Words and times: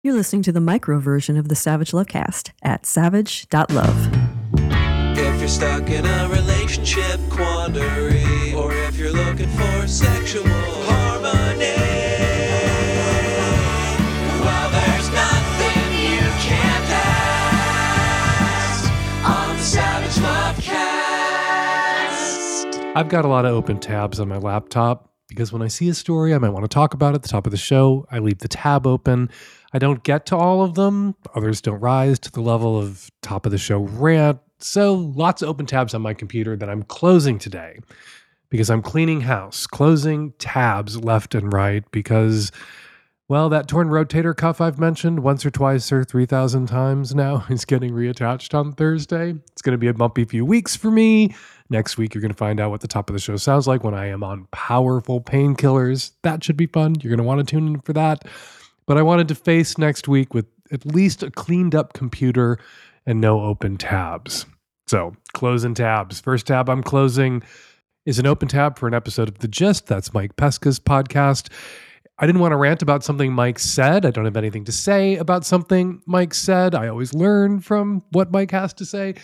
You're 0.00 0.14
listening 0.14 0.42
to 0.42 0.52
the 0.52 0.60
micro 0.60 1.00
version 1.00 1.36
of 1.36 1.48
the 1.48 1.56
Savage 1.56 1.90
Lovecast 1.90 2.52
at 2.62 2.86
savage.love. 2.86 4.14
If 5.18 5.40
you're 5.40 5.48
stuck 5.48 5.90
in 5.90 6.06
a 6.06 6.28
relationship 6.28 7.18
quandary, 7.28 8.54
or 8.54 8.72
if 8.72 8.96
you're 8.96 9.10
looking 9.10 9.48
for 9.48 9.88
sexual 9.88 10.44
harmony, 10.46 11.74
well, 14.38 14.70
there's 14.70 15.10
nothing 15.10 15.92
you 16.00 16.20
can't 16.46 16.90
ask 18.54 18.88
on 19.28 19.56
the 19.56 19.64
Savage 19.64 20.14
Lovecast. 20.22 20.62
I've 22.94 23.08
got 23.08 23.24
a 23.24 23.28
lot 23.28 23.46
of 23.46 23.52
open 23.52 23.80
tabs 23.80 24.20
on 24.20 24.28
my 24.28 24.38
laptop 24.38 25.10
because 25.28 25.52
when 25.52 25.60
I 25.60 25.66
see 25.66 25.88
a 25.88 25.94
story 25.94 26.34
I 26.34 26.38
might 26.38 26.50
want 26.50 26.62
to 26.64 26.68
talk 26.68 26.94
about 26.94 27.16
at 27.16 27.22
the 27.22 27.28
top 27.28 27.46
of 27.46 27.50
the 27.50 27.58
show, 27.58 28.06
I 28.12 28.20
leave 28.20 28.38
the 28.38 28.48
tab 28.48 28.86
open. 28.86 29.28
I 29.72 29.78
don't 29.78 30.02
get 30.02 30.26
to 30.26 30.36
all 30.36 30.62
of 30.62 30.74
them. 30.74 31.14
Others 31.34 31.60
don't 31.60 31.80
rise 31.80 32.18
to 32.20 32.32
the 32.32 32.40
level 32.40 32.78
of 32.78 33.10
top 33.22 33.44
of 33.44 33.52
the 33.52 33.58
show 33.58 33.80
rant. 33.80 34.38
So 34.58 34.94
lots 34.94 35.42
of 35.42 35.48
open 35.48 35.66
tabs 35.66 35.94
on 35.94 36.02
my 36.02 36.14
computer 36.14 36.56
that 36.56 36.68
I'm 36.68 36.82
closing 36.84 37.38
today 37.38 37.78
because 38.50 38.70
I'm 38.70 38.82
cleaning 38.82 39.20
house, 39.20 39.66
closing 39.66 40.32
tabs 40.38 40.96
left 40.96 41.34
and 41.34 41.52
right 41.52 41.84
because, 41.90 42.50
well, 43.28 43.50
that 43.50 43.68
torn 43.68 43.88
rotator 43.88 44.34
cuff 44.34 44.60
I've 44.60 44.78
mentioned 44.78 45.20
once 45.20 45.44
or 45.44 45.50
twice 45.50 45.92
or 45.92 46.02
3,000 46.02 46.66
times 46.66 47.14
now 47.14 47.44
is 47.50 47.66
getting 47.66 47.92
reattached 47.92 48.54
on 48.54 48.72
Thursday. 48.72 49.34
It's 49.52 49.62
going 49.62 49.74
to 49.74 49.78
be 49.78 49.88
a 49.88 49.94
bumpy 49.94 50.24
few 50.24 50.44
weeks 50.44 50.74
for 50.74 50.90
me. 50.90 51.34
Next 51.70 51.98
week, 51.98 52.14
you're 52.14 52.22
going 52.22 52.32
to 52.32 52.36
find 52.36 52.58
out 52.58 52.70
what 52.70 52.80
the 52.80 52.88
top 52.88 53.10
of 53.10 53.14
the 53.14 53.20
show 53.20 53.36
sounds 53.36 53.66
like 53.66 53.84
when 53.84 53.94
I 53.94 54.06
am 54.06 54.24
on 54.24 54.48
powerful 54.50 55.20
painkillers. 55.20 56.12
That 56.22 56.42
should 56.42 56.56
be 56.56 56.66
fun. 56.66 56.94
You're 57.00 57.10
going 57.10 57.18
to 57.18 57.24
want 57.24 57.46
to 57.46 57.50
tune 57.50 57.68
in 57.68 57.80
for 57.80 57.92
that. 57.92 58.26
But 58.88 58.96
I 58.96 59.02
wanted 59.02 59.28
to 59.28 59.34
face 59.34 59.76
next 59.76 60.08
week 60.08 60.32
with 60.32 60.46
at 60.72 60.86
least 60.86 61.22
a 61.22 61.30
cleaned 61.30 61.74
up 61.74 61.92
computer 61.92 62.58
and 63.04 63.20
no 63.20 63.42
open 63.42 63.76
tabs. 63.76 64.46
So, 64.86 65.14
closing 65.34 65.74
tabs. 65.74 66.20
First 66.20 66.46
tab 66.46 66.70
I'm 66.70 66.82
closing 66.82 67.42
is 68.06 68.18
an 68.18 68.26
open 68.26 68.48
tab 68.48 68.78
for 68.78 68.88
an 68.88 68.94
episode 68.94 69.28
of 69.28 69.40
The 69.40 69.48
Gist. 69.48 69.86
That's 69.88 70.14
Mike 70.14 70.36
Pesca's 70.36 70.80
podcast. 70.80 71.52
I 72.18 72.26
didn't 72.26 72.40
want 72.40 72.52
to 72.52 72.56
rant 72.56 72.80
about 72.80 73.04
something 73.04 73.30
Mike 73.30 73.58
said. 73.58 74.06
I 74.06 74.10
don't 74.10 74.24
have 74.24 74.38
anything 74.38 74.64
to 74.64 74.72
say 74.72 75.16
about 75.16 75.44
something 75.44 76.00
Mike 76.06 76.32
said. 76.32 76.74
I 76.74 76.88
always 76.88 77.12
learn 77.12 77.60
from 77.60 78.02
what 78.12 78.32
Mike 78.32 78.52
has 78.52 78.72
to 78.74 78.86
say. 78.86 79.16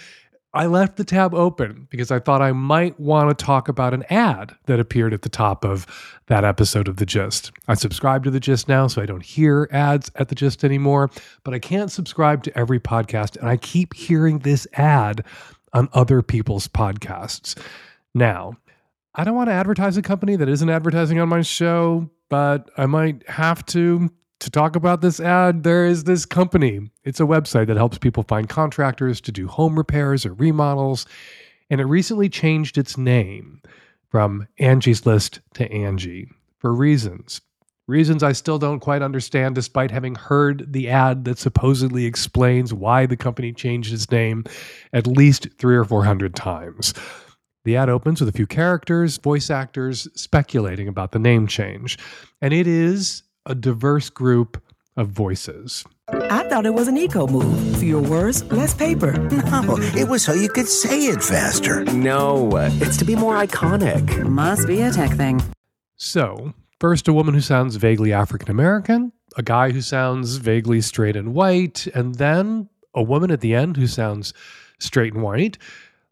I 0.54 0.66
left 0.66 0.96
the 0.96 1.04
tab 1.04 1.34
open 1.34 1.88
because 1.90 2.12
I 2.12 2.20
thought 2.20 2.40
I 2.40 2.52
might 2.52 2.98
want 3.00 3.36
to 3.36 3.44
talk 3.44 3.68
about 3.68 3.92
an 3.92 4.04
ad 4.08 4.54
that 4.66 4.78
appeared 4.78 5.12
at 5.12 5.22
the 5.22 5.28
top 5.28 5.64
of 5.64 5.84
that 6.28 6.44
episode 6.44 6.86
of 6.86 6.96
The 6.96 7.04
Gist. 7.04 7.50
I 7.66 7.74
subscribe 7.74 8.22
to 8.22 8.30
The 8.30 8.38
Gist 8.38 8.68
now, 8.68 8.86
so 8.86 9.02
I 9.02 9.06
don't 9.06 9.24
hear 9.24 9.68
ads 9.72 10.12
at 10.14 10.28
The 10.28 10.36
Gist 10.36 10.62
anymore, 10.62 11.10
but 11.42 11.54
I 11.54 11.58
can't 11.58 11.90
subscribe 11.90 12.44
to 12.44 12.56
every 12.56 12.78
podcast, 12.78 13.36
and 13.36 13.48
I 13.48 13.56
keep 13.56 13.94
hearing 13.94 14.38
this 14.38 14.68
ad 14.74 15.24
on 15.72 15.88
other 15.92 16.22
people's 16.22 16.68
podcasts. 16.68 17.60
Now, 18.14 18.56
I 19.16 19.24
don't 19.24 19.34
want 19.34 19.48
to 19.48 19.54
advertise 19.54 19.96
a 19.96 20.02
company 20.02 20.36
that 20.36 20.48
isn't 20.48 20.70
advertising 20.70 21.18
on 21.18 21.28
my 21.28 21.42
show, 21.42 22.08
but 22.28 22.70
I 22.76 22.86
might 22.86 23.28
have 23.28 23.66
to 23.66 24.08
to 24.40 24.50
talk 24.50 24.76
about 24.76 25.00
this 25.00 25.20
ad, 25.20 25.62
there 25.62 25.86
is 25.86 26.04
this 26.04 26.26
company. 26.26 26.90
It's 27.04 27.20
a 27.20 27.24
website 27.24 27.66
that 27.68 27.76
helps 27.76 27.98
people 27.98 28.24
find 28.24 28.48
contractors 28.48 29.20
to 29.22 29.32
do 29.32 29.48
home 29.48 29.76
repairs 29.76 30.26
or 30.26 30.34
remodels. 30.34 31.06
And 31.70 31.80
it 31.80 31.84
recently 31.84 32.28
changed 32.28 32.76
its 32.76 32.98
name 32.98 33.62
from 34.10 34.46
Angie's 34.58 35.06
List 35.06 35.40
to 35.54 35.70
Angie 35.72 36.28
for 36.58 36.72
reasons. 36.74 37.40
Reasons 37.86 38.22
I 38.22 38.32
still 38.32 38.58
don't 38.58 38.80
quite 38.80 39.02
understand, 39.02 39.54
despite 39.54 39.90
having 39.90 40.14
heard 40.14 40.72
the 40.72 40.88
ad 40.88 41.24
that 41.26 41.38
supposedly 41.38 42.06
explains 42.06 42.72
why 42.72 43.04
the 43.04 43.16
company 43.16 43.52
changed 43.52 43.92
its 43.92 44.10
name 44.10 44.44
at 44.94 45.06
least 45.06 45.48
three 45.58 45.76
or 45.76 45.84
four 45.84 46.04
hundred 46.04 46.34
times. 46.34 46.94
The 47.64 47.76
ad 47.76 47.90
opens 47.90 48.20
with 48.20 48.28
a 48.28 48.32
few 48.32 48.46
characters, 48.46 49.18
voice 49.18 49.50
actors 49.50 50.08
speculating 50.14 50.88
about 50.88 51.12
the 51.12 51.18
name 51.18 51.46
change. 51.46 51.98
And 52.40 52.54
it 52.54 52.66
is 52.66 53.22
a 53.46 53.54
diverse 53.54 54.10
group 54.10 54.62
of 54.96 55.08
voices. 55.08 55.84
I 56.08 56.46
thought 56.48 56.66
it 56.66 56.74
was 56.74 56.88
an 56.88 56.96
eco 56.96 57.26
move. 57.26 57.78
Fewer 57.78 58.02
words, 58.02 58.44
less 58.52 58.74
paper. 58.74 59.12
No, 59.30 59.76
it 59.96 60.08
was 60.08 60.22
so 60.22 60.32
you 60.32 60.48
could 60.48 60.68
say 60.68 61.06
it 61.06 61.22
faster. 61.22 61.84
No, 61.84 62.50
it's 62.54 62.96
to 62.98 63.04
be 63.04 63.16
more 63.16 63.36
iconic. 63.36 64.22
Must 64.24 64.66
be 64.66 64.82
a 64.82 64.90
tech 64.92 65.12
thing. 65.12 65.40
So, 65.96 66.52
first, 66.80 67.08
a 67.08 67.12
woman 67.12 67.34
who 67.34 67.40
sounds 67.40 67.76
vaguely 67.76 68.12
African 68.12 68.50
American, 68.50 69.12
a 69.36 69.42
guy 69.42 69.70
who 69.70 69.80
sounds 69.80 70.36
vaguely 70.36 70.80
straight 70.80 71.16
and 71.16 71.34
white, 71.34 71.86
and 71.94 72.16
then 72.16 72.68
a 72.94 73.02
woman 73.02 73.30
at 73.30 73.40
the 73.40 73.54
end 73.54 73.76
who 73.76 73.86
sounds 73.86 74.34
straight 74.78 75.14
and 75.14 75.22
white. 75.22 75.58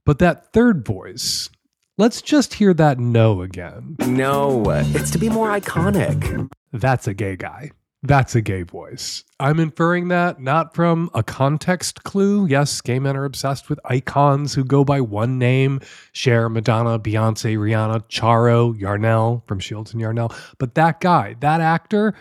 But 0.04 0.18
that 0.18 0.52
third 0.52 0.84
voice, 0.86 1.50
let's 1.98 2.22
just 2.22 2.54
hear 2.54 2.74
that 2.74 2.98
no 2.98 3.42
again. 3.42 3.96
No, 4.06 4.62
it's 4.66 5.10
to 5.10 5.18
be 5.18 5.28
more 5.28 5.48
iconic. 5.50 6.50
That's 6.72 7.06
a 7.06 7.14
gay 7.14 7.36
guy. 7.36 7.70
That's 8.04 8.34
a 8.34 8.40
gay 8.40 8.62
voice. 8.62 9.22
I'm 9.38 9.60
inferring 9.60 10.08
that 10.08 10.40
not 10.40 10.74
from 10.74 11.08
a 11.14 11.22
context 11.22 12.02
clue. 12.02 12.46
Yes, 12.46 12.80
gay 12.80 12.98
men 12.98 13.16
are 13.16 13.24
obsessed 13.24 13.68
with 13.68 13.78
icons 13.84 14.54
who 14.54 14.64
go 14.64 14.84
by 14.84 15.00
one 15.00 15.38
name 15.38 15.80
Cher, 16.10 16.48
Madonna, 16.48 16.98
Beyonce, 16.98 17.56
Rihanna, 17.56 18.08
Charo, 18.08 18.76
Yarnell 18.76 19.44
from 19.46 19.60
Shields 19.60 19.92
and 19.92 20.00
Yarnell. 20.00 20.34
But 20.58 20.74
that 20.74 21.00
guy, 21.00 21.36
that 21.40 21.60
actor, 21.60 22.14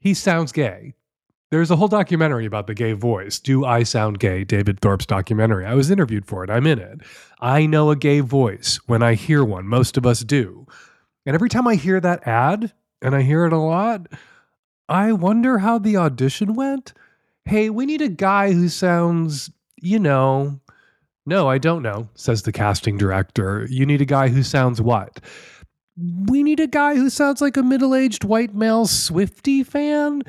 he 0.00 0.14
sounds 0.14 0.50
gay. 0.50 0.94
There's 1.52 1.70
a 1.70 1.76
whole 1.76 1.86
documentary 1.86 2.46
about 2.46 2.66
the 2.66 2.72
gay 2.72 2.94
voice. 2.94 3.38
Do 3.38 3.66
I 3.66 3.82
Sound 3.82 4.18
Gay? 4.18 4.42
David 4.42 4.80
Thorpe's 4.80 5.04
documentary. 5.04 5.66
I 5.66 5.74
was 5.74 5.90
interviewed 5.90 6.24
for 6.24 6.42
it. 6.42 6.48
I'm 6.48 6.66
in 6.66 6.78
it. 6.78 7.02
I 7.42 7.66
know 7.66 7.90
a 7.90 7.96
gay 7.96 8.20
voice 8.20 8.80
when 8.86 9.02
I 9.02 9.12
hear 9.12 9.44
one. 9.44 9.66
Most 9.66 9.98
of 9.98 10.06
us 10.06 10.20
do. 10.20 10.66
And 11.26 11.34
every 11.34 11.50
time 11.50 11.68
I 11.68 11.74
hear 11.74 12.00
that 12.00 12.26
ad, 12.26 12.72
and 13.02 13.14
I 13.14 13.20
hear 13.20 13.44
it 13.44 13.52
a 13.52 13.58
lot, 13.58 14.06
I 14.88 15.12
wonder 15.12 15.58
how 15.58 15.78
the 15.78 15.98
audition 15.98 16.54
went. 16.54 16.94
Hey, 17.44 17.68
we 17.68 17.84
need 17.84 18.00
a 18.00 18.08
guy 18.08 18.52
who 18.52 18.70
sounds, 18.70 19.50
you 19.76 19.98
know, 19.98 20.58
no, 21.26 21.50
I 21.50 21.58
don't 21.58 21.82
know, 21.82 22.08
says 22.14 22.44
the 22.44 22.52
casting 22.52 22.96
director. 22.96 23.66
You 23.68 23.84
need 23.84 24.00
a 24.00 24.06
guy 24.06 24.30
who 24.30 24.42
sounds 24.42 24.80
what? 24.80 25.20
We 25.98 26.42
need 26.42 26.60
a 26.60 26.66
guy 26.66 26.94
who 26.94 27.10
sounds 27.10 27.42
like 27.42 27.58
a 27.58 27.62
middle 27.62 27.94
aged 27.94 28.24
white 28.24 28.54
male 28.54 28.86
Swifty 28.86 29.62
fan. 29.62 30.22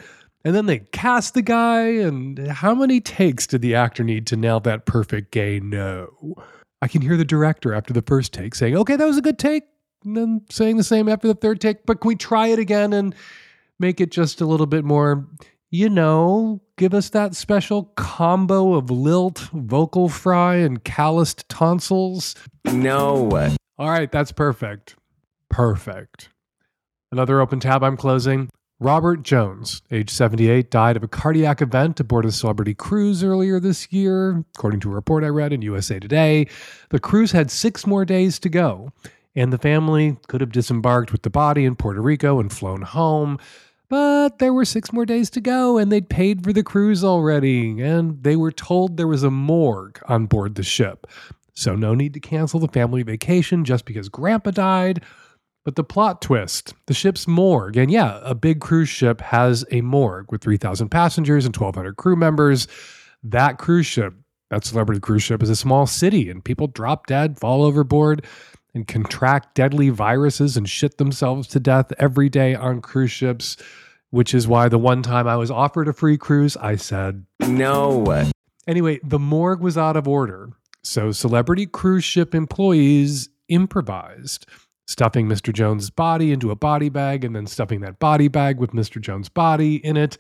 And 0.46 0.54
then 0.54 0.66
they 0.66 0.80
cast 0.80 1.36
the 1.36 1.42
guy, 1.42 1.84
and 1.88 2.48
how 2.48 2.76
many 2.76 3.00
takes 3.00 3.48
did 3.48 3.62
the 3.62 3.76
actor 3.76 4.04
need 4.04 4.28
to 4.28 4.36
nail 4.36 4.60
that 4.62 4.86
perfect 4.86 5.32
gay 5.32 5.60
no? 5.62 6.36
I 6.82 6.90
can 6.90 7.02
hear 7.02 7.16
the 7.16 7.24
director 7.24 7.74
after 7.74 7.94
the 7.94 8.02
first 8.02 8.34
take 8.34 8.56
saying, 8.56 8.76
okay, 8.76 8.98
that 8.98 9.06
was 9.06 9.18
a 9.18 9.22
good 9.22 9.40
take. 9.40 9.64
And 10.04 10.18
then 10.18 10.42
saying 10.50 10.76
the 10.76 10.84
same 10.84 11.08
after 11.08 11.30
the 11.30 11.34
third 11.34 11.62
take, 11.62 11.86
but 11.86 12.02
can 12.02 12.10
we 12.10 12.16
try 12.16 12.48
it 12.48 12.60
again 12.60 12.92
and 12.92 13.16
make 13.80 14.02
it 14.02 14.12
just 14.12 14.42
a 14.42 14.46
little 14.46 14.66
bit 14.66 14.84
more, 14.84 15.26
you 15.72 15.90
know, 15.90 16.62
give 16.78 16.94
us 16.94 17.08
that 17.12 17.36
special 17.36 17.86
combo 17.96 18.74
of 18.74 18.92
lilt, 18.92 19.40
vocal 19.54 20.10
fry, 20.10 20.56
and 20.56 20.84
calloused 20.84 21.48
tonsils? 21.48 22.36
No. 22.66 23.30
All 23.78 23.90
right, 23.90 24.12
that's 24.12 24.34
perfect. 24.34 24.98
Perfect. 25.50 26.28
Another 27.14 27.40
open 27.40 27.62
tab 27.62 27.82
I'm 27.82 27.96
closing. 27.96 28.50
Robert 28.84 29.24
Jones, 29.24 29.82
age 29.92 30.10
78, 30.10 30.70
died 30.70 30.98
of 30.98 31.04
a 31.04 31.08
cardiac 31.08 31.62
event 31.62 32.02
aboard 32.02 32.26
a 32.26 32.34
celebrity 32.34 32.74
cruise 32.74 33.24
earlier 33.24 33.58
this 33.58 33.94
year. 33.94 34.44
According 34.58 34.82
to 34.82 34.92
a 34.92 34.94
report 34.94 35.24
I 35.24 35.28
read 35.28 35.54
in 35.54 35.62
USA 35.62 36.00
Today, 36.00 36.48
the 36.90 37.00
cruise 37.00 37.32
had 37.32 37.50
six 37.50 37.88
more 37.88 38.04
days 38.04 38.40
to 38.40 38.50
go, 38.50 38.92
and 39.38 39.54
the 39.54 39.58
family 39.58 40.18
could 40.28 40.42
have 40.42 40.52
disembarked 40.52 41.14
with 41.14 41.22
the 41.22 41.30
body 41.30 41.64
in 41.64 41.78
Puerto 41.78 42.02
Rico 42.02 42.42
and 42.42 42.52
flown 42.52 42.82
home. 42.82 43.40
But 43.88 44.40
there 44.40 44.54
were 44.54 44.66
six 44.66 44.92
more 44.92 45.06
days 45.06 45.30
to 45.30 45.40
go, 45.40 45.78
and 45.78 45.90
they'd 45.90 46.10
paid 46.10 46.44
for 46.44 46.52
the 46.52 46.62
cruise 46.62 47.06
already, 47.06 47.80
and 47.82 48.22
they 48.22 48.36
were 48.36 48.52
told 48.52 48.98
there 48.98 49.08
was 49.08 49.24
a 49.24 49.32
morgue 49.32 50.02
on 50.10 50.26
board 50.26 50.56
the 50.56 50.64
ship. 50.64 51.08
So, 51.54 51.76
no 51.76 51.94
need 51.94 52.14
to 52.16 52.20
cancel 52.20 52.60
the 52.60 52.68
family 52.68 53.04
vacation 53.04 53.64
just 53.64 53.86
because 53.86 54.10
Grandpa 54.10 54.52
died. 54.52 55.04
But 55.64 55.76
the 55.76 55.84
plot 55.84 56.22
twist 56.22 56.74
the 56.88 56.94
ship's 56.94 57.28
morgue, 57.28 57.78
and 57.78 57.90
yeah, 57.90 58.20
a 58.24 58.36
big 58.36 58.60
cruise 58.60 58.90
ship 58.90 59.22
has 59.22 59.66
a 59.72 59.82
morgue 59.82 60.32
with 60.32 60.42
3,000 60.42 60.90
passengers 60.90 61.46
and 61.46 61.56
1,200 61.56 61.96
crew 61.96 62.16
members. 62.16 62.68
That 63.24 63.58
cruise 63.58 63.86
ship, 63.86 64.14
that 64.50 64.66
celebrity 64.66 65.00
cruise 65.00 65.24
ship, 65.24 65.42
is 65.42 65.50
a 65.50 65.56
small 65.56 65.88
city, 65.88 66.30
and 66.30 66.44
people 66.44 66.68
drop 66.68 67.08
dead, 67.08 67.40
fall 67.40 67.64
overboard, 67.64 68.26
and 68.74 68.88
contract 68.88 69.56
deadly 69.56 69.90
viruses 69.90 70.58
and 70.58 70.68
shit 70.68 70.98
themselves 70.98 71.48
to 71.50 71.60
death 71.60 71.94
every 71.98 72.28
day 72.28 72.56
on 72.56 72.82
cruise 72.82 73.12
ships. 73.12 73.56
Which 74.10 74.36
is 74.36 74.48
why 74.48 74.70
the 74.70 74.78
one 74.78 75.02
time 75.02 75.28
I 75.28 75.38
was 75.38 75.50
offered 75.50 75.88
a 75.88 75.94
free 75.94 76.20
cruise, 76.20 76.56
I 76.58 76.76
said, 76.76 77.26
No. 77.40 78.30
Anyway, 78.68 79.00
the 79.04 79.18
morgue 79.18 79.62
was 79.62 79.76
out 79.76 79.98
of 79.98 80.08
order. 80.08 80.50
So 80.84 81.12
celebrity 81.12 81.66
cruise 81.66 82.04
ship 82.04 82.36
employees 82.36 83.30
improvised, 83.48 84.46
stuffing 84.88 85.28
Mr. 85.28 85.54
Jones' 85.54 85.90
body 85.90 86.32
into 86.32 86.52
a 86.52 86.56
body 86.56 86.90
bag 86.90 87.24
and 87.24 87.36
then 87.36 87.48
stuffing 87.48 87.82
that 87.82 88.00
body 88.00 88.28
bag 88.28 88.60
with 88.60 88.72
Mr. 88.72 89.00
Jones' 89.02 89.30
body 89.30 89.78
in 89.78 89.98
it. 89.98 90.18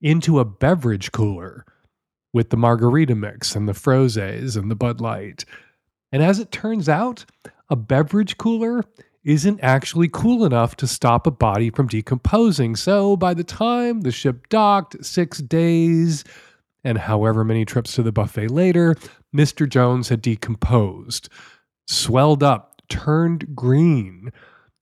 into 0.00 0.38
a 0.38 0.44
beverage 0.44 1.12
cooler 1.12 1.64
with 2.32 2.50
the 2.50 2.56
margarita 2.56 3.14
mix 3.14 3.54
and 3.54 3.68
the 3.68 3.72
frozes 3.72 4.56
and 4.56 4.70
the 4.70 4.76
Bud 4.76 5.00
Light. 5.00 5.44
And 6.12 6.22
as 6.22 6.38
it 6.38 6.50
turns 6.50 6.88
out, 6.88 7.24
a 7.68 7.76
beverage 7.76 8.36
cooler 8.38 8.84
isn't 9.24 9.60
actually 9.62 10.08
cool 10.08 10.44
enough 10.44 10.76
to 10.76 10.86
stop 10.86 11.26
a 11.26 11.30
body 11.30 11.70
from 11.70 11.86
decomposing. 11.86 12.74
So 12.76 13.16
by 13.16 13.34
the 13.34 13.44
time 13.44 14.00
the 14.00 14.10
ship 14.10 14.48
docked, 14.48 15.04
six 15.04 15.38
days 15.38 16.24
and 16.82 16.96
however 16.96 17.44
many 17.44 17.64
trips 17.66 17.94
to 17.94 18.02
the 18.02 18.12
buffet 18.12 18.48
later, 18.48 18.96
Mr. 19.36 19.68
Jones 19.68 20.08
had 20.08 20.22
decomposed, 20.22 21.28
swelled 21.86 22.42
up, 22.42 22.69
turned 22.90 23.56
green, 23.56 24.30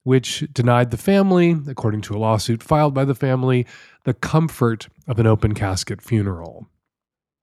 which 0.03 0.45
denied 0.53 0.91
the 0.91 0.97
family, 0.97 1.57
according 1.69 2.01
to 2.01 2.17
a 2.17 2.19
lawsuit 2.19 2.63
filed 2.63 2.95
by 2.95 3.05
the 3.05 3.15
family, 3.15 3.67
the 4.05 4.15
comfort 4.15 4.89
of 5.07 5.21
an 5.21 5.27
open 5.27 5.55
casket 5.55 6.03
funeral. 6.03 6.67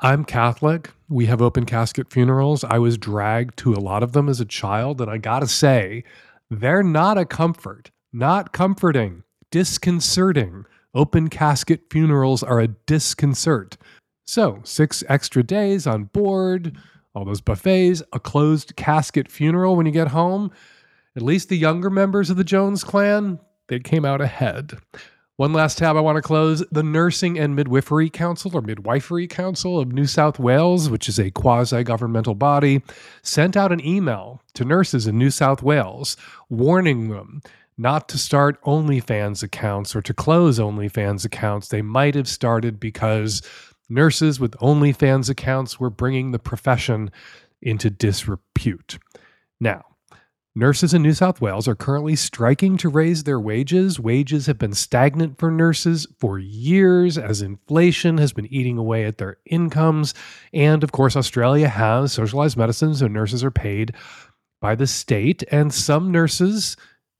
I'm 0.01 0.25
Catholic. 0.25 0.91
We 1.07 1.27
have 1.27 1.41
open 1.41 1.65
casket 1.65 2.11
funerals. 2.11 2.65
I 2.65 2.79
was 2.79 2.97
dragged 2.97 3.55
to 3.59 3.73
a 3.73 3.79
lot 3.79 4.03
of 4.03 4.11
them 4.11 4.27
as 4.27 4.41
a 4.41 4.45
child, 4.45 4.99
and 4.99 5.09
I 5.09 5.17
gotta 5.17 5.47
say, 5.47 6.03
they're 6.49 6.83
not 6.83 7.17
a 7.17 7.25
comfort, 7.25 7.91
not 8.11 8.51
comforting, 8.51 9.23
disconcerting. 9.51 10.65
Open 10.93 11.29
casket 11.29 11.81
funerals 11.89 12.43
are 12.43 12.59
a 12.59 12.67
disconcert. 12.67 13.77
So, 14.27 14.59
six 14.63 15.03
extra 15.07 15.43
days 15.43 15.85
on 15.87 16.05
board, 16.05 16.75
all 17.15 17.25
those 17.25 17.41
buffets, 17.41 18.03
a 18.13 18.19
closed 18.19 18.75
casket 18.75 19.31
funeral 19.31 19.75
when 19.75 19.85
you 19.85 19.91
get 19.91 20.09
home. 20.09 20.51
At 21.15 21.21
least 21.21 21.49
the 21.49 21.57
younger 21.57 21.89
members 21.89 22.29
of 22.29 22.37
the 22.37 22.43
Jones 22.43 22.83
clan, 22.83 23.39
they 23.67 23.79
came 23.79 24.05
out 24.05 24.21
ahead. 24.21 24.73
One 25.37 25.51
last 25.51 25.77
tab 25.77 25.97
I 25.97 26.01
want 26.01 26.15
to 26.17 26.21
close 26.21 26.63
the 26.71 26.83
Nursing 26.83 27.37
and 27.37 27.55
Midwifery 27.55 28.09
Council 28.09 28.55
or 28.55 28.61
Midwifery 28.61 29.27
Council 29.27 29.79
of 29.79 29.91
New 29.91 30.05
South 30.05 30.39
Wales, 30.39 30.89
which 30.89 31.09
is 31.09 31.19
a 31.19 31.31
quasi 31.31 31.83
governmental 31.83 32.35
body, 32.35 32.81
sent 33.21 33.57
out 33.57 33.73
an 33.73 33.85
email 33.85 34.41
to 34.53 34.63
nurses 34.63 35.07
in 35.07 35.17
New 35.17 35.29
South 35.29 35.61
Wales 35.61 36.15
warning 36.49 37.09
them 37.09 37.41
not 37.77 38.07
to 38.07 38.17
start 38.17 38.61
OnlyFans 38.63 39.43
accounts 39.43 39.95
or 39.95 40.01
to 40.01 40.13
close 40.13 40.59
OnlyFans 40.59 41.25
accounts. 41.25 41.67
They 41.67 41.81
might 41.81 42.15
have 42.15 42.29
started 42.29 42.79
because 42.79 43.41
nurses 43.89 44.39
with 44.39 44.51
OnlyFans 44.57 45.29
accounts 45.29 45.79
were 45.79 45.89
bringing 45.89 46.31
the 46.31 46.39
profession 46.39 47.11
into 47.61 47.89
disrepute. 47.89 48.97
Now, 49.59 49.83
Nurses 50.57 50.93
in 50.93 51.01
New 51.01 51.13
South 51.13 51.41
Wales 51.41 51.67
are 51.67 51.75
currently 51.75 52.15
striking 52.15 52.77
to 52.77 52.87
raise 52.87 53.25
their 53.25 53.41
wages. 53.41 53.99
Wages 53.99 54.45
have 54.45 54.57
been 54.57 54.73
stagnant 54.73 55.37
for 55.37 55.51
nurses 55.51 56.07
for 56.17 56.39
years 56.39 57.17
as 57.17 57.41
inflation 57.41 58.17
has 58.19 58.31
been 58.31 58.45
eating 58.45 58.77
away 58.77 59.03
at 59.03 59.17
their 59.17 59.35
incomes. 59.45 60.13
And 60.53 60.81
of 60.81 60.93
course, 60.93 61.17
Australia 61.17 61.67
has 61.67 62.13
socialized 62.13 62.55
medicine, 62.55 62.95
so 62.95 63.07
nurses 63.07 63.43
are 63.43 63.51
paid 63.51 63.95
by 64.61 64.75
the 64.75 64.87
state. 64.87 65.43
And 65.51 65.73
some 65.73 66.09
nurses 66.09 66.77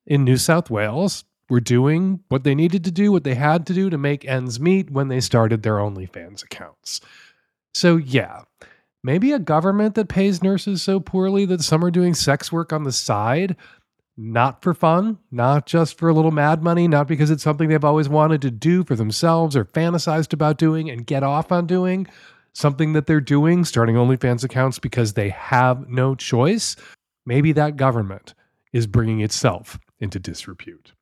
in 0.07 0.23
New 0.23 0.37
South 0.37 0.69
Wales 0.69 1.25
were 1.49 1.59
doing 1.59 2.21
what 2.29 2.43
they 2.43 2.55
needed 2.55 2.83
to 2.83 2.91
do, 2.91 3.11
what 3.11 3.23
they 3.23 3.35
had 3.35 3.67
to 3.67 3.73
do 3.73 3.89
to 3.89 3.97
make 3.97 4.25
ends 4.25 4.59
meet 4.59 4.89
when 4.89 5.07
they 5.07 5.19
started 5.19 5.63
their 5.63 5.75
OnlyFans 5.75 6.43
accounts. 6.43 7.01
So, 7.73 7.97
yeah, 7.97 8.43
maybe 9.03 9.31
a 9.31 9.39
government 9.39 9.95
that 9.95 10.09
pays 10.09 10.41
nurses 10.41 10.81
so 10.81 10.99
poorly 10.99 11.45
that 11.45 11.61
some 11.61 11.83
are 11.83 11.91
doing 11.91 12.13
sex 12.13 12.51
work 12.51 12.73
on 12.73 12.83
the 12.83 12.91
side, 12.91 13.55
not 14.17 14.63
for 14.63 14.73
fun, 14.73 15.19
not 15.29 15.65
just 15.65 15.97
for 15.97 16.09
a 16.09 16.13
little 16.13 16.31
mad 16.31 16.63
money, 16.63 16.87
not 16.87 17.07
because 17.07 17.29
it's 17.29 17.43
something 17.43 17.67
they've 17.67 17.83
always 17.83 18.09
wanted 18.09 18.41
to 18.41 18.51
do 18.51 18.83
for 18.83 18.95
themselves 18.95 19.55
or 19.55 19.65
fantasized 19.65 20.33
about 20.33 20.57
doing 20.57 20.89
and 20.89 21.05
get 21.05 21.21
off 21.21 21.51
on 21.51 21.67
doing, 21.67 22.07
something 22.53 22.93
that 22.93 23.05
they're 23.05 23.21
doing, 23.21 23.65
starting 23.65 23.95
OnlyFans 23.95 24.43
accounts 24.43 24.79
because 24.79 25.13
they 25.13 25.29
have 25.29 25.87
no 25.89 26.15
choice. 26.15 26.75
Maybe 27.25 27.51
that 27.51 27.75
government 27.75 28.33
is 28.71 28.87
bringing 28.87 29.19
itself 29.19 29.77
into 29.99 30.17
disrepute. 30.19 30.93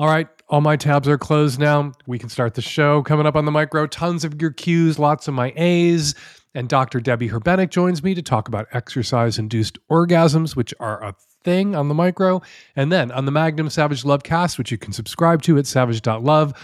All 0.00 0.06
right, 0.06 0.28
all 0.48 0.62
my 0.62 0.76
tabs 0.76 1.06
are 1.08 1.18
closed 1.18 1.60
now. 1.60 1.92
We 2.06 2.18
can 2.18 2.30
start 2.30 2.54
the 2.54 2.62
show. 2.62 3.02
Coming 3.02 3.26
up 3.26 3.36
on 3.36 3.44
the 3.44 3.50
micro, 3.50 3.86
tons 3.86 4.24
of 4.24 4.40
your 4.40 4.50
Q's, 4.50 4.98
lots 4.98 5.28
of 5.28 5.34
my 5.34 5.52
A's. 5.56 6.14
And 6.54 6.70
Dr. 6.70 7.00
Debby 7.00 7.28
Herbenick 7.28 7.68
joins 7.68 8.02
me 8.02 8.14
to 8.14 8.22
talk 8.22 8.48
about 8.48 8.66
exercise 8.72 9.38
induced 9.38 9.76
orgasms, 9.90 10.56
which 10.56 10.72
are 10.80 11.04
a 11.04 11.14
thing 11.44 11.74
on 11.74 11.88
the 11.88 11.94
micro. 11.94 12.40
And 12.74 12.90
then 12.90 13.12
on 13.12 13.26
the 13.26 13.30
Magnum 13.30 13.68
Savage 13.68 14.02
Love 14.06 14.22
cast, 14.22 14.56
which 14.56 14.70
you 14.72 14.78
can 14.78 14.94
subscribe 14.94 15.42
to 15.42 15.58
at 15.58 15.66
savage.love. 15.66 16.54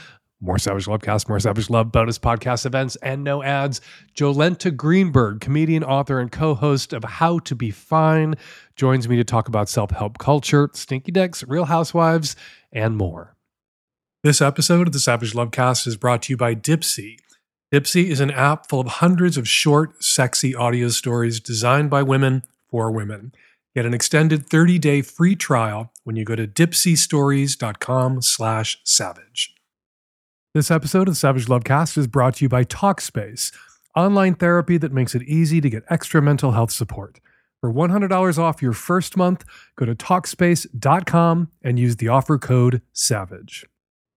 More 0.41 0.59
Savage 0.59 0.85
Lovecast, 0.85 1.31
more 1.31 1.41
Savage 1.41 1.71
Love 1.71 1.91
bonus 1.91 2.19
podcast 2.19 2.67
events, 2.67 2.97
and 2.97 3.25
no 3.25 3.43
ads. 3.43 3.81
Jolenta 4.15 4.75
Greenberg, 4.75 5.41
comedian, 5.41 5.83
author, 5.83 6.21
and 6.21 6.31
co 6.31 6.55
host 6.55 6.93
of 6.93 7.05
How 7.05 7.39
to 7.41 7.55
Be 7.55 7.71
Fine, 7.71 8.35
joins 8.77 9.09
me 9.09 9.17
to 9.17 9.25
talk 9.25 9.49
about 9.49 9.71
self 9.71 9.91
help 9.93 10.19
culture, 10.19 10.69
stinky 10.75 11.11
decks, 11.11 11.43
real 11.45 11.65
housewives, 11.65 12.37
and 12.73 12.97
more. 12.97 13.37
This 14.23 14.41
episode 14.41 14.89
of 14.89 14.93
the 14.93 14.99
Savage 14.99 15.35
Lovecast 15.35 15.87
is 15.87 15.97
brought 15.97 16.23
to 16.23 16.33
you 16.33 16.37
by 16.37 16.55
Dipsea. 16.55 17.19
Dipsea 17.73 18.07
is 18.07 18.21
an 18.21 18.31
app 18.31 18.69
full 18.69 18.81
of 18.81 18.87
hundreds 18.87 19.37
of 19.37 19.49
short, 19.49 20.03
sexy 20.03 20.55
audio 20.55 20.89
stories 20.89 21.41
designed 21.41 21.91
by 21.91 22.03
women 22.03 22.43
for 22.69 22.91
women. 22.91 23.33
Get 23.75 23.87
an 23.87 23.95
extended 23.95 24.49
30-day 24.49 25.03
free 25.03 25.37
trial 25.37 25.93
when 26.05 26.17
you 26.17 26.25
go 26.25 26.35
to 26.35 26.47
dipseastories.com 26.47 28.23
slash 28.23 28.79
savage. 28.85 29.55
This 30.55 30.71
episode 30.71 31.09
of 31.09 31.13
the 31.13 31.15
Savage 31.15 31.47
Lovecast 31.47 31.99
is 31.99 32.07
brought 32.07 32.37
to 32.37 32.45
you 32.47 32.49
by 32.49 32.65
Talkspace, 32.65 33.53
online 33.95 34.35
therapy 34.35 34.79
that 34.79 34.93
makes 34.93 35.15
it 35.15 35.23
easy 35.25 35.61
to 35.61 35.69
get 35.69 35.85
extra 35.91 36.23
mental 36.23 36.53
health 36.53 36.71
support. 36.71 37.21
For 37.61 37.73
$100 37.73 38.39
off 38.39 38.63
your 38.63 38.73
first 38.73 39.17
month, 39.17 39.45
go 39.77 39.87
to 39.87 39.95
Talkspace.com 39.95 41.51
and 41.63 41.79
use 41.79 41.97
the 41.97 42.09
offer 42.09 42.39
code 42.39 42.83
SAVAGE. 42.93 43.67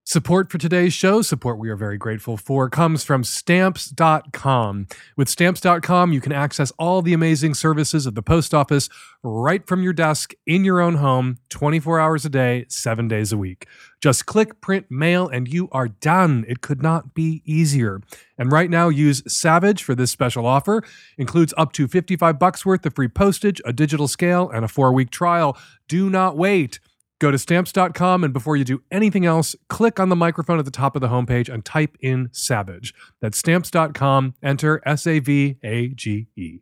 Support 0.09 0.51
for 0.51 0.57
today's 0.57 0.91
show, 0.95 1.21
support 1.21 1.59
we 1.59 1.69
are 1.69 1.75
very 1.75 1.99
grateful 1.99 2.35
for, 2.35 2.67
comes 2.67 3.03
from 3.03 3.23
stamps.com. 3.23 4.87
With 5.15 5.29
stamps.com, 5.29 6.13
you 6.13 6.19
can 6.19 6.31
access 6.31 6.71
all 6.79 7.03
the 7.03 7.13
amazing 7.13 7.53
services 7.53 8.07
of 8.07 8.15
the 8.15 8.23
post 8.23 8.51
office 8.51 8.89
right 9.21 9.67
from 9.67 9.83
your 9.83 9.93
desk 9.93 10.33
in 10.47 10.65
your 10.65 10.81
own 10.81 10.95
home, 10.95 11.37
24 11.49 11.99
hours 11.99 12.25
a 12.25 12.29
day, 12.29 12.65
seven 12.69 13.07
days 13.07 13.31
a 13.31 13.37
week. 13.37 13.67
Just 14.01 14.25
click, 14.25 14.59
print, 14.61 14.87
mail, 14.89 15.27
and 15.27 15.47
you 15.47 15.69
are 15.71 15.89
done. 15.89 16.43
It 16.47 16.61
could 16.61 16.81
not 16.81 17.13
be 17.13 17.43
easier. 17.45 18.01
And 18.35 18.51
right 18.51 18.71
now, 18.71 18.89
use 18.89 19.21
Savage 19.31 19.83
for 19.83 19.93
this 19.93 20.09
special 20.09 20.47
offer. 20.47 20.83
Includes 21.19 21.53
up 21.55 21.71
to 21.73 21.87
55 21.87 22.39
bucks 22.39 22.65
worth 22.65 22.83
of 22.83 22.95
free 22.95 23.09
postage, 23.09 23.61
a 23.63 23.71
digital 23.71 24.07
scale, 24.07 24.49
and 24.49 24.65
a 24.65 24.67
four 24.69 24.91
week 24.91 25.11
trial. 25.11 25.55
Do 25.87 26.09
not 26.09 26.35
wait. 26.35 26.79
Go 27.19 27.31
to 27.31 27.37
stamps.com 27.37 28.23
and 28.23 28.33
before 28.33 28.55
you 28.55 28.63
do 28.63 28.81
anything 28.91 29.25
else, 29.25 29.55
click 29.67 29.99
on 29.99 30.07
the 30.07 30.15
microphone 30.15 30.57
at 30.57 30.65
the 30.65 30.71
top 30.71 30.95
of 30.95 31.01
the 31.01 31.09
homepage 31.09 31.53
and 31.53 31.65
type 31.65 31.97
in 31.99 32.29
Savage. 32.31 32.93
That's 33.21 33.37
stamps.com. 33.37 34.35
Enter 34.41 34.81
S 34.85 35.05
A 35.05 35.19
V 35.19 35.57
A 35.61 35.89
G 35.89 36.27
E. 36.37 36.59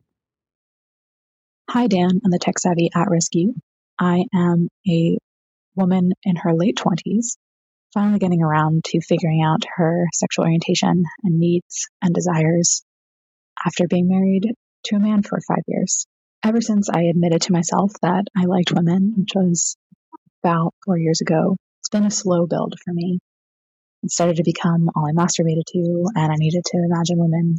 Hi, 1.69 1.87
Dan. 1.87 2.21
I'm 2.23 2.31
the 2.31 2.39
tech 2.39 2.59
savvy 2.59 2.89
at 2.95 3.09
rescue. 3.09 3.53
I 3.99 4.23
am 4.33 4.69
a 4.87 5.17
woman 5.75 6.13
in 6.23 6.37
her 6.37 6.53
late 6.53 6.77
20s, 6.77 7.37
finally 7.93 8.19
getting 8.19 8.41
around 8.41 8.85
to 8.85 9.01
figuring 9.01 9.43
out 9.43 9.65
her 9.75 10.07
sexual 10.13 10.45
orientation 10.45 11.03
and 11.23 11.39
needs 11.39 11.87
and 12.01 12.15
desires 12.15 12.83
after 13.65 13.87
being 13.87 14.07
married 14.07 14.53
to 14.85 14.95
a 14.95 14.99
man 14.99 15.23
for 15.23 15.39
five 15.47 15.63
years. 15.67 16.07
Ever 16.43 16.61
since 16.61 16.89
I 16.89 17.01
admitted 17.03 17.41
to 17.43 17.53
myself 17.53 17.91
that 18.01 18.25
I 18.35 18.45
liked 18.45 18.71
women, 18.71 19.13
which 19.17 19.31
was 19.35 19.75
about 20.47 20.73
four 20.85 20.97
years 20.97 21.21
ago, 21.21 21.57
it's 21.81 21.89
been 21.89 22.05
a 22.05 22.11
slow 22.11 22.47
build 22.47 22.75
for 22.83 22.93
me. 22.93 23.19
It 24.03 24.11
started 24.11 24.37
to 24.37 24.43
become 24.43 24.89
all 24.95 25.07
I 25.07 25.11
masturbated 25.11 25.65
to, 25.73 26.05
and 26.15 26.31
I 26.31 26.35
needed 26.37 26.63
to 26.65 26.77
imagine 26.77 27.17
women 27.17 27.57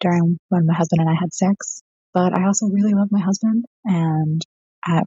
during 0.00 0.38
when 0.48 0.66
my 0.66 0.74
husband 0.74 1.00
and 1.00 1.08
I 1.08 1.14
had 1.14 1.32
sex. 1.32 1.80
But 2.12 2.36
I 2.36 2.46
also 2.46 2.66
really 2.66 2.94
loved 2.94 3.12
my 3.12 3.20
husband, 3.20 3.64
and 3.84 4.42
I 4.84 5.02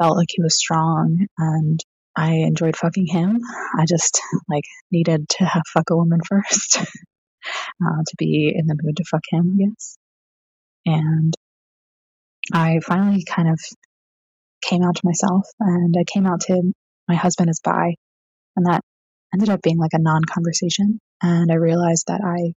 felt 0.00 0.16
like 0.16 0.28
he 0.30 0.42
was 0.42 0.58
strong, 0.58 1.26
and 1.38 1.78
I 2.16 2.32
enjoyed 2.32 2.76
fucking 2.76 3.06
him. 3.06 3.40
I 3.78 3.84
just 3.86 4.20
like 4.48 4.64
needed 4.90 5.28
to 5.38 5.44
have 5.44 5.62
fuck 5.72 5.90
a 5.90 5.96
woman 5.96 6.20
first 6.26 6.78
uh, 6.78 8.02
to 8.06 8.16
be 8.18 8.52
in 8.54 8.66
the 8.66 8.78
mood 8.82 8.96
to 8.96 9.04
fuck 9.04 9.22
him, 9.30 9.56
I 9.60 9.64
guess. 9.66 9.98
And 10.86 11.34
I 12.52 12.80
finally 12.80 13.24
kind 13.24 13.48
of 13.48 13.58
came 14.66 14.82
out 14.82 14.96
to 14.96 15.02
myself 15.04 15.46
and 15.60 15.94
I 15.98 16.04
came 16.04 16.26
out 16.26 16.40
to 16.42 16.72
my 17.08 17.14
husband 17.14 17.48
as 17.50 17.60
bi. 17.62 17.94
And 18.56 18.66
that 18.66 18.82
ended 19.32 19.50
up 19.50 19.62
being 19.62 19.78
like 19.78 19.94
a 19.94 20.00
non 20.00 20.22
conversation. 20.24 20.98
And 21.22 21.50
I 21.50 21.54
realized 21.54 22.04
that 22.08 22.20
I 22.24 22.52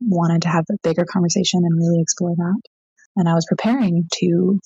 wanted 0.00 0.42
to 0.42 0.48
have 0.48 0.64
a 0.70 0.78
bigger 0.82 1.04
conversation 1.04 1.60
and 1.64 1.76
really 1.76 2.00
explore 2.00 2.34
that. 2.36 2.60
And 3.16 3.28
I 3.28 3.34
was 3.34 3.46
preparing 3.48 4.08
to 4.20 4.60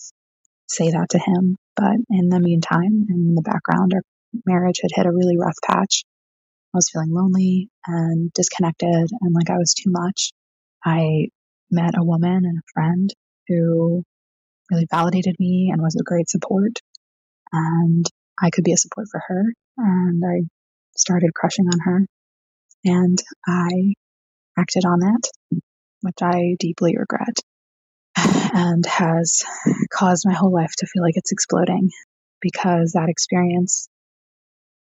say 0.69 0.91
that 0.91 1.09
to 1.11 1.19
him. 1.19 1.57
But 1.77 1.97
in 2.11 2.29
the 2.29 2.41
meantime, 2.41 3.07
and 3.09 3.29
in 3.31 3.35
the 3.35 3.43
background, 3.43 3.93
our 3.95 4.03
marriage 4.47 4.81
had 4.83 4.91
hit 4.95 5.07
a 5.07 5.13
really 5.13 5.37
rough 5.39 5.57
patch. 5.65 6.05
I 6.73 6.79
was 6.79 6.91
feeling 6.93 7.13
lonely 7.13 7.69
and 7.87 8.33
disconnected 8.33 9.09
and 9.21 9.35
like 9.35 9.51
I 9.51 9.59
was 9.59 9.75
too 9.75 9.91
much. 9.91 10.33
I 10.85 11.29
met 11.71 11.97
a 11.97 12.05
woman 12.05 12.45
and 12.45 12.59
a 12.59 12.73
friend 12.73 13.11
who 13.49 14.03
really 14.71 14.87
validated 14.91 15.37
me 15.39 15.71
and 15.73 15.83
was 15.83 15.97
a 15.97 16.05
great 16.05 16.29
support. 16.29 16.79
And 17.53 18.05
I 18.41 18.51
could 18.51 18.65
be 18.65 18.73
a 18.73 18.77
support 18.77 19.07
for 19.11 19.23
her. 19.27 19.45
And 19.79 20.23
I 20.25 20.49
started 20.97 21.35
crushing 21.35 21.67
on 21.67 21.81
her. 21.81 22.07
And 22.85 23.19
I 23.47 23.95
acted 24.59 24.85
on 24.85 25.01
that, 25.01 25.61
which 26.03 26.19
I 26.23 26.57
deeply 26.59 26.97
regret 26.97 27.39
and 28.17 28.85
has 28.87 29.45
caused 29.93 30.27
my 30.27 30.35
whole 30.35 30.53
life 30.53 30.73
to 30.79 30.87
feel 30.87 31.03
like 31.03 31.17
it's 31.17 31.33
exploding 31.33 31.91
because 32.41 32.93
that 32.93 33.09
experience 33.09 33.89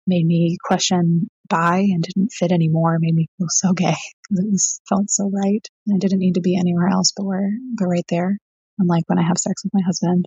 made 0.07 0.25
me 0.25 0.57
question 0.63 1.29
bi 1.47 1.79
and 1.79 2.01
didn't 2.01 2.31
fit 2.31 2.51
anymore, 2.51 2.97
made 2.99 3.13
me 3.13 3.27
feel 3.37 3.47
so 3.49 3.73
gay 3.73 3.95
because 4.23 4.45
it 4.45 4.51
was 4.51 4.81
felt 4.87 5.09
so 5.09 5.29
right. 5.29 5.65
And 5.85 5.95
I 5.95 5.99
didn't 5.99 6.19
need 6.19 6.35
to 6.35 6.41
be 6.41 6.57
anywhere 6.57 6.87
else 6.87 7.11
but 7.15 7.25
where 7.25 7.51
but 7.77 7.85
right 7.85 8.05
there. 8.09 8.37
Unlike 8.81 9.03
when 9.07 9.19
I 9.19 9.27
have 9.27 9.38
sex 9.38 9.63
with 9.63 9.73
my 9.73 9.81
husband. 9.85 10.25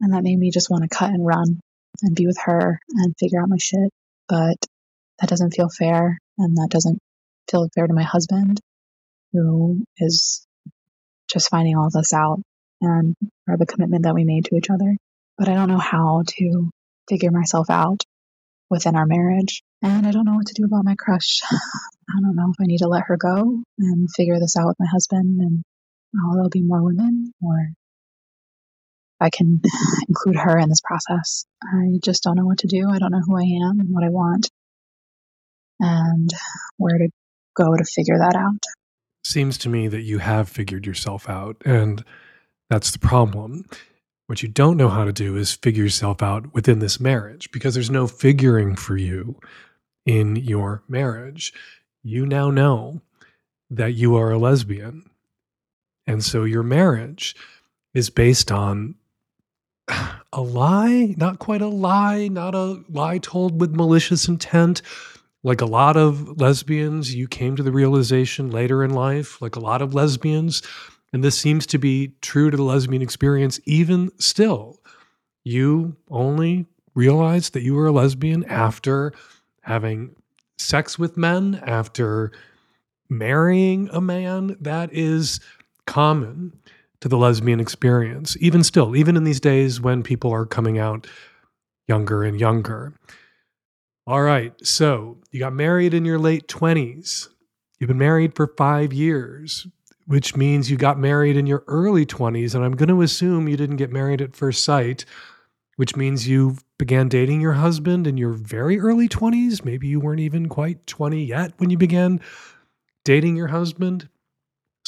And 0.00 0.14
that 0.14 0.22
made 0.22 0.38
me 0.38 0.50
just 0.50 0.70
want 0.70 0.82
to 0.82 0.88
cut 0.88 1.10
and 1.10 1.24
run 1.24 1.60
and 2.02 2.16
be 2.16 2.26
with 2.26 2.38
her 2.44 2.80
and 2.94 3.14
figure 3.18 3.42
out 3.42 3.50
my 3.50 3.58
shit. 3.58 3.90
But 4.26 4.56
that 5.18 5.28
doesn't 5.28 5.52
feel 5.52 5.68
fair 5.68 6.18
and 6.38 6.56
that 6.56 6.68
doesn't 6.70 6.98
feel 7.50 7.68
fair 7.74 7.86
to 7.86 7.92
my 7.92 8.02
husband 8.02 8.58
who 9.32 9.84
is 9.98 10.46
just 11.30 11.50
finding 11.50 11.76
all 11.76 11.90
this 11.92 12.14
out 12.14 12.40
and 12.80 13.14
or 13.46 13.58
the 13.58 13.66
commitment 13.66 14.04
that 14.04 14.14
we 14.14 14.24
made 14.24 14.46
to 14.46 14.56
each 14.56 14.70
other. 14.70 14.96
But 15.36 15.48
I 15.48 15.54
don't 15.54 15.68
know 15.68 15.78
how 15.78 16.22
to 16.26 16.70
figure 17.08 17.30
myself 17.30 17.68
out 17.68 18.02
within 18.70 18.96
our 18.96 19.06
marriage. 19.06 19.62
And 19.82 20.06
I 20.06 20.10
don't 20.10 20.24
know 20.24 20.36
what 20.36 20.46
to 20.46 20.54
do 20.54 20.64
about 20.64 20.84
my 20.84 20.94
crush. 20.98 21.40
I 21.52 22.20
don't 22.22 22.36
know 22.36 22.50
if 22.50 22.56
I 22.60 22.66
need 22.66 22.78
to 22.78 22.88
let 22.88 23.04
her 23.06 23.18
go 23.18 23.62
and 23.78 24.08
figure 24.16 24.38
this 24.40 24.56
out 24.56 24.66
with 24.66 24.80
my 24.80 24.86
husband 24.86 25.40
and 25.40 25.62
oh, 26.16 26.34
there'll 26.34 26.48
be 26.48 26.62
more 26.62 26.82
women 26.82 27.32
or 27.42 27.70
I 29.20 29.30
can 29.30 29.60
include 30.08 30.36
her 30.36 30.58
in 30.58 30.68
this 30.68 30.80
process. 30.80 31.44
I 31.62 31.98
just 32.02 32.22
don't 32.22 32.36
know 32.36 32.46
what 32.46 32.58
to 32.58 32.66
do. 32.66 32.88
I 32.90 32.98
don't 32.98 33.12
know 33.12 33.22
who 33.24 33.36
I 33.36 33.68
am 33.68 33.80
and 33.80 33.90
what 33.90 34.04
I 34.04 34.08
want 34.08 34.50
and 35.80 36.30
where 36.76 36.98
to 36.98 37.08
go 37.56 37.74
to 37.74 37.84
figure 37.84 38.18
that 38.18 38.36
out. 38.36 38.64
Seems 39.24 39.58
to 39.58 39.68
me 39.68 39.88
that 39.88 40.02
you 40.02 40.18
have 40.18 40.48
figured 40.48 40.86
yourself 40.86 41.28
out, 41.28 41.56
and 41.64 42.04
that's 42.68 42.90
the 42.90 42.98
problem. 42.98 43.66
What 44.26 44.42
you 44.42 44.48
don't 44.48 44.76
know 44.76 44.88
how 44.88 45.04
to 45.04 45.12
do 45.12 45.36
is 45.36 45.52
figure 45.52 45.82
yourself 45.82 46.22
out 46.22 46.54
within 46.54 46.78
this 46.78 47.00
marriage 47.00 47.50
because 47.50 47.74
there's 47.74 47.90
no 47.90 48.06
figuring 48.06 48.76
for 48.76 48.96
you 48.96 49.40
in 50.06 50.36
your 50.36 50.82
marriage. 50.88 51.52
You 52.02 52.26
now 52.26 52.50
know 52.50 53.02
that 53.68 53.94
you 53.94 54.16
are 54.16 54.30
a 54.30 54.38
lesbian. 54.38 55.10
And 56.06 56.24
so 56.24 56.44
your 56.44 56.62
marriage 56.62 57.36
is 57.92 58.08
based 58.08 58.50
on 58.50 58.94
a 60.32 60.40
lie, 60.40 61.14
not 61.16 61.38
quite 61.38 61.62
a 61.62 61.68
lie, 61.68 62.28
not 62.28 62.54
a 62.54 62.82
lie 62.88 63.18
told 63.18 63.60
with 63.60 63.74
malicious 63.74 64.28
intent. 64.28 64.82
Like 65.42 65.60
a 65.60 65.66
lot 65.66 65.96
of 65.96 66.38
lesbians, 66.40 67.14
you 67.14 67.26
came 67.26 67.56
to 67.56 67.62
the 67.62 67.72
realization 67.72 68.50
later 68.50 68.84
in 68.84 68.90
life, 68.90 69.40
like 69.40 69.56
a 69.56 69.60
lot 69.60 69.80
of 69.80 69.94
lesbians, 69.94 70.62
and 71.12 71.24
this 71.24 71.38
seems 71.38 71.66
to 71.66 71.78
be 71.78 72.12
true 72.20 72.50
to 72.50 72.56
the 72.56 72.62
lesbian 72.62 73.02
experience 73.02 73.58
even 73.64 74.10
still. 74.18 74.80
You 75.42 75.96
only 76.10 76.66
realized 76.94 77.54
that 77.54 77.62
you 77.62 77.74
were 77.74 77.86
a 77.86 77.92
lesbian 77.92 78.44
after 78.44 79.12
having 79.62 80.14
sex 80.58 80.98
with 80.98 81.16
men, 81.16 81.62
after 81.66 82.32
marrying 83.08 83.88
a 83.92 84.00
man. 84.00 84.56
That 84.60 84.92
is 84.92 85.40
common 85.86 86.52
to 87.00 87.08
the 87.08 87.16
lesbian 87.16 87.60
experience, 87.60 88.36
even 88.40 88.62
still, 88.62 88.94
even 88.94 89.16
in 89.16 89.24
these 89.24 89.40
days 89.40 89.80
when 89.80 90.02
people 90.02 90.32
are 90.32 90.46
coming 90.46 90.78
out 90.78 91.06
younger 91.88 92.22
and 92.22 92.38
younger. 92.38 92.92
All 94.06 94.22
right, 94.22 94.52
so 94.66 95.18
you 95.30 95.40
got 95.40 95.52
married 95.52 95.94
in 95.94 96.04
your 96.04 96.18
late 96.18 96.46
20s. 96.46 97.28
You've 97.78 97.88
been 97.88 97.98
married 97.98 98.34
for 98.34 98.52
five 98.56 98.92
years 98.92 99.66
which 100.10 100.34
means 100.34 100.68
you 100.68 100.76
got 100.76 100.98
married 100.98 101.36
in 101.36 101.46
your 101.46 101.62
early 101.68 102.04
20s. 102.04 102.56
And 102.56 102.64
I'm 102.64 102.74
going 102.74 102.88
to 102.88 103.00
assume 103.00 103.46
you 103.46 103.56
didn't 103.56 103.76
get 103.76 103.92
married 103.92 104.20
at 104.20 104.34
first 104.34 104.64
sight, 104.64 105.04
which 105.76 105.94
means 105.94 106.26
you 106.26 106.56
began 106.78 107.08
dating 107.08 107.40
your 107.40 107.52
husband 107.52 108.08
in 108.08 108.16
your 108.16 108.32
very 108.32 108.80
early 108.80 109.08
20s. 109.08 109.64
Maybe 109.64 109.86
you 109.86 110.00
weren't 110.00 110.18
even 110.18 110.48
quite 110.48 110.84
20 110.88 111.24
yet 111.24 111.52
when 111.58 111.70
you 111.70 111.78
began 111.78 112.20
dating 113.04 113.36
your 113.36 113.46
husband. 113.46 114.08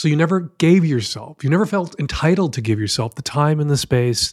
So 0.03 0.09
you 0.09 0.17
never 0.17 0.41
gave 0.59 0.85
yourself, 0.85 1.45
you 1.45 1.49
never 1.49 1.65
felt 1.65 1.95
entitled 2.01 2.55
to 2.55 2.61
give 2.61 2.81
yourself 2.81 3.15
the 3.15 3.23
time 3.23 3.61
and 3.61 3.71
the 3.71 3.77
space 3.77 4.33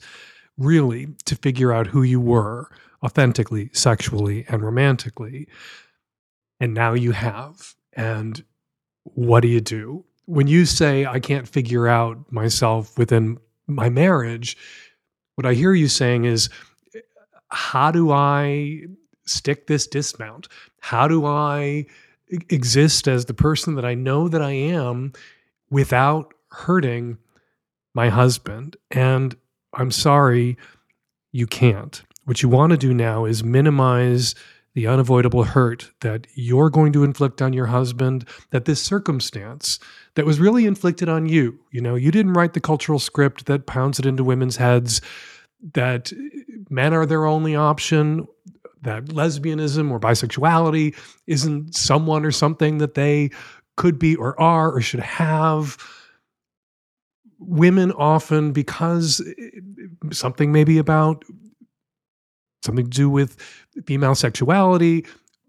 really 0.58 1.10
to 1.26 1.36
figure 1.36 1.72
out 1.72 1.86
who 1.86 2.02
you 2.02 2.20
were 2.20 2.72
authentically, 3.04 3.70
sexually, 3.72 4.46
and 4.50 4.64
romantically. 4.64 5.48
And 6.60 6.74
now 6.74 6.94
you 6.94 7.12
have. 7.12 7.76
And 7.94 8.44
what 9.04 9.42
do 9.42 9.48
you 9.48 9.62
do? 9.62 10.06
when 10.30 10.46
you 10.46 10.64
say 10.66 11.06
I 11.08 11.20
can't 11.20 11.48
figure 11.48 11.88
out 11.88 12.32
myself 12.32 12.98
within 13.00 13.38
my 13.66 13.90
marriage, 13.90 14.58
what 15.36 15.46
I 15.46 15.54
hear 15.54 15.74
you 15.74 15.88
saying 15.88 16.26
is, 16.26 16.50
how 17.50 17.92
do 17.92 18.12
I 18.12 18.86
stick 19.26 19.68
this 19.68 19.86
dismount? 19.88 20.48
How 20.82 21.08
do 21.08 21.26
I 21.26 21.86
exist 22.50 23.08
as 23.08 23.26
the 23.26 23.34
person 23.34 23.74
that 23.76 23.86
I 23.86 23.96
know 23.96 24.28
that 24.28 24.42
I 24.42 24.52
am 24.52 25.14
without 25.70 26.34
hurting 26.50 27.18
my 27.94 28.10
husband? 28.10 28.76
And 28.92 29.36
I'm 29.74 29.92
sorry, 29.92 30.58
you 31.32 31.48
can't. 31.48 32.02
What 32.26 32.42
you 32.42 32.50
want 32.50 32.72
to 32.72 32.78
do 32.78 32.94
now 32.94 33.26
is 33.26 33.44
minimize 33.44 34.36
the 34.76 34.88
unavoidable 34.88 35.44
hurt 35.44 35.92
that 36.02 36.28
you're 36.36 36.70
going 36.70 36.94
to 36.94 37.04
inflict 37.04 37.42
on 37.42 37.54
your 37.54 37.66
husband, 37.66 38.28
that 38.52 38.66
this 38.66 38.82
circumstance 38.82 39.80
that 40.16 40.26
was 40.26 40.40
really 40.40 40.66
inflicted 40.66 41.10
on 41.10 41.26
you, 41.26 41.60
you 41.72 41.82
know, 41.82 41.96
you 41.96 42.12
didn't 42.12 42.34
write 42.34 42.54
the 42.54 42.60
cultural 42.60 43.00
script 43.00 43.46
that 43.48 43.66
pounds 43.66 44.00
it 44.00 44.06
into 44.06 44.24
women's 44.24 44.58
heads 44.58 45.02
that 45.74 46.14
men 46.70 46.94
are 46.94 47.06
their 47.06 47.26
only 47.26 47.56
option, 47.56 48.28
that 48.82 49.06
lesbianism 49.06 49.92
or 49.92 50.00
bisexuality 50.00 50.96
isn't 51.28 51.76
someone 51.76 52.24
or 52.24 52.32
something 52.32 52.78
that 52.78 52.94
they 52.94 53.30
could 53.80 53.98
be 53.98 54.14
or 54.16 54.40
are 54.40 54.72
or 54.76 54.82
should 54.82 55.00
have. 55.00 55.78
Women 57.40 57.94
often, 57.94 58.52
because 58.52 59.22
eh, 59.26 59.32
eh, 59.42 59.60
something 60.12 60.52
maybe 60.52 60.78
about 60.78 61.24
something 62.64 62.84
to 62.84 62.98
do 62.98 63.10
with 63.10 63.38
female 63.86 64.16
sexuality, 64.16 65.06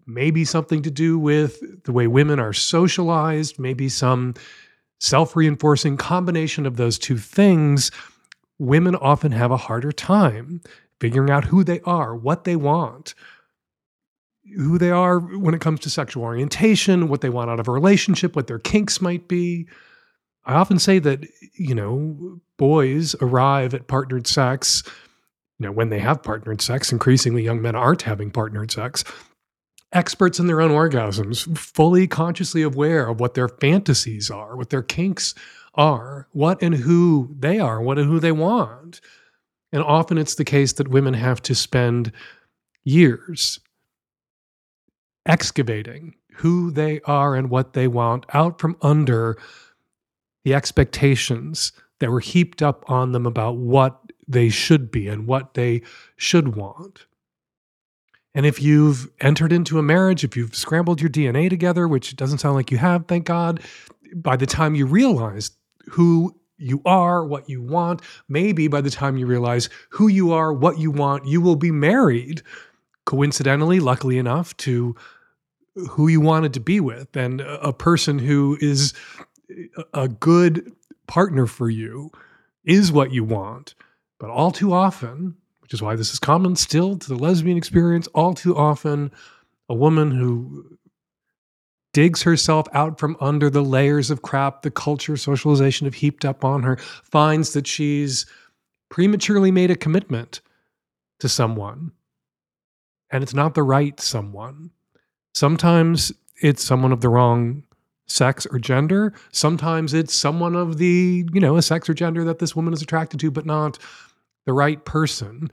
maybe 0.07 0.45
something 0.45 0.81
to 0.81 0.89
do 0.89 1.19
with 1.19 1.83
the 1.83 1.91
way 1.91 2.07
women 2.07 2.39
are 2.39 2.53
socialized, 2.53 3.59
maybe 3.59 3.89
some 3.89 4.33
self 5.01 5.35
reinforcing 5.35 5.97
combination 5.97 6.65
of 6.65 6.77
those 6.77 6.97
two 6.97 7.17
things. 7.17 7.91
Women 8.59 8.95
often 8.95 9.33
have 9.33 9.51
a 9.51 9.57
harder 9.57 9.91
time 9.91 10.61
figuring 11.01 11.29
out 11.29 11.43
who 11.43 11.65
they 11.65 11.81
are, 11.81 12.15
what 12.15 12.45
they 12.45 12.55
want, 12.55 13.13
who 14.55 14.77
they 14.77 14.91
are 14.91 15.19
when 15.19 15.53
it 15.53 15.61
comes 15.61 15.79
to 15.81 15.89
sexual 15.89 16.23
orientation, 16.23 17.07
what 17.07 17.21
they 17.21 17.29
want 17.29 17.49
out 17.49 17.59
of 17.59 17.67
a 17.67 17.71
relationship, 17.71 18.35
what 18.35 18.47
their 18.47 18.59
kinks 18.59 19.01
might 19.01 19.27
be. 19.27 19.67
I 20.45 20.53
often 20.55 20.79
say 20.79 20.99
that, 20.99 21.25
you 21.53 21.75
know, 21.75 22.39
boys 22.57 23.15
arrive 23.21 23.73
at 23.73 23.87
partnered 23.87 24.27
sex 24.27 24.83
you 25.61 25.67
know, 25.67 25.73
when 25.73 25.89
they 25.89 25.99
have 25.99 26.23
partnered 26.23 26.59
sex, 26.59 26.91
increasingly 26.91 27.43
young 27.43 27.61
men 27.61 27.75
aren't 27.75 28.01
having 28.01 28.31
partnered 28.31 28.71
sex. 28.71 29.03
Experts 29.93 30.39
in 30.39 30.47
their 30.47 30.59
own 30.59 30.71
orgasms, 30.71 31.55
fully 31.55 32.07
consciously 32.07 32.63
aware 32.63 33.07
of 33.07 33.19
what 33.19 33.35
their 33.35 33.47
fantasies 33.47 34.31
are, 34.31 34.57
what 34.57 34.71
their 34.71 34.81
kinks 34.81 35.35
are, 35.75 36.27
what 36.31 36.63
and 36.63 36.73
who 36.73 37.35
they 37.37 37.59
are, 37.59 37.79
what 37.79 37.99
and 37.99 38.09
who 38.09 38.19
they 38.19 38.31
want. 38.31 39.01
And 39.71 39.83
often 39.83 40.17
it's 40.17 40.33
the 40.33 40.43
case 40.43 40.73
that 40.73 40.87
women 40.87 41.13
have 41.13 41.43
to 41.43 41.53
spend 41.53 42.11
years 42.83 43.59
excavating 45.25 46.15
who 46.35 46.71
they 46.71 47.01
are 47.01 47.35
and 47.35 47.49
what 47.49 47.73
they 47.73 47.87
want 47.87 48.25
out 48.33 48.59
from 48.59 48.77
under 48.81 49.37
the 50.43 50.53
expectations 50.53 51.71
that 51.99 52.09
were 52.09 52.19
heaped 52.19 52.61
up 52.61 52.83
on 52.89 53.11
them 53.11 53.25
about 53.25 53.57
what 53.57 53.99
they 54.27 54.49
should 54.49 54.89
be 54.89 55.07
and 55.07 55.27
what 55.27 55.53
they 55.53 55.81
should 56.15 56.55
want. 56.55 57.05
And 58.33 58.45
if 58.45 58.61
you've 58.61 59.09
entered 59.19 59.51
into 59.51 59.77
a 59.77 59.83
marriage, 59.83 60.23
if 60.23 60.37
you've 60.37 60.55
scrambled 60.55 61.01
your 61.01 61.09
DNA 61.09 61.49
together, 61.49 61.87
which 61.87 62.15
doesn't 62.15 62.37
sound 62.39 62.55
like 62.55 62.71
you 62.71 62.77
have, 62.77 63.05
thank 63.07 63.25
God, 63.25 63.59
by 64.15 64.37
the 64.37 64.45
time 64.45 64.73
you 64.73 64.85
realize 64.85 65.51
who 65.89 66.33
you 66.57 66.81
are, 66.85 67.25
what 67.25 67.49
you 67.49 67.61
want, 67.61 68.01
maybe 68.29 68.67
by 68.67 68.81
the 68.81 68.89
time 68.89 69.17
you 69.17 69.25
realize 69.25 69.69
who 69.89 70.07
you 70.07 70.31
are, 70.31 70.53
what 70.53 70.79
you 70.79 70.91
want, 70.91 71.25
you 71.25 71.41
will 71.41 71.55
be 71.55 71.71
married, 71.71 72.41
coincidentally, 73.05 73.79
luckily 73.79 74.17
enough, 74.17 74.55
to 74.57 74.95
who 75.75 76.07
you 76.07 76.19
wanted 76.19 76.53
to 76.53 76.59
be 76.59 76.79
with 76.79 77.15
and 77.15 77.41
a 77.41 77.71
person 77.73 78.19
who 78.19 78.57
is 78.59 78.93
a 79.93 80.07
good 80.07 80.71
partner 81.07 81.45
for 81.45 81.69
you 81.69 82.11
is 82.65 82.91
what 82.91 83.11
you 83.11 83.23
want. 83.23 83.73
But 84.19 84.29
all 84.29 84.51
too 84.51 84.73
often, 84.73 85.35
which 85.61 85.73
is 85.73 85.81
why 85.81 85.95
this 85.95 86.11
is 86.11 86.19
common 86.19 86.55
still 86.55 86.97
to 86.97 87.07
the 87.07 87.15
lesbian 87.15 87.57
experience, 87.57 88.07
all 88.07 88.33
too 88.33 88.55
often, 88.55 89.11
a 89.67 89.73
woman 89.73 90.11
who 90.11 90.77
digs 91.93 92.21
herself 92.21 92.67
out 92.73 92.99
from 92.99 93.17
under 93.19 93.49
the 93.49 93.63
layers 93.63 94.11
of 94.11 94.21
crap 94.21 94.61
the 94.61 94.71
culture, 94.71 95.17
socialization 95.17 95.85
have 95.85 95.95
heaped 95.95 96.23
up 96.23 96.45
on 96.45 96.63
her, 96.63 96.77
finds 96.77 97.53
that 97.53 97.67
she's 97.67 98.25
prematurely 98.89 99.51
made 99.51 99.71
a 99.71 99.75
commitment 99.75 100.41
to 101.19 101.27
someone. 101.27 101.91
And 103.11 103.23
it's 103.23 103.33
not 103.33 103.53
the 103.53 103.63
right 103.63 103.99
someone. 103.99 104.71
Sometimes 105.33 106.11
it's 106.41 106.63
someone 106.63 106.91
of 106.91 107.01
the 107.01 107.09
wrong 107.09 107.63
sex 108.07 108.45
or 108.47 108.59
gender. 108.59 109.13
Sometimes 109.31 109.93
it's 109.93 110.13
someone 110.13 110.55
of 110.55 110.77
the, 110.77 111.25
you 111.33 111.39
know, 111.39 111.57
a 111.57 111.61
sex 111.61 111.89
or 111.89 111.93
gender 111.93 112.23
that 112.23 112.39
this 112.39 112.55
woman 112.55 112.73
is 112.73 112.81
attracted 112.81 113.19
to, 113.19 113.31
but 113.31 113.45
not 113.45 113.77
the 114.45 114.53
right 114.53 114.83
person 114.85 115.51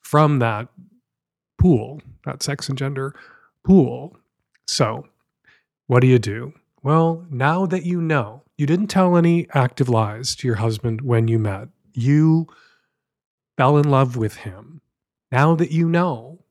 from 0.00 0.38
that 0.38 0.68
pool, 1.58 2.00
that 2.24 2.42
sex 2.42 2.68
and 2.68 2.78
gender 2.78 3.14
pool. 3.64 4.16
So, 4.66 5.06
what 5.86 6.00
do 6.00 6.06
you 6.06 6.18
do? 6.18 6.52
Well, 6.82 7.26
now 7.30 7.66
that 7.66 7.84
you 7.84 8.00
know, 8.00 8.42
you 8.56 8.66
didn't 8.66 8.86
tell 8.88 9.16
any 9.16 9.48
active 9.54 9.88
lies 9.88 10.36
to 10.36 10.46
your 10.46 10.56
husband 10.56 11.00
when 11.00 11.28
you 11.28 11.38
met, 11.38 11.68
you 11.92 12.46
fell 13.56 13.76
in 13.78 13.88
love 13.88 14.16
with 14.16 14.36
him. 14.36 14.80
Now 15.32 15.54
that 15.56 15.72
you 15.72 15.88
know 15.88 16.44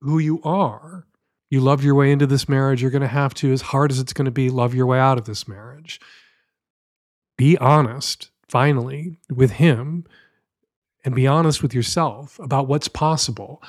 who 0.00 0.18
you 0.18 0.40
are, 0.42 1.06
you 1.50 1.60
loved 1.60 1.82
your 1.82 1.94
way 1.94 2.12
into 2.12 2.26
this 2.26 2.48
marriage, 2.48 2.82
you're 2.82 2.90
going 2.90 3.02
to 3.02 3.08
have 3.08 3.34
to, 3.34 3.52
as 3.52 3.62
hard 3.62 3.90
as 3.90 3.98
it's 3.98 4.12
going 4.12 4.26
to 4.26 4.30
be, 4.30 4.50
love 4.50 4.74
your 4.74 4.86
way 4.86 4.98
out 4.98 5.18
of 5.18 5.24
this 5.24 5.48
marriage. 5.48 6.00
Be 7.36 7.56
honest, 7.58 8.30
finally, 8.48 9.18
with 9.30 9.52
him 9.52 10.04
and 11.04 11.14
be 11.14 11.26
honest 11.26 11.62
with 11.62 11.72
yourself 11.72 12.38
about 12.38 12.68
what's 12.68 12.88
possible. 12.88 13.62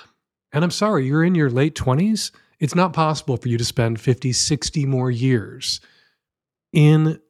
And 0.51 0.63
I'm 0.63 0.71
sorry, 0.71 1.05
you're 1.05 1.24
in 1.24 1.36
your 1.36 1.50
late 1.50 1.75
20s. 1.75 2.31
It's 2.59 2.75
not 2.75 2.91
possible 2.91 3.38
for 3.38 3.48
you 3.48 3.57
to 3.57 3.63
spend 3.63 4.01
50, 4.01 4.33
60 4.33 4.86
more 4.86 5.09
years 5.09 5.79
in 6.74 7.21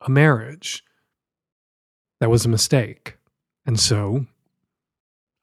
a 0.00 0.10
marriage 0.10 0.82
that 2.18 2.30
was 2.30 2.44
a 2.44 2.48
mistake. 2.48 3.16
And 3.66 3.78
so 3.78 4.26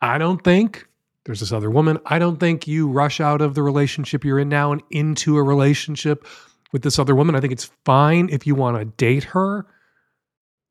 I 0.01 0.17
don't 0.17 0.43
think 0.43 0.88
there's 1.29 1.41
this 1.41 1.51
other 1.51 1.69
woman. 1.69 1.99
I 2.07 2.17
don't 2.17 2.39
think 2.39 2.67
you 2.67 2.89
rush 2.89 3.21
out 3.21 3.39
of 3.39 3.53
the 3.53 3.61
relationship 3.61 4.25
you're 4.25 4.39
in 4.39 4.49
now 4.49 4.71
and 4.71 4.81
into 4.89 5.37
a 5.37 5.43
relationship 5.43 6.25
with 6.71 6.81
this 6.81 6.97
other 6.97 7.13
woman. 7.13 7.35
I 7.35 7.39
think 7.39 7.53
it's 7.53 7.69
fine 7.85 8.29
if 8.31 8.47
you 8.47 8.55
want 8.55 8.79
to 8.79 8.85
date 8.85 9.25
her. 9.25 9.67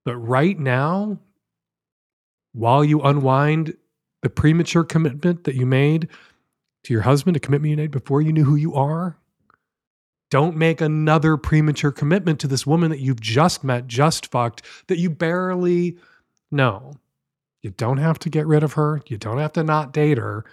But 0.04 0.16
right 0.16 0.58
now, 0.58 1.20
while 2.54 2.84
you 2.84 3.00
unwind 3.02 3.76
the 4.22 4.30
premature 4.30 4.82
commitment 4.82 5.44
that 5.44 5.54
you 5.54 5.64
made 5.64 6.08
to 6.82 6.92
your 6.92 7.02
husband, 7.02 7.36
a 7.36 7.40
commitment 7.40 7.70
you 7.70 7.76
made 7.76 7.92
before 7.92 8.20
you 8.20 8.32
knew 8.32 8.44
who 8.44 8.56
you 8.56 8.74
are, 8.74 9.16
don't 10.28 10.56
make 10.56 10.80
another 10.80 11.36
premature 11.36 11.92
commitment 11.92 12.40
to 12.40 12.48
this 12.48 12.66
woman 12.66 12.90
that 12.90 12.98
you've 12.98 13.20
just 13.20 13.62
met, 13.62 13.86
just 13.86 14.26
fucked, 14.26 14.62
that 14.88 14.98
you 14.98 15.08
barely 15.08 15.98
know. 16.50 16.94
You 17.62 17.70
don't 17.70 17.98
have 17.98 18.18
to 18.20 18.30
get 18.30 18.46
rid 18.46 18.62
of 18.62 18.74
her. 18.74 19.02
You 19.06 19.16
don't 19.16 19.38
have 19.38 19.52
to 19.54 19.64
not 19.64 19.92
date 19.92 20.18
her. 20.18 20.44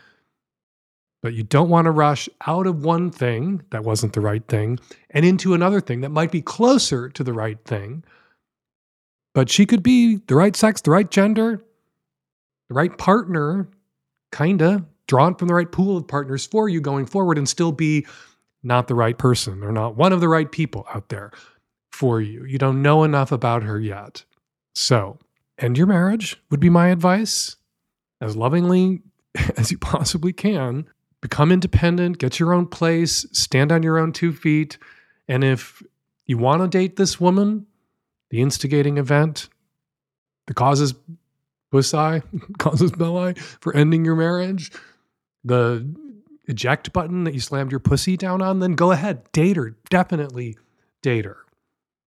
But 1.21 1.33
you 1.33 1.43
don't 1.43 1.69
want 1.69 1.85
to 1.85 1.91
rush 1.91 2.29
out 2.45 2.67
of 2.67 2.83
one 2.83 3.09
thing 3.09 3.63
that 3.71 3.83
wasn't 3.83 4.13
the 4.13 4.21
right 4.21 4.45
thing 4.47 4.79
and 5.09 5.25
into 5.25 5.53
another 5.53 5.81
thing 5.81 6.01
that 6.01 6.09
might 6.09 6.31
be 6.31 6.41
closer 6.41 7.09
to 7.09 7.23
the 7.23 7.33
right 7.33 7.57
thing. 7.65 8.03
But 9.33 9.49
she 9.49 9.65
could 9.65 9.83
be 9.83 10.17
the 10.27 10.35
right 10.35 10.55
sex, 10.55 10.81
the 10.81 10.91
right 10.91 11.09
gender, 11.09 11.63
the 12.69 12.75
right 12.75 12.95
partner, 12.97 13.67
kind 14.31 14.61
of 14.61 14.85
drawn 15.07 15.35
from 15.35 15.47
the 15.47 15.53
right 15.53 15.71
pool 15.71 15.97
of 15.97 16.07
partners 16.07 16.45
for 16.45 16.69
you 16.69 16.81
going 16.81 17.05
forward 17.05 17.37
and 17.37 17.47
still 17.47 17.71
be 17.71 18.05
not 18.63 18.87
the 18.87 18.95
right 18.95 19.17
person 19.17 19.63
or 19.63 19.71
not 19.71 19.95
one 19.95 20.11
of 20.11 20.21
the 20.21 20.27
right 20.27 20.51
people 20.51 20.85
out 20.93 21.09
there 21.09 21.31
for 21.91 22.21
you. 22.21 22.43
You 22.45 22.57
don't 22.57 22.81
know 22.81 23.03
enough 23.03 23.31
about 23.31 23.63
her 23.63 23.79
yet. 23.79 24.23
So, 24.73 25.17
end 25.57 25.77
your 25.77 25.87
marriage 25.87 26.41
would 26.49 26.59
be 26.59 26.69
my 26.69 26.87
advice 26.87 27.55
as 28.21 28.35
lovingly 28.35 29.01
as 29.57 29.71
you 29.71 29.77
possibly 29.77 30.33
can. 30.33 30.85
Become 31.21 31.51
independent, 31.51 32.19
get 32.19 32.39
your 32.39 32.53
own 32.53 32.67
place, 32.67 33.25
stand 33.31 33.71
on 33.71 33.81
your 33.81 33.97
own 33.97 34.11
two 34.11 34.31
feet. 34.31 34.77
And 35.27 35.43
if 35.43 35.81
you 36.25 36.37
want 36.37 36.61
to 36.61 36.67
date 36.67 36.97
this 36.97 37.19
woman, 37.19 37.65
the 38.29 38.41
instigating 38.41 38.97
event, 38.97 39.49
the 40.47 40.53
causes 40.53 40.93
pussy, 41.71 42.21
casus 42.59 42.91
belli 42.91 43.33
for 43.59 43.75
ending 43.75 44.05
your 44.05 44.15
marriage, 44.15 44.71
the 45.43 45.87
eject 46.47 46.93
button 46.93 47.23
that 47.23 47.33
you 47.33 47.39
slammed 47.39 47.71
your 47.71 47.79
pussy 47.79 48.17
down 48.17 48.41
on, 48.41 48.59
then 48.59 48.73
go 48.73 48.91
ahead, 48.91 49.31
date 49.31 49.57
her. 49.57 49.75
Definitely 49.89 50.57
date 51.01 51.25
her. 51.25 51.37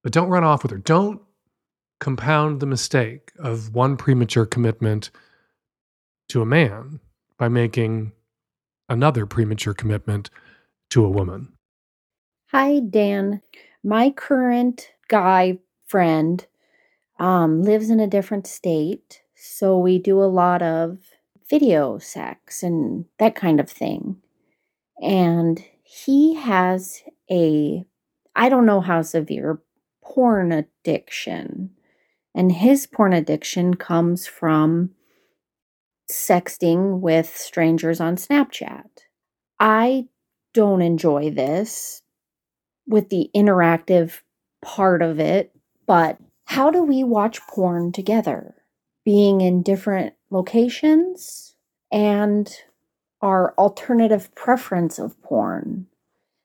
But 0.02 0.12
don't 0.12 0.28
run 0.28 0.44
off 0.44 0.62
with 0.62 0.72
her. 0.72 0.78
Don't 0.78 1.20
compound 2.00 2.61
the 2.61 2.66
mistake 2.66 3.32
of 3.38 3.74
one 3.74 3.96
premature 3.96 4.46
commitment 4.46 5.11
to 6.28 6.42
a 6.42 6.46
man 6.46 7.00
by 7.38 7.48
making 7.48 8.12
another 8.88 9.26
premature 9.26 9.74
commitment 9.74 10.30
to 10.90 11.04
a 11.04 11.11
woman. 11.11 11.52
Hi, 12.50 12.80
Dan. 12.80 13.42
My 13.84 14.11
current 14.11 14.90
guy 15.08 15.58
friend 15.87 16.46
um, 17.18 17.62
lives 17.62 17.90
in 17.90 18.00
a 18.00 18.06
different 18.06 18.46
state, 18.46 19.22
so 19.34 19.78
we 19.78 19.98
do 19.98 20.22
a 20.22 20.24
lot 20.24 20.62
of 20.62 20.98
video 21.48 21.98
sex 21.98 22.62
and 22.62 23.06
that 23.18 23.34
kind 23.34 23.61
of 23.61 23.70
thing. 23.70 24.16
And 25.02 25.62
he 25.82 26.34
has 26.34 27.02
a, 27.30 27.84
I 28.37 28.48
don't 28.48 28.66
know 28.66 28.80
how 28.80 29.02
severe, 29.02 29.61
porn 30.02 30.52
addiction. 30.52 31.70
And 32.38 32.53
his 32.53 32.87
porn 32.87 33.12
addiction 33.12 33.74
comes 33.74 34.29
from 34.29 34.90
sexting 36.09 37.01
with 37.01 37.37
strangers 37.37 38.01
on 38.01 38.14
Snapchat. 38.14 38.87
I 39.59 40.07
don't 40.55 40.81
enjoy 40.81 41.31
this 41.31 42.03
with 42.87 43.09
the 43.09 43.29
interactive 43.35 44.20
part 44.62 45.03
of 45.03 45.18
it, 45.18 45.51
but 45.85 46.18
how 46.44 46.70
do 46.70 46.85
we 46.85 47.03
watch 47.03 47.40
porn 47.48 47.90
together? 47.90 48.55
Being 49.05 49.40
in 49.40 49.64
different 49.64 50.14
locations 50.31 51.57
and 51.90 52.48
our 53.20 53.53
alternative 53.59 54.33
preference 54.37 55.01
of 55.01 55.20
porn. 55.22 55.88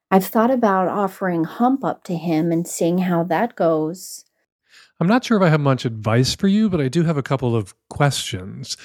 I've 0.10 0.26
thought 0.26 0.50
about 0.50 0.88
offering 0.88 1.44
Hump 1.44 1.84
Up 1.84 2.04
to 2.06 2.16
him 2.16 2.52
and 2.52 2.68
seeing 2.68 2.98
how 2.98 3.24
that 3.26 3.56
goes. 3.56 4.26
I'm 5.04 5.10
not 5.10 5.26
sure 5.26 5.36
if 5.36 5.44
I 5.44 5.50
have 5.50 5.60
much 5.60 5.84
advice 5.84 6.34
for 6.34 6.48
you, 6.48 6.70
but 6.70 6.80
I 6.80 6.88
do 6.88 7.04
have 7.04 7.18
a 7.18 7.22
couple 7.22 7.58
of 7.58 7.76
questions. 7.90 8.78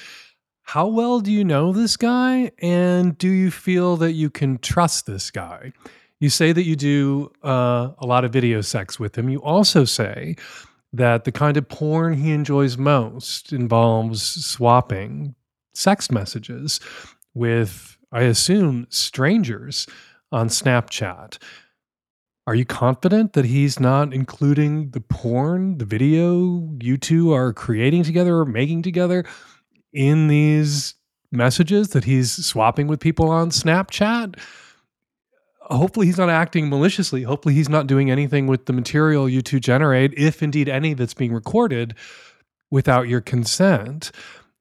How 0.63 0.85
well 0.85 1.21
do 1.21 1.31
you 1.31 1.45
know 1.45 1.71
this 1.71 1.95
guy? 1.95 2.51
And 2.59 3.17
do 3.17 3.29
you 3.29 3.49
feel 3.49 3.95
that 3.95 4.11
you 4.11 4.29
can 4.29 4.57
trust 4.57 5.05
this 5.05 5.31
guy? 5.31 5.71
You 6.19 6.29
say 6.29 6.51
that 6.51 6.63
you 6.63 6.75
do 6.75 7.31
uh, 7.41 7.91
a 7.97 8.05
lot 8.05 8.25
of 8.25 8.33
video 8.33 8.59
sex 8.59 8.99
with 8.99 9.17
him. 9.17 9.29
You 9.29 9.41
also 9.41 9.85
say 9.85 10.35
that 10.91 11.23
the 11.23 11.31
kind 11.31 11.55
of 11.55 11.69
porn 11.69 12.15
he 12.15 12.33
enjoys 12.33 12.77
most 12.77 13.53
involves 13.53 14.21
swapping 14.45 15.35
sex 15.73 16.11
messages 16.11 16.81
with, 17.33 17.97
I 18.11 18.23
assume, 18.23 18.87
strangers 18.89 19.87
on 20.33 20.49
Snapchat. 20.49 21.37
Are 22.49 22.55
you 22.55 22.65
confident 22.65 23.33
that 23.33 23.45
he's 23.45 23.79
not 23.79 24.11
including 24.11 24.89
the 24.89 25.01
porn, 25.01 25.77
the 25.77 25.85
video 25.85 26.67
you 26.81 26.97
two 26.97 27.31
are 27.31 27.53
creating 27.53 28.01
together 28.01 28.37
or 28.37 28.45
making 28.45 28.81
together 28.81 29.23
in 29.93 30.29
these 30.29 30.95
messages 31.31 31.89
that 31.89 32.05
he's 32.05 32.43
swapping 32.43 32.87
with 32.87 32.99
people 32.99 33.29
on 33.29 33.51
Snapchat? 33.51 34.39
Hopefully, 35.61 36.07
he's 36.07 36.17
not 36.17 36.31
acting 36.31 36.69
maliciously. 36.69 37.21
Hopefully, 37.21 37.53
he's 37.53 37.69
not 37.69 37.85
doing 37.85 38.09
anything 38.09 38.47
with 38.47 38.65
the 38.65 38.73
material 38.73 39.29
you 39.29 39.43
two 39.43 39.59
generate, 39.59 40.11
if 40.17 40.41
indeed 40.41 40.67
any 40.67 40.95
that's 40.95 41.13
being 41.13 41.33
recorded, 41.33 41.93
without 42.71 43.07
your 43.07 43.21
consent. 43.21 44.11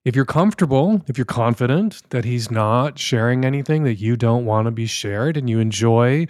If 0.05 0.15
you're 0.15 0.27
comfortable, 0.27 1.03
if 1.07 1.17
you're 1.17 1.25
confident 1.25 2.03
that 2.11 2.27
he's 2.27 2.51
not 2.51 2.99
sharing 2.99 3.47
anything 3.47 3.85
that 3.85 3.95
you 3.95 4.15
don't 4.15 4.45
want 4.45 4.67
to 4.67 4.73
be 4.73 4.85
shared 4.85 5.39
and 5.39 5.49
you 5.49 5.59
enjoy 5.59 6.27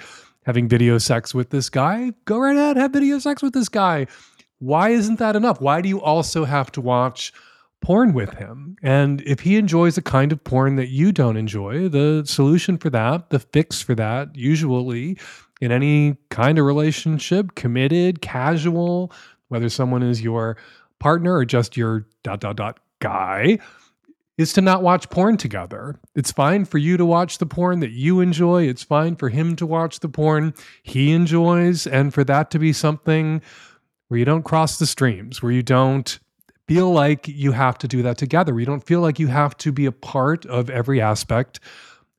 having 0.48 0.66
video 0.66 0.96
sex 0.96 1.34
with 1.34 1.50
this 1.50 1.68
guy, 1.68 2.10
go 2.24 2.38
right 2.38 2.56
ahead, 2.56 2.78
have 2.78 2.90
video 2.90 3.18
sex 3.18 3.42
with 3.42 3.52
this 3.52 3.68
guy. 3.68 4.06
Why 4.60 4.88
isn't 4.88 5.18
that 5.18 5.36
enough? 5.36 5.60
Why 5.60 5.82
do 5.82 5.90
you 5.90 6.00
also 6.00 6.46
have 6.46 6.72
to 6.72 6.80
watch 6.80 7.34
porn 7.82 8.14
with 8.14 8.32
him? 8.32 8.74
And 8.82 9.20
if 9.26 9.40
he 9.40 9.58
enjoys 9.58 9.98
a 9.98 10.02
kind 10.02 10.32
of 10.32 10.42
porn 10.42 10.76
that 10.76 10.88
you 10.88 11.12
don't 11.12 11.36
enjoy, 11.36 11.90
the 11.90 12.22
solution 12.24 12.78
for 12.78 12.88
that, 12.88 13.28
the 13.28 13.40
fix 13.40 13.82
for 13.82 13.94
that, 13.96 14.34
usually 14.36 15.18
in 15.60 15.70
any 15.70 16.16
kind 16.30 16.58
of 16.58 16.64
relationship, 16.64 17.54
committed, 17.54 18.22
casual, 18.22 19.12
whether 19.48 19.68
someone 19.68 20.02
is 20.02 20.22
your 20.22 20.56
partner 20.98 21.34
or 21.34 21.44
just 21.44 21.76
your 21.76 22.06
dot 22.22 22.40
dot 22.40 22.56
dot 22.56 22.80
guy, 23.00 23.58
is 24.38 24.52
to 24.54 24.60
not 24.60 24.82
watch 24.82 25.10
porn 25.10 25.36
together. 25.36 25.98
It's 26.14 26.32
fine 26.32 26.64
for 26.64 26.78
you 26.78 26.96
to 26.96 27.04
watch 27.04 27.38
the 27.38 27.46
porn 27.46 27.80
that 27.80 27.90
you 27.90 28.20
enjoy. 28.20 28.68
It's 28.68 28.84
fine 28.84 29.16
for 29.16 29.28
him 29.28 29.56
to 29.56 29.66
watch 29.66 30.00
the 30.00 30.08
porn 30.08 30.54
he 30.82 31.12
enjoys, 31.12 31.86
and 31.86 32.14
for 32.14 32.24
that 32.24 32.50
to 32.52 32.58
be 32.58 32.72
something 32.72 33.42
where 34.06 34.18
you 34.18 34.24
don't 34.24 34.44
cross 34.44 34.78
the 34.78 34.86
streams, 34.86 35.42
where 35.42 35.52
you 35.52 35.62
don't 35.62 36.18
feel 36.68 36.90
like 36.92 37.26
you 37.26 37.52
have 37.52 37.76
to 37.78 37.88
do 37.88 38.02
that 38.02 38.16
together, 38.16 38.54
where 38.54 38.60
you 38.60 38.66
don't 38.66 38.86
feel 38.86 39.00
like 39.00 39.18
you 39.18 39.26
have 39.26 39.56
to 39.58 39.72
be 39.72 39.86
a 39.86 39.92
part 39.92 40.46
of 40.46 40.70
every 40.70 41.00
aspect 41.00 41.60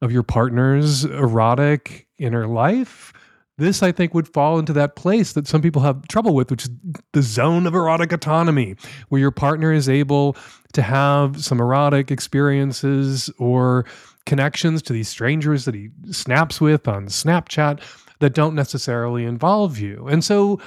of 0.02 0.12
your 0.12 0.24
partner's 0.24 1.06
erotic 1.06 2.08
inner 2.18 2.48
life. 2.48 3.14
This, 3.58 3.84
I 3.84 3.92
think, 3.92 4.14
would 4.14 4.28
fall 4.28 4.58
into 4.58 4.72
that 4.74 4.96
place 4.96 5.34
that 5.34 5.48
some 5.48 5.62
people 5.62 5.82
have 5.82 6.08
trouble 6.08 6.34
with, 6.34 6.50
which 6.50 6.64
is 6.64 6.70
the 7.12 7.22
zone 7.22 7.68
of 7.68 7.76
erotic 7.76 8.14
autonomy, 8.14 8.76
where 9.10 9.20
your 9.20 9.32
partner 9.32 9.74
is 9.74 9.90
able 9.90 10.38
to 10.74 10.82
have 10.82 11.44
some 11.44 11.60
erotic 11.60 12.12
experiences 12.12 13.30
or 13.40 13.86
connections 14.26 14.82
to 14.84 14.94
these 14.94 15.10
strangers 15.10 15.66
that 15.66 15.74
he 15.74 15.90
snaps 16.12 16.62
with 16.62 16.88
on 16.88 17.08
Snapchat 17.08 17.82
that 18.20 18.34
don't 18.34 18.56
necessarily 18.56 19.26
involve 19.26 19.80
you. 19.80 20.08
And 20.08 20.24
so 20.24 20.60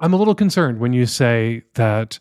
I'm 0.00 0.12
a 0.12 0.16
little 0.16 0.34
concerned 0.34 0.78
when 0.78 0.92
you 0.92 1.06
say 1.06 1.62
that 1.74 2.18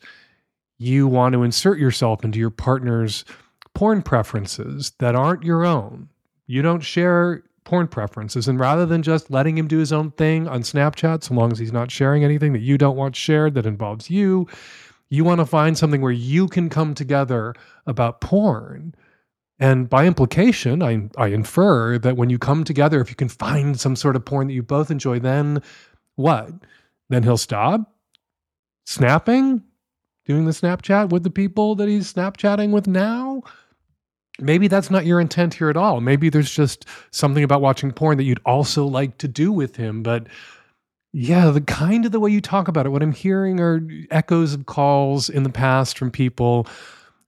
you 0.79 1.07
want 1.07 1.33
to 1.33 1.43
insert 1.43 1.79
yourself 1.79 2.23
into 2.23 2.39
your 2.39 2.49
partner's 2.49 3.25
porn 3.73 4.01
preferences 4.01 4.93
that 4.99 5.15
aren't 5.15 5.43
your 5.43 5.65
own. 5.65 6.09
You 6.47 6.61
don't 6.61 6.81
share 6.81 7.43
porn 7.67 7.87
preferences. 7.87 8.47
And 8.47 8.59
rather 8.59 8.85
than 8.85 9.03
just 9.03 9.29
letting 9.29 9.57
him 9.57 9.67
do 9.67 9.77
his 9.77 9.91
own 9.91 10.11
thing 10.11 10.47
on 10.47 10.61
Snapchat, 10.61 11.23
so 11.23 11.33
long 11.35 11.51
as 11.51 11.59
he's 11.59 11.73
not 11.73 11.91
sharing 11.91 12.23
anything 12.23 12.53
that 12.53 12.61
you 12.61 12.77
don't 12.77 12.95
want 12.95 13.15
shared 13.15 13.53
that 13.55 13.65
involves 13.65 14.09
you, 14.09 14.47
you 15.09 15.23
want 15.23 15.39
to 15.39 15.45
find 15.45 15.77
something 15.77 16.01
where 16.01 16.11
you 16.11 16.47
can 16.47 16.69
come 16.69 16.93
together 16.93 17.53
about 17.85 18.21
porn. 18.21 18.93
And 19.59 19.89
by 19.89 20.05
implication, 20.05 20.83
I, 20.83 21.09
I 21.17 21.27
infer 21.27 21.97
that 21.99 22.17
when 22.17 22.29
you 22.29 22.37
come 22.37 22.63
together, 22.63 23.01
if 23.01 23.09
you 23.09 23.15
can 23.15 23.29
find 23.29 23.79
some 23.79 23.95
sort 23.95 24.15
of 24.15 24.25
porn 24.25 24.47
that 24.47 24.53
you 24.53 24.63
both 24.63 24.91
enjoy, 24.91 25.19
then 25.19 25.61
what? 26.15 26.51
Then 27.09 27.23
he'll 27.23 27.37
stop 27.37 27.93
snapping, 28.85 29.63
doing 30.25 30.45
the 30.45 30.51
Snapchat 30.51 31.09
with 31.09 31.23
the 31.23 31.29
people 31.29 31.75
that 31.75 31.87
he's 31.87 32.13
Snapchatting 32.13 32.71
with 32.71 32.87
now. 32.87 33.41
Maybe 34.39 34.67
that's 34.67 34.91
not 34.91 35.05
your 35.05 35.19
intent 35.19 35.55
here 35.55 35.69
at 35.69 35.77
all. 35.77 35.99
Maybe 35.99 36.29
there's 36.29 36.51
just 36.51 36.85
something 37.11 37.43
about 37.43 37.61
watching 37.61 37.91
porn 37.91 38.17
that 38.17 38.23
you'd 38.23 38.41
also 38.45 38.85
like 38.85 39.17
to 39.17 39.27
do 39.27 39.51
with 39.51 39.75
him. 39.77 40.03
But 40.03 40.27
yeah, 41.19 41.49
the 41.49 41.61
kind 41.61 42.05
of 42.05 42.11
the 42.11 42.19
way 42.19 42.29
you 42.29 42.41
talk 42.41 42.67
about 42.67 42.85
it, 42.85 42.89
what 42.89 43.01
I'm 43.01 43.11
hearing 43.11 43.59
are 43.59 43.81
echoes 44.11 44.53
of 44.53 44.67
calls 44.67 45.29
in 45.29 45.41
the 45.41 45.49
past 45.49 45.97
from 45.97 46.11
people 46.11 46.67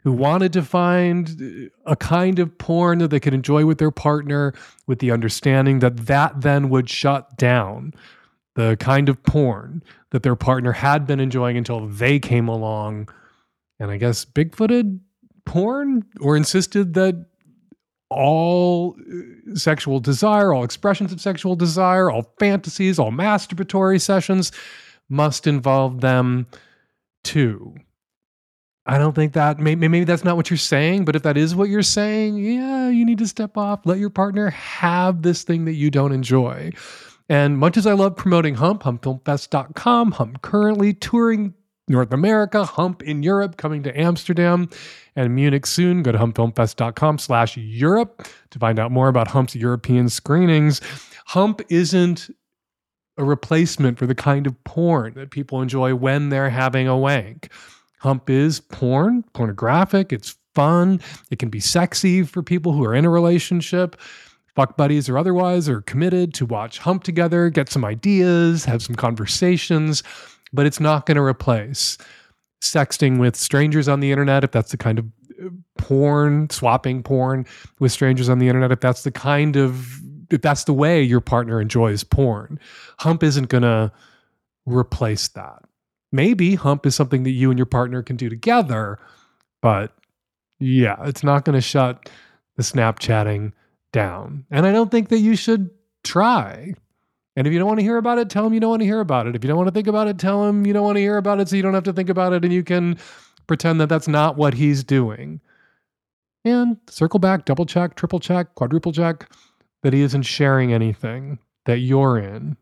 who 0.04 0.12
wanted 0.12 0.54
to 0.54 0.62
find 0.62 1.72
uh, 1.88 1.92
a 1.92 1.96
kind 1.96 2.38
of 2.38 2.56
porn 2.60 3.00
that 3.00 3.08
they 3.08 3.20
could 3.20 3.34
enjoy 3.34 3.66
with 3.66 3.80
their 3.80 3.90
partner 3.90 4.54
with 4.86 5.00
the 5.00 5.10
understanding 5.10 5.80
that 5.80 6.06
that 6.06 6.42
then 6.42 6.70
would 6.70 6.88
shut 6.88 7.36
down 7.36 7.96
the 8.54 8.78
kind 8.80 9.10
of 9.10 9.24
porn 9.24 9.82
that 10.12 10.22
their 10.22 10.36
partner 10.36 10.72
had 10.72 11.08
been 11.08 11.20
enjoying 11.20 11.58
until 11.58 11.88
they 11.88 12.20
came 12.20 12.48
along. 12.48 13.10
And 13.80 13.90
I 13.90 13.98
guess 13.98 14.24
bigfooted 14.24 15.00
porn 15.46 16.06
or 16.22 16.38
insisted 16.38 16.94
that 16.94 17.26
all 18.10 18.96
uh, 19.00 19.56
sexual 19.56 20.00
desire, 20.00 20.54
all 20.54 20.64
expressions 20.64 21.12
of 21.12 21.22
sexual 21.22 21.56
desire, 21.56 22.10
all 22.10 22.34
fantasies, 22.40 23.00
all 23.00 23.12
masturbatory 23.12 24.02
sessions 24.02 24.52
must 25.10 25.48
involve 25.48 26.02
them 26.02 26.48
too. 27.24 27.76
I 28.86 28.98
don't 28.98 29.14
think 29.14 29.34
that 29.34 29.60
maybe, 29.60 29.88
maybe 29.88 30.04
that's 30.04 30.24
not 30.24 30.36
what 30.36 30.50
you're 30.50 30.58
saying, 30.58 31.06
but 31.06 31.16
if 31.16 31.22
that 31.24 31.38
is 31.38 31.56
what 31.56 31.70
you're 31.70 31.84
saying, 31.84 32.38
yeah, 32.38 32.90
you 32.90 33.06
need 33.06 33.20
to 33.20 33.28
step 33.28 33.56
off. 33.56 33.86
Let 33.86 34.00
your 34.00 34.10
partner 34.10 34.50
have 34.50 35.22
this 35.22 35.44
thing 35.44 35.66
that 35.66 35.74
you 35.74 35.92
don't 35.92 36.12
enjoy. 36.12 36.72
And 37.30 37.60
much 37.60 37.78
as 37.78 37.86
I 37.86 37.94
love 37.94 38.16
promoting 38.16 38.56
Hump, 38.56 38.82
humpfilmfest.com, 38.82 40.14
Hump 40.14 40.42
currently 40.42 40.94
touring 40.94 41.54
North 41.88 42.12
America, 42.12 42.66
Hump 42.66 43.04
in 43.04 43.22
Europe, 43.22 43.58
coming 43.58 43.84
to 43.84 44.00
Amsterdam 44.00 44.70
and 45.20 45.36
Munich 45.36 45.66
soon. 45.66 46.02
Go 46.02 46.12
to 46.12 46.18
humpfilmfest.com 46.18 47.18
slash 47.18 47.58
Europe 47.58 48.28
to 48.52 48.60
find 48.60 48.80
out 48.80 48.92
more 48.92 49.10
about 49.10 49.28
Hump's 49.28 49.56
European 49.56 50.10
screenings. 50.10 50.82
Hump 51.28 51.62
isn't 51.70 52.30
a 53.18 53.24
replacement 53.24 54.00
for 54.00 54.08
the 54.08 54.16
kind 54.16 54.48
of 54.48 54.64
porn 54.64 55.14
that 55.16 55.30
people 55.30 55.62
enjoy 55.62 55.94
when 55.94 56.30
they're 56.30 56.50
having 56.50 56.88
a 56.88 56.98
wank. 56.98 57.52
Hump 58.00 58.30
is 58.30 58.62
porn, 58.62 59.24
pornographic, 59.34 60.14
it's 60.14 60.38
fun, 60.56 61.02
it 61.30 61.38
can 61.38 61.50
be 61.50 61.60
sexy 61.60 62.24
for 62.24 62.42
people 62.42 62.72
who 62.72 62.86
are 62.86 62.96
in 62.96 63.06
a 63.06 63.10
relationship 63.10 63.98
fuck 64.56 64.76
buddies 64.76 65.08
or 65.08 65.18
otherwise 65.18 65.70
are 65.70 65.80
committed 65.82 66.34
to 66.34 66.46
watch 66.46 66.80
Hump 66.80 67.04
together, 67.04 67.50
get 67.50 67.70
some 67.70 67.86
ideas, 67.86 68.66
have 68.66 68.82
some 68.82 68.96
conversations, 68.96 70.04
but 70.52 70.66
it's 70.66 70.82
not 70.82 71.06
going 71.06 71.16
to 71.16 71.24
replace 71.24 71.98
sexting 72.62 73.20
with 73.20 73.36
strangers 73.36 73.88
on 73.88 74.00
the 74.00 74.12
internet 74.12 74.44
if 74.44 74.52
that's 74.52 74.72
the 74.72 74.78
kind 74.78 75.00
of 75.00 75.06
uh, 75.44 75.50
porn, 75.78 76.50
swapping 76.50 77.04
porn 77.04 77.46
with 77.80 77.92
strangers 77.92 78.30
on 78.30 78.40
the 78.40 78.48
internet 78.48 78.72
if 78.72 78.80
that's 78.80 79.04
the 79.04 79.12
kind 79.12 79.56
of 79.56 80.00
if 80.32 80.42
that's 80.42 80.66
the 80.66 80.74
way 80.74 81.02
your 81.02 81.22
partner 81.22 81.60
enjoys 81.60 82.04
porn. 82.04 82.60
Hump 83.00 83.24
isn't 83.24 83.50
going 83.50 83.64
to 83.64 83.92
replace 84.66 85.28
that. 85.30 85.64
Maybe 86.12 86.56
Hump 86.56 86.86
is 86.86 86.96
something 86.96 87.24
that 87.24 87.32
you 87.32 87.50
and 87.50 87.58
your 87.58 87.66
partner 87.66 88.04
can 88.04 88.16
do 88.16 88.30
together, 88.30 89.00
but 89.62 89.92
yeah, 90.60 90.98
it's 91.06 91.24
not 91.24 91.46
going 91.46 91.56
to 91.56 91.62
shut 91.62 92.10
the 92.58 92.64
Snapchatting 92.64 93.54
down. 93.92 94.46
And 94.52 94.66
I 94.66 94.72
don't 94.72 94.92
think 94.92 95.10
that 95.10 95.20
you 95.20 95.36
should 95.36 95.70
try. 96.04 96.74
And 97.36 97.48
if 97.48 97.54
you 97.54 97.60
don't 97.60 97.68
want 97.68 97.80
to 97.80 97.86
hear 97.86 97.98
about 97.98 98.18
it, 98.18 98.30
tell 98.30 98.46
him 98.46 98.54
you 98.54 98.60
don't 98.60 98.72
want 98.72 98.82
to 98.82 98.86
hear 98.86 99.00
about 99.00 99.28
it. 99.28 99.36
If 99.36 99.44
you 99.44 99.48
don't 99.48 99.58
want 99.58 99.68
to 99.68 99.74
think 99.74 99.88
about 99.88 100.08
it, 100.08 100.18
tell 100.18 100.46
him 100.48 100.66
you 100.66 100.74
don't 100.74 100.84
want 100.84 100.98
to 100.98 101.02
hear 101.02 101.18
about 101.18 101.40
it 101.40 101.48
so 101.48 101.56
you 101.56 101.62
don't 101.62 101.74
have 101.74 101.84
to 101.84 101.94
think 101.94 102.10
about 102.10 102.34
it 102.34 102.44
and 102.44 102.54
you 102.54 102.64
can 102.64 102.98
pretend 103.48 103.80
that 103.82 103.90
that's 103.90 104.08
not 104.08 104.36
what 104.36 104.54
he's 104.54 104.84
doing. 104.84 105.40
And 106.46 106.78
circle 106.90 107.20
back, 107.20 107.46
double 107.46 107.66
check, 107.66 107.96
triple 107.96 108.20
check, 108.20 108.56
quadruple 108.56 108.92
check 108.92 109.30
that 109.84 109.94
he 109.94 110.02
isn't 110.02 110.24
sharing 110.24 110.74
anything 110.74 111.40
that 111.66 111.80
you're 111.80 112.18
in 112.18 112.58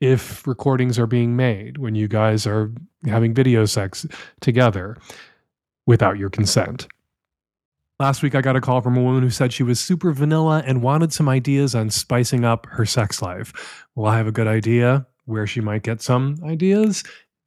if 0.00 0.46
recordings 0.46 0.98
are 0.98 1.06
being 1.06 1.36
made 1.36 1.78
when 1.78 1.94
you 1.94 2.08
guys 2.08 2.46
are 2.46 2.72
having 3.06 3.34
video 3.34 3.64
sex 3.64 4.06
together 4.40 4.96
without 5.86 6.18
your 6.18 6.30
consent. 6.30 6.88
Last 8.02 8.20
week, 8.20 8.34
I 8.34 8.40
got 8.40 8.56
a 8.56 8.60
call 8.60 8.80
from 8.80 8.96
a 8.96 9.00
woman 9.00 9.22
who 9.22 9.30
said 9.30 9.52
she 9.52 9.62
was 9.62 9.78
super 9.78 10.10
vanilla 10.10 10.64
and 10.66 10.82
wanted 10.82 11.12
some 11.12 11.28
ideas 11.28 11.72
on 11.72 11.88
spicing 11.88 12.44
up 12.44 12.66
her 12.70 12.84
sex 12.84 13.22
life. 13.22 13.86
Well, 13.94 14.10
I 14.10 14.16
have 14.16 14.26
a 14.26 14.32
good 14.32 14.48
idea 14.48 15.06
where 15.26 15.46
she 15.46 15.60
might 15.60 15.84
get 15.84 16.02
some 16.02 16.40
ideas. 16.42 17.04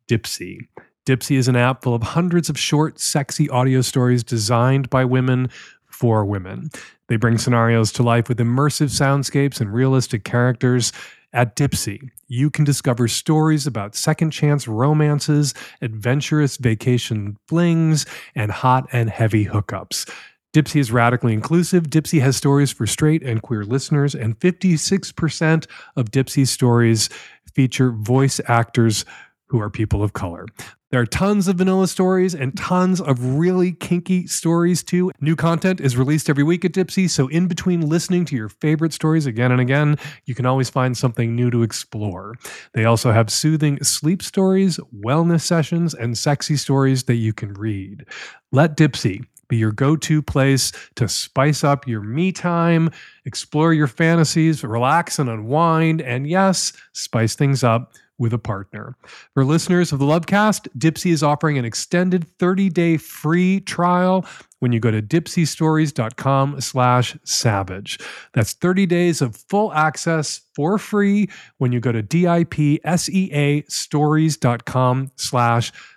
Dipsea. 0.08 0.60
Dipsea 1.06 1.36
is 1.36 1.50
an 1.50 1.58
app 1.58 1.84
full 1.84 1.94
of 1.94 2.04
hundreds 2.04 2.48
of 2.48 2.58
short, 2.58 3.02
sexy 3.02 3.50
audio 3.50 3.82
stories 3.82 4.24
designed 4.24 4.90
by 4.90 5.04
women 5.04 5.50
for 5.88 6.24
women. 6.24 6.70
They 7.10 7.18
bring 7.18 7.38
scenarios 7.38 7.92
to 7.92 8.04
life 8.04 8.30
with 8.30 8.38
immersive 8.40 8.92
soundscapes 8.92 9.60
and 9.60 9.74
realistic 9.74 10.24
characters. 10.24 10.94
At 11.34 11.58
Dipsea, 11.58 12.00
you 12.30 12.50
can 12.50 12.64
discover 12.64 13.10
stories 13.10 13.68
about 13.68 13.94
second 13.94 14.32
chance 14.32 14.70
romances, 14.70 15.54
adventurous 15.82 16.56
vacation 16.56 17.38
flings, 17.50 18.06
and 18.36 18.52
hot 18.52 18.88
and 18.94 19.10
heavy 19.10 19.46
hookups. 19.48 20.10
Dipsea 20.56 20.80
is 20.80 20.90
radically 20.90 21.34
inclusive. 21.34 21.90
Dipsea 21.90 22.22
has 22.22 22.38
stories 22.38 22.72
for 22.72 22.88
straight 22.88 23.22
and 23.24 23.42
queer 23.42 23.66
listeners, 23.66 24.16
and 24.16 24.40
56% 24.40 25.68
of 25.98 26.12
Dipsea's 26.12 26.50
stories 26.50 27.10
feature 27.54 27.92
voice 27.92 28.40
actors 28.48 29.04
who 29.48 29.60
are 29.60 29.70
people 29.70 30.02
of 30.02 30.14
color. 30.14 30.46
There 30.92 31.02
are 31.02 31.06
tons 31.06 31.50
of 31.50 31.58
vanilla 31.58 31.90
stories 31.90 32.34
and 32.34 32.56
tons 32.56 33.02
of 33.02 33.36
really 33.36 33.74
kinky 33.74 34.28
stories 34.28 34.82
too. 34.82 35.12
New 35.20 35.36
content 35.36 35.82
is 35.82 35.98
released 35.98 36.30
every 36.30 36.44
week 36.44 36.64
at 36.64 36.72
Dipsea, 36.72 37.10
so 37.10 37.28
in 37.28 37.48
between 37.48 37.90
listening 37.90 38.24
to 38.24 38.36
your 38.38 38.48
favorite 38.48 38.94
stories 38.94 39.26
again 39.26 39.52
and 39.52 39.60
again, 39.60 39.98
you 40.24 40.36
can 40.36 40.46
always 40.46 40.70
find 40.70 40.96
something 40.96 41.36
new 41.36 41.52
to 41.52 41.64
explore. 41.64 42.36
They 42.74 42.86
also 42.86 43.12
have 43.12 43.30
soothing 43.30 43.84
sleep 43.84 44.24
stories, 44.24 44.80
wellness 44.98 45.42
sessions, 45.42 45.94
and 45.94 46.18
sexy 46.18 46.56
stories 46.56 47.04
that 47.04 47.16
you 47.16 47.34
can 47.34 47.54
read. 47.56 48.06
Let 48.54 48.78
Dipsea 48.78 49.26
be 49.48 49.58
your 49.58 49.72
go 49.72 49.96
to 49.96 50.22
place 50.22 50.72
to 50.96 51.08
spice 51.08 51.64
up 51.64 51.88
your 51.88 52.02
me 52.02 52.32
time, 52.32 52.90
explore 53.26 53.74
your 53.74 53.88
fantasies, 53.88 54.64
relax 54.64 55.20
and 55.20 55.30
unwind, 55.30 56.02
and 56.02 56.28
yes, 56.28 56.74
spice 56.94 57.36
things 57.36 57.64
up 57.64 57.94
with 58.18 58.34
a 58.34 58.40
partner. 58.40 58.96
For 59.34 59.44
listeners 59.44 59.92
of 59.92 60.00
the 60.00 60.06
Lovecast, 60.06 60.68
Dipsea 60.78 61.12
is 61.12 61.24
offering 61.24 61.58
an 61.58 61.66
extended 61.66 62.28
30 62.40 62.70
day 62.70 62.98
free 62.98 63.60
trial 63.60 64.26
when 64.60 64.72
you 64.72 64.80
go 64.80 64.90
to 64.90 65.02
dipseastories.com 65.02 66.62
slash 66.62 67.18
savage. 67.24 68.00
That's 68.34 68.54
30 68.54 68.86
days 68.86 69.22
of 69.22 69.36
full 69.36 69.74
access 69.74 70.42
for 70.56 70.78
free 70.78 71.30
when 71.58 71.72
you 71.72 71.80
go 71.80 71.92
to 71.92 72.02
D-I-P-S-E-A 72.02 73.64
stories.com 73.68 75.12
slash 75.18 75.72
savage. 75.72 75.95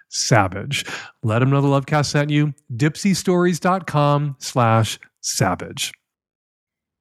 Let 1.22 1.40
them 1.40 1.50
know 1.50 1.60
the 1.60 1.68
Lovecast 1.68 2.06
sent 2.06 2.30
you. 2.30 2.54
dipseastories.com 2.74 4.36
slash 4.38 4.98
savage. 5.20 5.92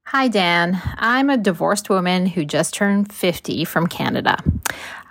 Hi, 0.07 0.29
Dan. 0.29 0.81
I'm 0.95 1.29
a 1.29 1.35
divorced 1.35 1.89
woman 1.89 2.27
who 2.27 2.45
just 2.45 2.73
turned 2.73 3.11
50 3.11 3.65
from 3.65 3.87
Canada. 3.87 4.37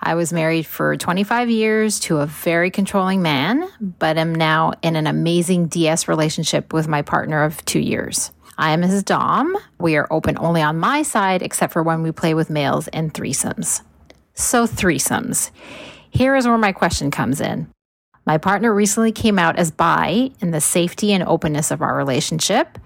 I 0.01 0.15
was 0.15 0.33
married 0.33 0.65
for 0.65 0.97
25 0.97 1.51
years 1.51 2.01
to 2.01 2.19
a 2.19 2.27
very 2.27 2.71
controlling 2.71 3.21
man, 3.21 3.69
but 3.79 4.17
am 4.17 4.35
now 4.35 4.73
in 4.81 4.97
an 4.97 5.07
amazing 5.07 5.67
DS 5.67 6.09
relationship 6.09 6.73
with 6.73 6.89
my 6.89 7.03
partner 7.03 7.43
of 7.45 7.63
two 7.67 7.81
years. 7.81 8.31
I 8.57 8.71
am 8.71 8.81
his 8.81 9.03
Dom. 9.03 9.55
We 9.79 9.97
are 9.97 10.09
open 10.11 10.39
only 10.39 10.63
on 10.63 10.79
my 10.79 11.03
side, 11.03 11.43
except 11.43 11.75
for 11.75 11.83
when 11.83 12.03
we 12.03 12.11
play 12.11 12.33
with 12.33 12.49
males 12.49 12.89
and 12.89 13.13
threesomes. 13.13 13.83
So, 14.33 14.67
threesomes. 14.67 15.51
Here 16.09 16.35
is 16.37 16.47
where 16.47 16.57
my 16.57 16.73
question 16.73 17.11
comes 17.11 17.43
in. 17.43 17.71
My 18.27 18.39
partner 18.39 18.75
recently 18.75 19.13
came 19.13 19.39
out 19.39 19.57
as 19.57 19.71
bi 19.71 20.33
in 20.41 20.51
the 20.51 20.61
safety 20.61 21.13
and 21.13 21.23
openness 21.23 21.71
of 21.71 21.81
our 21.81 21.97
relationship, 21.97 22.77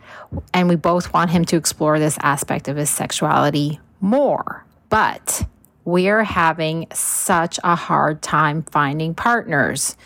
and 0.53 0.69
we 0.69 0.77
both 0.77 1.15
want 1.15 1.31
him 1.31 1.47
to 1.47 1.57
explore 1.57 1.99
this 1.99 2.19
aspect 2.21 2.69
of 2.69 2.77
his 2.77 2.91
sexuality 2.91 3.81
more. 4.03 4.67
But 4.91 5.47
we 5.87 6.11
are 6.11 6.25
having 6.25 6.89
such 6.93 7.59
a 7.65 7.75
hard 7.75 8.21
time 8.21 8.65
finding 8.65 9.15
partners. 9.15 9.97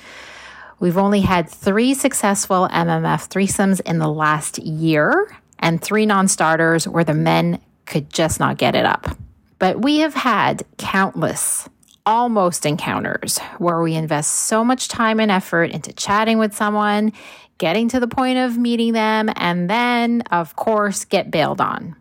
We've 0.79 0.99
only 0.99 1.23
had 1.23 1.51
three 1.51 1.94
successful 1.94 2.68
MMF 2.70 3.29
threesomes 3.29 3.81
in 3.81 3.99
the 3.99 4.09
last 4.09 4.59
year 4.59 5.37
and 5.59 5.83
three 5.83 6.07
non 6.07 6.29
starters 6.29 6.87
where 6.87 7.05
the 7.05 7.14
men 7.14 7.61
could 7.87 8.09
just 8.09 8.38
not 8.38 8.57
get 8.57 8.77
it 8.77 8.85
up. 8.85 9.16
But 9.59 9.81
we 9.81 9.99
have 9.99 10.14
had 10.14 10.64
countless 10.79 11.68
almost 12.07 12.67
encounters 12.67 13.38
where 13.59 13.81
we 13.81 13.95
invest 13.95 14.35
so 14.35 14.62
much 14.62 14.88
time 14.88 15.21
and 15.21 15.31
effort 15.31 15.71
into 15.71 15.93
chatting 15.93 16.38
with 16.38 16.55
someone, 16.55 17.12
getting 17.59 17.88
to 17.88 18.01
the 18.01 18.09
point 18.09 18.38
of 18.38 18.59
meeting 18.59 18.93
them, 18.93 19.31
and 19.37 19.71
then, 19.71 20.23
of 20.31 20.55
course, 20.57 21.05
get 21.05 21.31
bailed 21.31 21.61
on. 21.61 21.97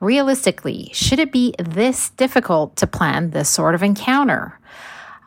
Realistically, 0.00 0.90
should 0.92 1.18
it 1.18 1.32
be 1.32 1.54
this 1.58 2.10
difficult 2.10 2.76
to 2.76 2.86
plan 2.86 3.30
this 3.30 3.48
sort 3.48 3.74
of 3.74 3.82
encounter? 3.82 4.58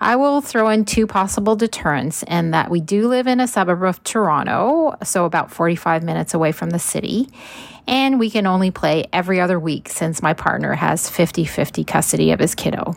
I 0.01 0.15
will 0.15 0.41
throw 0.41 0.69
in 0.69 0.85
two 0.85 1.07
possible 1.07 1.55
deterrents 1.55 2.23
in 2.23 2.51
that 2.51 2.69
we 2.69 2.79
do 2.79 3.07
live 3.07 3.27
in 3.27 3.39
a 3.39 3.47
suburb 3.47 3.83
of 3.83 4.03
Toronto, 4.03 4.95
so 5.03 5.25
about 5.25 5.51
45 5.51 6.03
minutes 6.03 6.33
away 6.33 6.51
from 6.51 6.69
the 6.69 6.79
city, 6.79 7.29
and 7.87 8.19
we 8.19 8.29
can 8.29 8.45
only 8.45 8.71
play 8.71 9.05
every 9.11 9.41
other 9.41 9.59
week 9.59 9.89
since 9.89 10.21
my 10.21 10.33
partner 10.33 10.73
has 10.73 11.09
50 11.09 11.45
50 11.45 11.83
custody 11.83 12.31
of 12.31 12.39
his 12.39 12.53
kiddo. 12.53 12.95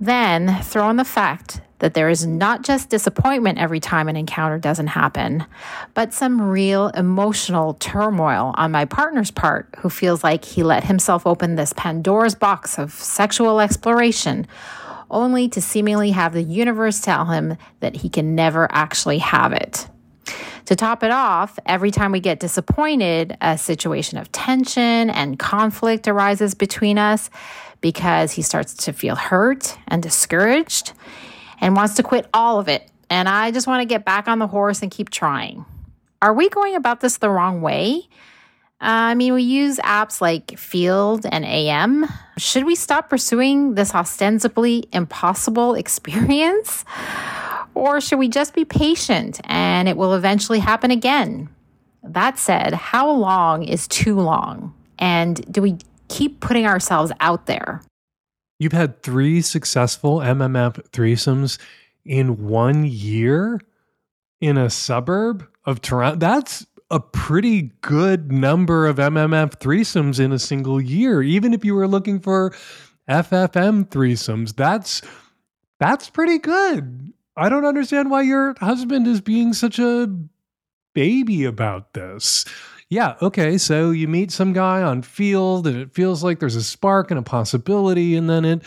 Then 0.00 0.62
throw 0.62 0.88
in 0.88 0.96
the 0.96 1.04
fact 1.04 1.60
that 1.80 1.94
there 1.94 2.08
is 2.08 2.26
not 2.26 2.62
just 2.62 2.88
disappointment 2.88 3.58
every 3.58 3.80
time 3.80 4.08
an 4.08 4.16
encounter 4.16 4.58
doesn't 4.58 4.88
happen, 4.88 5.44
but 5.92 6.14
some 6.14 6.40
real 6.40 6.88
emotional 6.88 7.74
turmoil 7.74 8.54
on 8.56 8.70
my 8.70 8.86
partner's 8.86 9.30
part 9.30 9.68
who 9.78 9.90
feels 9.90 10.24
like 10.24 10.44
he 10.44 10.62
let 10.62 10.84
himself 10.84 11.26
open 11.26 11.56
this 11.56 11.74
Pandora's 11.74 12.34
box 12.34 12.78
of 12.78 12.92
sexual 12.92 13.60
exploration 13.60 14.46
only 15.10 15.48
to 15.48 15.60
seemingly 15.60 16.12
have 16.12 16.32
the 16.32 16.42
universe 16.42 17.00
tell 17.00 17.26
him 17.26 17.56
that 17.80 17.96
he 17.96 18.08
can 18.08 18.34
never 18.34 18.70
actually 18.70 19.18
have 19.18 19.52
it. 19.52 19.88
To 20.66 20.76
top 20.76 21.02
it 21.02 21.10
off, 21.10 21.58
every 21.66 21.90
time 21.90 22.12
we 22.12 22.20
get 22.20 22.38
disappointed, 22.38 23.36
a 23.40 23.58
situation 23.58 24.18
of 24.18 24.30
tension 24.30 25.10
and 25.10 25.38
conflict 25.38 26.06
arises 26.06 26.54
between 26.54 26.96
us 26.96 27.28
because 27.80 28.32
he 28.32 28.42
starts 28.42 28.74
to 28.74 28.92
feel 28.92 29.16
hurt 29.16 29.76
and 29.88 30.02
discouraged 30.02 30.92
and 31.60 31.76
wants 31.76 31.94
to 31.94 32.02
quit 32.02 32.26
all 32.32 32.58
of 32.58 32.68
it. 32.68 32.88
And 33.08 33.28
I 33.28 33.50
just 33.50 33.66
want 33.66 33.80
to 33.80 33.86
get 33.86 34.04
back 34.04 34.28
on 34.28 34.38
the 34.38 34.46
horse 34.46 34.82
and 34.82 34.90
keep 34.90 35.10
trying. 35.10 35.64
Are 36.22 36.34
we 36.34 36.48
going 36.48 36.76
about 36.76 37.00
this 37.00 37.18
the 37.18 37.30
wrong 37.30 37.62
way? 37.62 38.08
Uh, 38.82 39.12
I 39.12 39.14
mean, 39.14 39.34
we 39.34 39.42
use 39.42 39.76
apps 39.78 40.20
like 40.20 40.46
Feeld 40.48 41.26
and 41.30 41.44
AM. 41.44 42.06
Should 42.38 42.64
we 42.64 42.74
stop 42.74 43.10
pursuing 43.10 43.74
this 43.74 43.94
ostensibly 43.94 44.88
impossible 44.92 45.74
experience? 45.84 46.84
Or 47.74 48.00
should 48.00 48.18
we 48.18 48.28
just 48.28 48.54
be 48.54 48.64
patient 48.64 49.40
and 49.44 49.88
it 49.88 49.96
will 49.96 50.14
eventually 50.14 50.58
happen 50.58 50.90
again? 50.90 51.48
That 52.02 52.38
said, 52.38 52.72
how 52.72 53.10
long 53.10 53.62
is 53.62 53.86
too 53.86 54.18
long? 54.18 54.74
And 54.98 55.50
do 55.52 55.62
we 55.62 55.78
keep 56.10 56.40
putting 56.40 56.66
ourselves 56.66 57.12
out 57.20 57.46
there? 57.46 57.82
You've 58.58 58.72
had 58.72 59.02
three 59.02 59.40
successful 59.40 60.18
MMF 60.18 60.90
threesomes 60.90 61.58
in 62.04 62.46
one 62.46 62.84
year 62.84 63.60
in 64.40 64.58
a 64.58 64.68
suburb 64.68 65.48
of 65.64 65.80
Toronto. 65.80 66.18
That's 66.18 66.66
a 66.90 67.00
pretty 67.00 67.70
good 67.80 68.32
number 68.32 68.86
of 68.86 68.96
MMF 68.96 69.58
threesomes 69.60 70.18
in 70.18 70.32
a 70.32 70.38
single 70.38 70.80
year. 70.80 71.22
Even 71.22 71.54
if 71.54 71.64
you 71.64 71.74
were 71.74 71.88
looking 71.88 72.20
for 72.20 72.50
FFM 73.08 73.88
threesomes, 73.88 74.54
that's 74.54 75.00
that's 75.78 76.10
pretty 76.10 76.38
good. 76.38 77.12
I 77.36 77.48
don't 77.48 77.64
understand 77.64 78.10
why 78.10 78.22
your 78.22 78.54
husband 78.60 79.06
is 79.06 79.22
being 79.22 79.54
such 79.54 79.78
a 79.78 80.14
baby 80.94 81.44
about 81.44 81.94
this. 81.94 82.44
Yeah, 82.90 83.14
okay, 83.22 83.56
so 83.56 83.92
you 83.92 84.08
meet 84.08 84.32
some 84.32 84.52
guy 84.52 84.82
on 84.82 85.02
Feeld 85.02 85.66
and 85.66 85.76
it 85.76 85.94
feels 85.94 86.24
like 86.24 86.40
there's 86.40 86.56
a 86.56 86.62
spark 86.62 87.10
and 87.12 87.18
a 87.20 87.22
possibility 87.22 88.16
and 88.16 88.28
then 88.28 88.44
it 88.44 88.62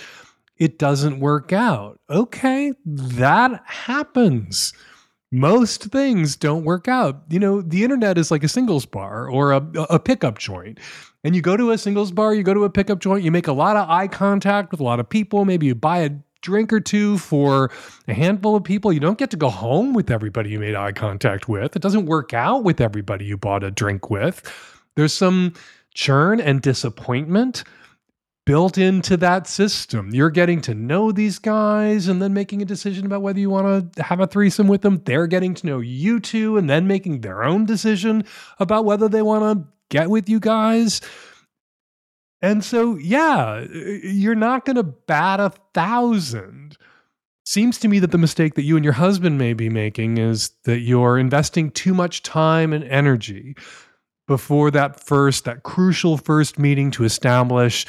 it 0.57 0.79
doesn't 0.79 1.19
work 1.19 1.51
out. 1.51 1.99
Okay, 2.09 2.71
that 2.85 3.61
happens. 3.65 4.71
Most 5.31 5.85
things 5.85 6.35
don't 6.37 6.63
work 6.63 6.87
out. 6.87 7.23
You 7.29 7.39
know, 7.39 7.61
the 7.61 7.83
internet 7.83 8.17
is 8.17 8.31
like 8.31 8.43
a 8.43 8.47
singles 8.47 8.85
bar 8.85 9.29
or 9.29 9.51
a, 9.51 9.57
a 9.89 9.99
pickup 9.99 10.37
joint. 10.37 10.79
And 11.23 11.35
you 11.35 11.41
go 11.41 11.57
to 11.57 11.71
a 11.71 11.77
singles 11.77 12.11
bar, 12.11 12.33
you 12.35 12.43
go 12.43 12.53
to 12.53 12.65
a 12.65 12.69
pickup 12.69 12.99
joint, 12.99 13.23
you 13.23 13.31
make 13.31 13.47
a 13.47 13.53
lot 13.53 13.75
of 13.75 13.89
eye 13.89 14.07
contact 14.07 14.71
with 14.71 14.79
a 14.79 14.83
lot 14.83 14.99
of 14.99 15.09
people. 15.09 15.43
Maybe 15.43 15.65
you 15.65 15.75
buy 15.75 15.99
a 15.99 16.11
drink 16.43 16.71
or 16.71 16.79
two 16.79 17.17
for 17.17 17.71
a 18.07 18.13
handful 18.13 18.55
of 18.55 18.63
people. 18.63 18.93
You 18.93 18.99
don't 18.99 19.17
get 19.17 19.31
to 19.31 19.37
go 19.37 19.49
home 19.49 19.93
with 19.93 20.11
everybody 20.11 20.51
you 20.51 20.59
made 20.59 20.75
eye 20.75 20.91
contact 20.91 21.49
with. 21.49 21.75
It 21.75 21.81
doesn't 21.81 22.05
work 22.05 22.33
out 22.33 22.63
with 22.63 22.79
everybody 22.79 23.25
you 23.25 23.37
bought 23.37 23.63
a 23.63 23.71
drink 23.71 24.11
with. 24.11 24.43
There's 24.95 25.13
some 25.13 25.53
churn 25.95 26.39
and 26.39 26.61
disappointment 26.61 27.63
built 28.45 28.77
into 28.77 29.15
that 29.17 29.47
system. 29.47 30.13
You're 30.13 30.29
getting 30.29 30.59
to 30.61 30.73
know 30.73 31.11
these 31.11 31.39
guys 31.39 32.07
and 32.09 32.21
then 32.21 32.33
making 32.33 32.61
a 32.61 32.65
decision 32.65 33.05
about 33.05 33.21
whether 33.21 33.39
you 33.39 33.49
want 33.49 33.95
to 33.95 34.03
have 34.03 34.19
a 34.19 34.27
threesome 34.27 34.67
with 34.67 34.81
them. 34.81 35.01
They're 35.05 35.27
getting 35.27 35.53
to 35.55 35.65
know 35.65 35.79
you 35.79 36.19
two 36.19 36.57
and 36.57 36.69
then 36.69 36.85
making 36.85 37.21
their 37.21 37.43
own 37.43 37.65
decision 37.65 38.25
about 38.59 38.85
whether 38.85 39.07
they 39.07 39.21
want 39.21 39.43
to 39.43 39.67
get 39.89 40.09
with 40.09 40.27
you 40.27 40.41
guys. 40.41 40.99
And 42.43 42.63
so, 42.63 42.97
yeah, 42.97 43.65
you're 44.03 44.35
not 44.35 44.65
going 44.65 44.75
to 44.75 44.83
bat 44.83 45.39
a 45.39 45.51
thousand. 45.73 46.77
Seems 47.45 47.79
to 47.79 47.87
me 47.87 47.99
that 47.99 48.11
the 48.11 48.17
mistake 48.17 48.55
that 48.55 48.63
you 48.63 48.75
and 48.75 48.83
your 48.83 48.93
husband 48.93 49.37
may 49.37 49.53
be 49.53 49.69
making 49.69 50.17
is 50.17 50.51
that 50.65 50.79
you're 50.79 51.17
investing 51.17 51.71
too 51.71 51.93
much 51.93 52.21
time 52.21 52.73
and 52.73 52.83
energy 52.83 53.55
before 54.27 54.71
that 54.71 54.99
first, 54.99 55.45
that 55.45 55.63
crucial 55.63 56.17
first 56.17 56.59
meeting 56.59 56.91
to 56.91 57.05
establish 57.05 57.85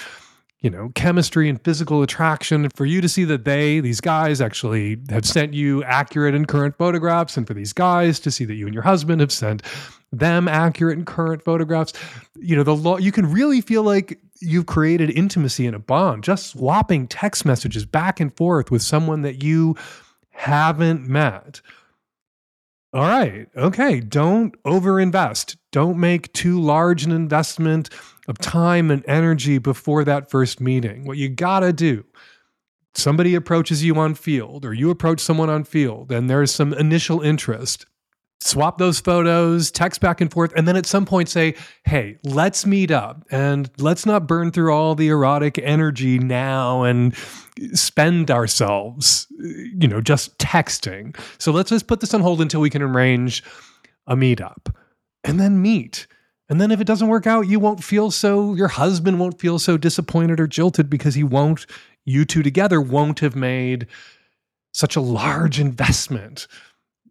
you 0.64 0.70
know, 0.70 0.90
chemistry 0.94 1.50
and 1.50 1.62
physical 1.62 2.02
attraction, 2.02 2.70
for 2.74 2.86
you 2.86 3.02
to 3.02 3.08
see 3.08 3.24
that 3.24 3.44
they, 3.44 3.80
these 3.80 4.00
guys, 4.00 4.40
actually 4.40 4.96
have 5.10 5.26
sent 5.26 5.52
you 5.52 5.84
accurate 5.84 6.34
and 6.34 6.48
current 6.48 6.74
photographs, 6.78 7.36
and 7.36 7.46
for 7.46 7.52
these 7.52 7.74
guys 7.74 8.18
to 8.20 8.30
see 8.30 8.46
that 8.46 8.54
you 8.54 8.64
and 8.64 8.72
your 8.72 8.82
husband 8.82 9.20
have 9.20 9.30
sent 9.30 9.62
them 10.10 10.48
accurate 10.48 10.96
and 10.96 11.06
current 11.06 11.44
photographs. 11.44 11.92
You 12.40 12.56
know, 12.56 12.62
the 12.62 12.74
law, 12.74 12.96
you 12.96 13.12
can 13.12 13.30
really 13.30 13.60
feel 13.60 13.82
like 13.82 14.18
you've 14.40 14.66
created 14.66 15.10
intimacy 15.10 15.66
and 15.66 15.76
a 15.76 15.78
bond 15.78 16.24
just 16.24 16.48
swapping 16.48 17.06
text 17.06 17.44
messages 17.44 17.86
back 17.86 18.20
and 18.20 18.36
forth 18.36 18.70
with 18.70 18.82
someone 18.82 19.22
that 19.22 19.42
you 19.42 19.76
haven't 20.30 21.06
met. 21.08 21.60
All 22.92 23.02
right. 23.02 23.48
Okay. 23.56 24.00
Don't 24.00 24.60
overinvest. 24.62 25.56
Don't 25.72 25.98
make 25.98 26.32
too 26.32 26.60
large 26.60 27.04
an 27.04 27.10
investment 27.10 27.90
of 28.28 28.38
time 28.38 28.90
and 28.90 29.04
energy 29.08 29.58
before 29.58 30.04
that 30.04 30.30
first 30.30 30.60
meeting. 30.60 31.04
What 31.04 31.16
you 31.16 31.28
got 31.28 31.60
to 31.60 31.72
do 31.72 32.04
somebody 32.96 33.34
approaches 33.34 33.82
you 33.82 33.96
on 33.96 34.14
Feeld 34.14 34.64
or 34.64 34.72
you 34.72 34.88
approach 34.88 35.18
someone 35.18 35.50
on 35.50 35.64
Feeld 35.64 36.12
and 36.12 36.30
there's 36.30 36.54
some 36.54 36.72
initial 36.72 37.20
interest 37.20 37.86
swap 38.44 38.76
those 38.76 39.00
photos, 39.00 39.70
text 39.70 40.02
back 40.02 40.20
and 40.20 40.30
forth, 40.30 40.52
and 40.54 40.68
then 40.68 40.76
at 40.76 40.84
some 40.84 41.06
point 41.06 41.30
say, 41.30 41.54
hey, 41.84 42.18
let's 42.24 42.66
meet 42.66 42.90
up 42.90 43.24
and 43.30 43.70
let's 43.78 44.04
not 44.04 44.26
burn 44.26 44.50
through 44.50 44.70
all 44.70 44.94
the 44.94 45.08
erotic 45.08 45.58
energy 45.58 46.18
now 46.18 46.82
and 46.82 47.16
spend 47.72 48.30
ourselves, 48.30 49.26
you 49.40 49.88
know, 49.88 50.02
just 50.02 50.36
texting. 50.38 51.16
So 51.38 51.52
let's 51.52 51.70
just 51.70 51.86
put 51.86 52.00
this 52.00 52.12
on 52.12 52.20
hold 52.20 52.42
until 52.42 52.60
we 52.60 52.68
can 52.68 52.82
arrange 52.82 53.42
a 54.06 54.14
meetup. 54.14 54.74
and 55.24 55.40
then 55.40 55.60
meet. 55.60 56.06
And 56.48 56.60
then 56.60 56.70
if 56.70 56.80
it 56.80 56.86
doesn't 56.86 57.08
work 57.08 57.26
out, 57.26 57.48
you 57.48 57.58
won't 57.58 57.82
feel 57.82 58.10
so, 58.10 58.54
your 58.54 58.68
husband 58.68 59.18
won't 59.18 59.40
feel 59.40 59.58
so 59.58 59.76
disappointed 59.78 60.38
or 60.38 60.46
jilted 60.46 60.90
because 60.90 61.14
he 61.14 61.24
won't, 61.24 61.66
you 62.04 62.24
two 62.24 62.42
together 62.42 62.80
won't 62.80 63.20
have 63.20 63.34
made 63.34 63.86
such 64.72 64.94
a 64.94 65.00
large 65.00 65.58
investment. 65.58 66.46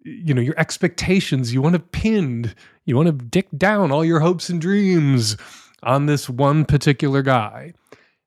You 0.03 0.33
know, 0.33 0.41
your 0.41 0.59
expectations, 0.59 1.53
you 1.53 1.61
want 1.61 1.73
to 1.73 1.79
pinned, 1.79 2.55
you 2.85 2.95
want 2.95 3.07
to 3.07 3.25
dick 3.25 3.47
down 3.57 3.91
all 3.91 4.03
your 4.03 4.19
hopes 4.19 4.49
and 4.49 4.59
dreams 4.59 5.37
on 5.81 6.05
this 6.05 6.29
one 6.29 6.65
particular 6.65 7.21
guy. 7.21 7.73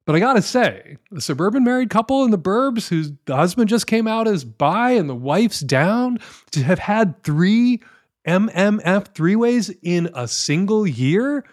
But 0.06 0.14
I 0.14 0.20
gotta 0.20 0.42
say, 0.42 0.98
the 1.10 1.20
suburban 1.20 1.64
married 1.64 1.90
couple 1.90 2.24
in 2.24 2.30
the 2.30 2.38
burbs 2.38 2.88
whose 2.88 3.12
the 3.24 3.34
husband 3.34 3.68
just 3.68 3.88
came 3.88 4.06
out 4.06 4.28
as 4.28 4.44
bi 4.44 4.92
and 4.92 5.10
the 5.10 5.16
wife's 5.16 5.60
down 5.60 6.20
to 6.52 6.62
have 6.62 6.78
had 6.78 7.22
three 7.24 7.82
MMF 8.26 9.14
three 9.14 9.36
ways 9.36 9.70
in 9.82 10.08
a 10.14 10.28
single 10.28 10.86
year. 10.86 11.44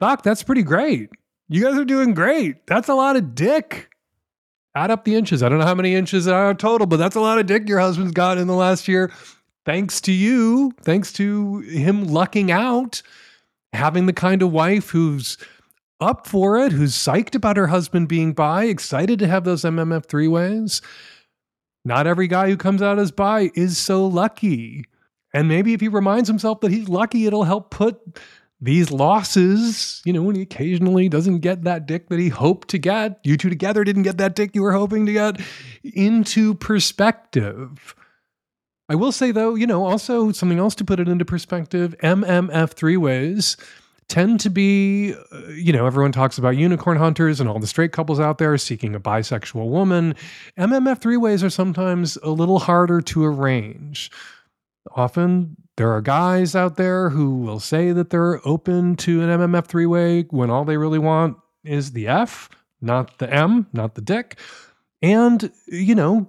Doc, 0.00 0.22
that's 0.22 0.42
pretty 0.42 0.62
great. 0.62 1.10
You 1.48 1.62
guys 1.62 1.78
are 1.78 1.84
doing 1.84 2.14
great. 2.14 2.66
That's 2.66 2.88
a 2.88 2.94
lot 2.94 3.16
of 3.16 3.34
dick. 3.34 3.87
Add 4.74 4.90
up 4.90 5.04
the 5.04 5.14
inches. 5.14 5.42
I 5.42 5.48
don't 5.48 5.58
know 5.58 5.66
how 5.66 5.74
many 5.74 5.94
inches 5.94 6.28
are 6.28 6.54
total, 6.54 6.86
but 6.86 6.98
that's 6.98 7.16
a 7.16 7.20
lot 7.20 7.38
of 7.38 7.46
dick 7.46 7.68
your 7.68 7.80
husband's 7.80 8.12
got 8.12 8.38
in 8.38 8.46
the 8.46 8.54
last 8.54 8.86
year. 8.86 9.12
Thanks 9.64 10.00
to 10.02 10.12
you, 10.12 10.72
thanks 10.82 11.12
to 11.14 11.58
him 11.60 12.06
lucking 12.06 12.50
out, 12.50 13.02
having 13.72 14.06
the 14.06 14.12
kind 14.12 14.42
of 14.42 14.52
wife 14.52 14.90
who's 14.90 15.36
up 16.00 16.26
for 16.26 16.58
it, 16.58 16.72
who's 16.72 16.94
psyched 16.94 17.34
about 17.34 17.56
her 17.56 17.66
husband 17.66 18.08
being 18.08 18.32
bi, 18.32 18.64
excited 18.64 19.18
to 19.18 19.26
have 19.26 19.44
those 19.44 19.62
MMF 19.62 20.06
three 20.06 20.28
ways. 20.28 20.80
Not 21.84 22.06
every 22.06 22.28
guy 22.28 22.48
who 22.48 22.56
comes 22.56 22.82
out 22.82 22.98
as 22.98 23.10
bi 23.10 23.50
is 23.54 23.78
so 23.78 24.06
lucky. 24.06 24.84
And 25.34 25.48
maybe 25.48 25.74
if 25.74 25.80
he 25.80 25.88
reminds 25.88 26.28
himself 26.28 26.60
that 26.60 26.72
he's 26.72 26.88
lucky, 26.88 27.26
it'll 27.26 27.44
help 27.44 27.70
put 27.70 27.98
these 28.60 28.90
losses, 28.90 30.02
you 30.04 30.12
know, 30.12 30.22
when 30.22 30.34
he 30.34 30.42
occasionally 30.42 31.08
doesn't 31.08 31.38
get 31.38 31.62
that 31.62 31.86
dick 31.86 32.08
that 32.08 32.18
he 32.18 32.28
hoped 32.28 32.68
to 32.68 32.78
get, 32.78 33.20
you 33.22 33.36
two 33.36 33.50
together 33.50 33.84
didn't 33.84 34.02
get 34.02 34.18
that 34.18 34.34
dick 34.34 34.54
you 34.54 34.62
were 34.62 34.72
hoping 34.72 35.06
to 35.06 35.12
get, 35.12 35.40
into 35.84 36.54
perspective. 36.54 37.94
I 38.88 38.94
will 38.94 39.12
say, 39.12 39.30
though, 39.30 39.54
you 39.54 39.66
know, 39.66 39.84
also 39.84 40.32
something 40.32 40.58
else 40.58 40.74
to 40.76 40.84
put 40.84 40.98
it 40.98 41.08
into 41.08 41.24
perspective 41.24 41.94
MMF 42.02 42.72
three 42.72 42.96
ways 42.96 43.56
tend 44.08 44.40
to 44.40 44.50
be, 44.50 45.14
uh, 45.32 45.48
you 45.50 45.72
know, 45.72 45.86
everyone 45.86 46.12
talks 46.12 46.38
about 46.38 46.56
unicorn 46.56 46.96
hunters 46.96 47.40
and 47.40 47.48
all 47.48 47.58
the 47.58 47.66
straight 47.66 47.92
couples 47.92 48.18
out 48.18 48.38
there 48.38 48.56
seeking 48.56 48.94
a 48.94 49.00
bisexual 49.00 49.68
woman. 49.68 50.14
MMF 50.56 51.00
three 51.00 51.18
ways 51.18 51.44
are 51.44 51.50
sometimes 51.50 52.16
a 52.22 52.30
little 52.30 52.58
harder 52.58 53.02
to 53.02 53.24
arrange. 53.24 54.10
Often 54.96 55.56
there 55.78 55.92
are 55.92 56.02
guys 56.02 56.56
out 56.56 56.76
there 56.76 57.08
who 57.08 57.36
will 57.36 57.60
say 57.60 57.92
that 57.92 58.10
they're 58.10 58.40
open 58.46 58.96
to 58.96 59.22
an 59.22 59.28
MMF 59.28 59.66
three 59.66 59.86
way 59.86 60.22
when 60.30 60.50
all 60.50 60.64
they 60.64 60.76
really 60.76 60.98
want 60.98 61.36
is 61.62 61.92
the 61.92 62.08
F, 62.08 62.48
not 62.80 63.18
the 63.18 63.32
M, 63.32 63.68
not 63.72 63.94
the 63.94 64.00
dick. 64.00 64.40
And, 65.02 65.52
you 65.68 65.94
know, 65.94 66.26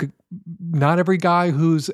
not 0.59 0.99
every 0.99 1.17
guy 1.17 1.49
who's 1.49 1.89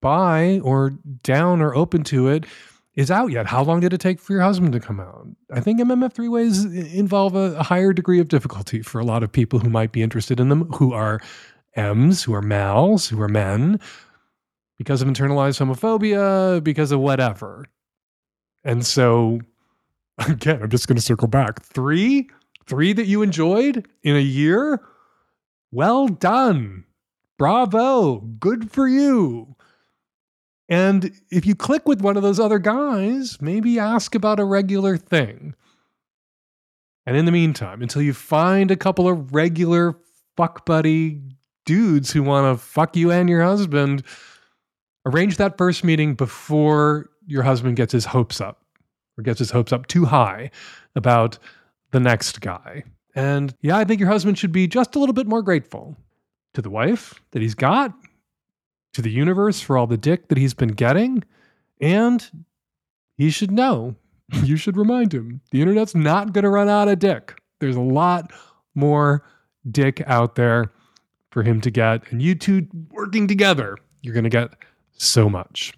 bi 0.00 0.60
or 0.60 0.94
down 1.22 1.60
or 1.60 1.74
open 1.74 2.04
to 2.04 2.28
it 2.28 2.46
is 2.94 3.10
out 3.10 3.30
yet. 3.30 3.46
How 3.46 3.62
long 3.62 3.80
did 3.80 3.92
it 3.92 4.00
take 4.00 4.18
for 4.18 4.32
your 4.32 4.40
husband 4.40 4.72
to 4.72 4.80
come 4.80 4.98
out? 4.98 5.26
I 5.52 5.60
think 5.60 5.80
MMF 5.80 6.14
three 6.14 6.28
ways 6.28 6.64
involve 6.64 7.34
a, 7.34 7.54
a 7.56 7.62
higher 7.62 7.92
degree 7.92 8.18
of 8.18 8.28
difficulty 8.28 8.80
for 8.80 8.98
a 8.98 9.04
lot 9.04 9.22
of 9.22 9.30
people 9.30 9.58
who 9.58 9.68
might 9.68 9.92
be 9.92 10.00
interested 10.00 10.40
in 10.40 10.48
them, 10.48 10.72
who 10.72 10.94
are 10.94 11.20
M's, 11.76 12.22
who 12.22 12.32
are 12.32 12.40
males, 12.40 13.08
who 13.08 13.20
are 13.20 13.28
men, 13.28 13.78
because 14.78 15.02
of 15.02 15.08
internalized 15.08 15.60
homophobia, 15.60 16.62
because 16.62 16.92
of 16.92 17.00
whatever. 17.00 17.64
And 18.64 18.84
so, 18.84 19.40
again, 20.28 20.62
I'm 20.62 20.70
just 20.70 20.88
going 20.88 20.96
to 20.96 21.02
circle 21.02 21.28
back. 21.28 21.62
Three, 21.62 22.28
three 22.66 22.92
that 22.92 23.06
you 23.06 23.22
enjoyed 23.22 23.86
in 24.02 24.16
a 24.16 24.20
year. 24.20 24.80
Well 25.70 26.08
done. 26.08 26.84
Bravo. 27.38 28.20
Good 28.20 28.70
for 28.70 28.88
you. 28.88 29.56
And 30.68 31.12
if 31.30 31.44
you 31.44 31.54
click 31.54 31.86
with 31.86 32.00
one 32.00 32.16
of 32.16 32.22
those 32.22 32.40
other 32.40 32.58
guys, 32.58 33.40
maybe 33.40 33.78
ask 33.78 34.14
about 34.14 34.40
a 34.40 34.44
regular 34.44 34.96
thing. 34.96 35.54
And 37.06 37.16
in 37.16 37.26
the 37.26 37.32
meantime, 37.32 37.82
until 37.82 38.00
you 38.00 38.14
find 38.14 38.70
a 38.70 38.76
couple 38.76 39.06
of 39.06 39.34
regular 39.34 39.98
fuck 40.36 40.64
buddy 40.64 41.20
dudes 41.66 42.12
who 42.12 42.22
want 42.22 42.52
to 42.58 42.64
fuck 42.64 42.96
you 42.96 43.10
and 43.10 43.28
your 43.28 43.42
husband, 43.42 44.02
arrange 45.06 45.36
that 45.36 45.58
first 45.58 45.84
meeting 45.84 46.14
before 46.14 47.10
your 47.26 47.42
husband 47.42 47.76
gets 47.76 47.92
his 47.92 48.04
hopes 48.04 48.40
up 48.40 48.62
or 49.16 49.22
gets 49.22 49.38
his 49.38 49.50
hopes 49.50 49.72
up 49.72 49.86
too 49.86 50.04
high 50.04 50.50
about 50.94 51.38
the 51.90 52.00
next 52.00 52.40
guy. 52.40 52.84
And 53.14 53.54
yeah, 53.60 53.76
I 53.76 53.84
think 53.84 54.00
your 54.00 54.08
husband 54.08 54.38
should 54.38 54.52
be 54.52 54.66
just 54.66 54.96
a 54.96 54.98
little 54.98 55.12
bit 55.12 55.26
more 55.26 55.42
grateful 55.42 55.96
to 56.54 56.62
the 56.62 56.70
wife 56.70 57.20
that 57.30 57.42
he's 57.42 57.54
got, 57.54 57.94
to 58.94 59.02
the 59.02 59.10
universe 59.10 59.60
for 59.60 59.76
all 59.76 59.86
the 59.86 59.96
dick 59.96 60.28
that 60.28 60.38
he's 60.38 60.54
been 60.54 60.68
getting, 60.68 61.22
and 61.80 62.44
he 63.16 63.30
should 63.30 63.50
know. 63.50 63.96
You 64.42 64.56
should 64.56 64.78
remind 64.78 65.12
him 65.12 65.42
the 65.50 65.60
internet's 65.60 65.94
not 65.94 66.32
going 66.32 66.44
to 66.44 66.48
run 66.48 66.68
out 66.68 66.88
of 66.88 66.98
dick. 66.98 67.38
There's 67.60 67.76
a 67.76 67.80
lot 67.80 68.32
more 68.74 69.22
dick 69.70 70.02
out 70.06 70.34
there 70.34 70.72
for 71.30 71.42
him 71.42 71.60
to 71.60 71.70
get, 71.70 72.10
and 72.10 72.22
you 72.22 72.34
two 72.34 72.66
working 72.90 73.28
together, 73.28 73.76
you're 74.00 74.14
going 74.14 74.24
to 74.24 74.30
get 74.30 74.54
so 74.96 75.28
much. 75.28 75.72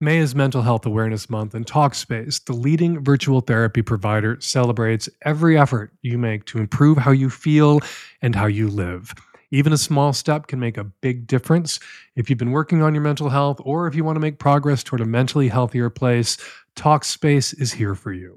May 0.00 0.18
is 0.18 0.34
Mental 0.34 0.62
Health 0.62 0.86
Awareness 0.86 1.28
Month, 1.28 1.54
and 1.54 1.66
Talkspace, 1.66 2.44
the 2.44 2.52
leading 2.52 3.02
virtual 3.02 3.40
therapy 3.40 3.82
provider, 3.82 4.36
celebrates 4.40 5.08
every 5.22 5.58
effort 5.58 5.92
you 6.02 6.18
make 6.18 6.44
to 6.44 6.58
improve 6.58 6.98
how 6.98 7.10
you 7.10 7.28
feel 7.30 7.80
and 8.22 8.34
how 8.34 8.46
you 8.46 8.68
live. 8.68 9.12
Even 9.50 9.72
a 9.72 9.78
small 9.78 10.12
step 10.12 10.46
can 10.46 10.60
make 10.60 10.76
a 10.76 10.84
big 10.84 11.26
difference. 11.26 11.80
If 12.14 12.30
you've 12.30 12.38
been 12.38 12.52
working 12.52 12.82
on 12.82 12.94
your 12.94 13.02
mental 13.02 13.28
health 13.28 13.60
or 13.64 13.86
if 13.86 13.94
you 13.94 14.04
want 14.04 14.16
to 14.16 14.20
make 14.20 14.38
progress 14.38 14.84
toward 14.84 15.00
a 15.00 15.06
mentally 15.06 15.48
healthier 15.48 15.90
place, 15.90 16.36
Talkspace 16.76 17.58
is 17.60 17.72
here 17.72 17.94
for 17.94 18.12
you. 18.12 18.36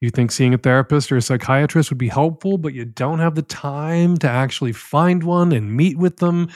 You 0.00 0.10
think 0.10 0.30
seeing 0.30 0.52
a 0.52 0.58
therapist 0.58 1.10
or 1.10 1.16
a 1.16 1.22
psychiatrist 1.22 1.90
would 1.90 1.98
be 1.98 2.08
helpful, 2.08 2.58
but 2.58 2.74
you 2.74 2.84
don't 2.84 3.20
have 3.20 3.34
the 3.34 3.42
time 3.42 4.16
to 4.18 4.28
actually 4.28 4.72
find 4.72 5.22
one 5.22 5.52
and 5.52 5.76
meet 5.76 5.96
with 5.96 6.18
them, 6.18 6.48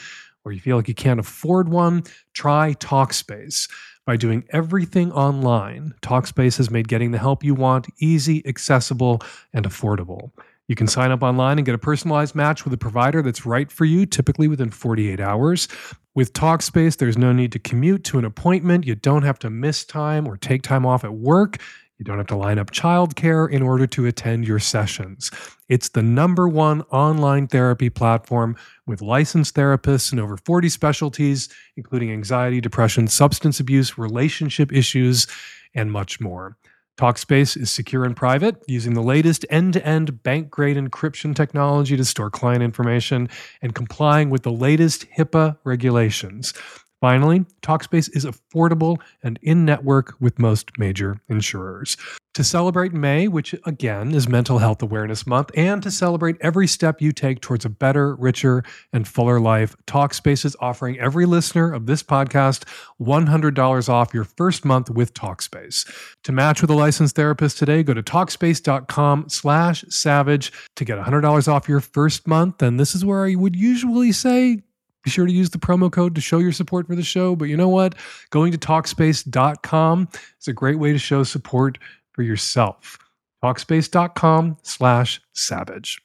or 0.47 0.53
you 0.53 0.61
feel 0.61 0.77
like 0.77 0.87
you 0.87 0.95
can't 0.95 1.19
afford 1.19 1.67
one, 1.67 2.03
try 2.33 2.73
Talkspace. 2.75 3.69
By 4.05 4.15
doing 4.15 4.45
everything 4.51 5.11
online, 5.11 5.93
Talkspace 6.01 6.55
has 6.55 6.71
made 6.71 6.87
getting 6.87 7.11
the 7.11 7.17
help 7.17 7.43
you 7.43 7.53
want 7.53 7.87
easy, 7.99 8.41
accessible, 8.47 9.21
and 9.51 9.67
affordable. 9.67 10.31
You 10.69 10.75
can 10.75 10.87
sign 10.87 11.11
up 11.11 11.21
online 11.21 11.59
and 11.59 11.65
get 11.65 11.75
a 11.75 11.77
personalized 11.77 12.33
match 12.33 12.63
with 12.63 12.73
a 12.73 12.77
provider 12.77 13.21
that's 13.21 13.45
right 13.45 13.69
for 13.69 13.83
you, 13.83 14.05
typically 14.05 14.47
within 14.47 14.71
48 14.71 15.19
hours. 15.19 15.67
With 16.15 16.31
Talkspace, 16.31 16.95
there's 16.95 17.17
no 17.17 17.33
need 17.33 17.51
to 17.51 17.59
commute 17.59 18.05
to 18.05 18.17
an 18.17 18.23
appointment. 18.23 18.85
You 18.85 18.95
don't 18.95 19.23
have 19.23 19.39
to 19.39 19.49
miss 19.49 19.83
time 19.83 20.25
or 20.25 20.37
take 20.37 20.61
time 20.61 20.85
off 20.85 21.03
at 21.03 21.13
work. 21.13 21.57
You 21.97 22.05
don't 22.05 22.19
have 22.19 22.27
to 22.27 22.35
line 22.35 22.59
up 22.59 22.71
childcare 22.71 23.49
in 23.49 23.63
order 23.63 23.87
to 23.87 24.05
attend 24.05 24.47
your 24.47 24.59
sessions. 24.59 25.31
It's 25.67 25.89
the 25.89 26.03
number 26.03 26.47
one 26.47 26.81
online 26.91 27.47
therapy 27.47 27.89
platform 27.89 28.55
with 28.85 29.01
licensed 29.01 29.55
therapists 29.55 30.13
in 30.13 30.19
over 30.19 30.37
40 30.37 30.69
specialties, 30.69 31.49
including 31.75 32.11
anxiety, 32.11 32.61
depression, 32.61 33.07
substance 33.07 33.59
abuse, 33.59 33.97
relationship 33.97 34.71
issues, 34.71 35.25
and 35.73 35.91
much 35.91 36.19
more. 36.19 36.55
Talkspace 36.97 37.55
is 37.55 37.69
secure 37.69 38.05
and 38.05 38.15
private, 38.15 38.63
using 38.67 38.93
the 38.95 39.03
latest 39.03 39.45
end 39.51 39.73
to 39.73 39.85
end 39.85 40.23
bank 40.23 40.49
grade 40.49 40.77
encryption 40.77 41.35
technology 41.35 41.95
to 41.95 42.05
store 42.05 42.31
client 42.31 42.63
information 42.63 43.29
and 43.61 43.75
complying 43.75 44.31
with 44.31 44.41
the 44.41 44.51
latest 44.51 45.05
HIPAA 45.15 45.57
regulations. 45.63 46.53
Finally, 47.01 47.45
Talkspace 47.61 48.09
is 48.15 48.25
affordable 48.25 48.97
and 49.21 49.37
in 49.41 49.65
network 49.65 50.15
with 50.19 50.39
most 50.39 50.71
major 50.79 51.19
insurers. 51.29 51.95
To 52.37 52.43
celebrate 52.43 52.93
May, 52.93 53.27
which 53.27 53.55
again 53.65 54.13
is 54.13 54.29
Mental 54.29 54.59
Health 54.59 54.83
Awareness 54.83 55.25
Month, 55.25 55.49
and 55.55 55.81
to 55.81 55.89
celebrate 55.89 56.37
every 56.39 56.67
step 56.67 57.01
you 57.01 57.11
take 57.11 57.41
towards 57.41 57.65
a 57.65 57.69
better, 57.69 58.15
richer, 58.15 58.63
and 58.93 59.07
fuller 59.07 59.39
life, 59.39 59.75
Talkspace 59.87 60.45
is 60.45 60.55
offering 60.59 60.99
every 60.99 61.25
listener 61.25 61.73
of 61.73 61.87
this 61.87 62.03
podcast 62.03 62.65
$100 63.01 63.89
off 63.89 64.13
your 64.13 64.23
first 64.23 64.65
month 64.65 64.87
with 64.91 65.15
Talkspace. 65.15 65.89
To 66.25 66.31
match 66.31 66.61
with 66.61 66.69
a 66.69 66.75
licensed 66.75 67.15
therapist 67.15 67.57
today, 67.57 67.81
go 67.81 67.95
to 67.95 68.03
Talkspace.com 68.03 69.29
slash 69.29 69.83
savage 69.89 70.51
to 70.75 70.85
get 70.85 70.99
$100 70.99 71.47
off 71.47 71.67
your 71.67 71.79
first 71.79 72.27
month. 72.27 72.61
And 72.61 72.79
this 72.79 72.93
is 72.93 73.03
where 73.03 73.25
I 73.25 73.33
would 73.33 73.55
usually 73.55 74.11
say 74.11 74.61
be 75.07 75.11
sure 75.11 75.25
to 75.25 75.31
use 75.31 75.51
the 75.51 75.57
promo 75.57 75.89
code 75.89 76.15
to 76.15 76.21
show 76.21 76.37
your 76.37 76.51
support 76.51 76.85
for 76.85 76.93
the 76.93 77.01
show. 77.01 77.33
But 77.33 77.45
you 77.45 77.55
know 77.55 77.69
what? 77.69 77.95
Going 78.29 78.51
to 78.51 78.57
Talkspace.com 78.57 80.09
is 80.41 80.47
a 80.49 80.53
great 80.53 80.79
way 80.79 80.91
to 80.91 80.99
show 80.99 81.23
support 81.23 81.77
for 82.11 82.23
yourself. 82.23 82.97
Talkspace.com 83.41 84.57
slash 84.63 85.21
savage. 85.31 86.01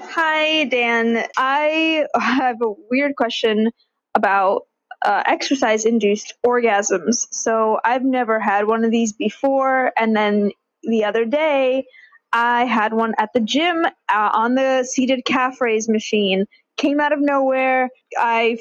Hi, 0.00 0.64
Dan. 0.64 1.24
I 1.36 2.06
have 2.18 2.60
a 2.60 2.72
weird 2.90 3.14
question 3.14 3.70
about 4.16 4.62
uh, 5.06 5.22
exercise 5.26 5.84
induced 5.84 6.34
orgasms. 6.44 7.28
So 7.30 7.78
I've 7.84 8.04
never 8.04 8.40
had 8.40 8.66
one 8.66 8.82
of 8.82 8.90
these 8.90 9.12
before. 9.12 9.92
And 9.96 10.16
then 10.16 10.50
the 10.82 11.04
other 11.04 11.24
day, 11.24 11.86
I 12.32 12.64
had 12.64 12.92
one 12.92 13.14
at 13.18 13.30
the 13.34 13.40
gym 13.40 13.84
uh, 13.84 14.30
on 14.32 14.56
the 14.56 14.82
seated 14.82 15.24
calf 15.24 15.60
raise 15.60 15.88
machine. 15.88 16.46
Came 16.80 16.98
out 16.98 17.12
of 17.12 17.20
nowhere. 17.20 17.90
I 18.16 18.58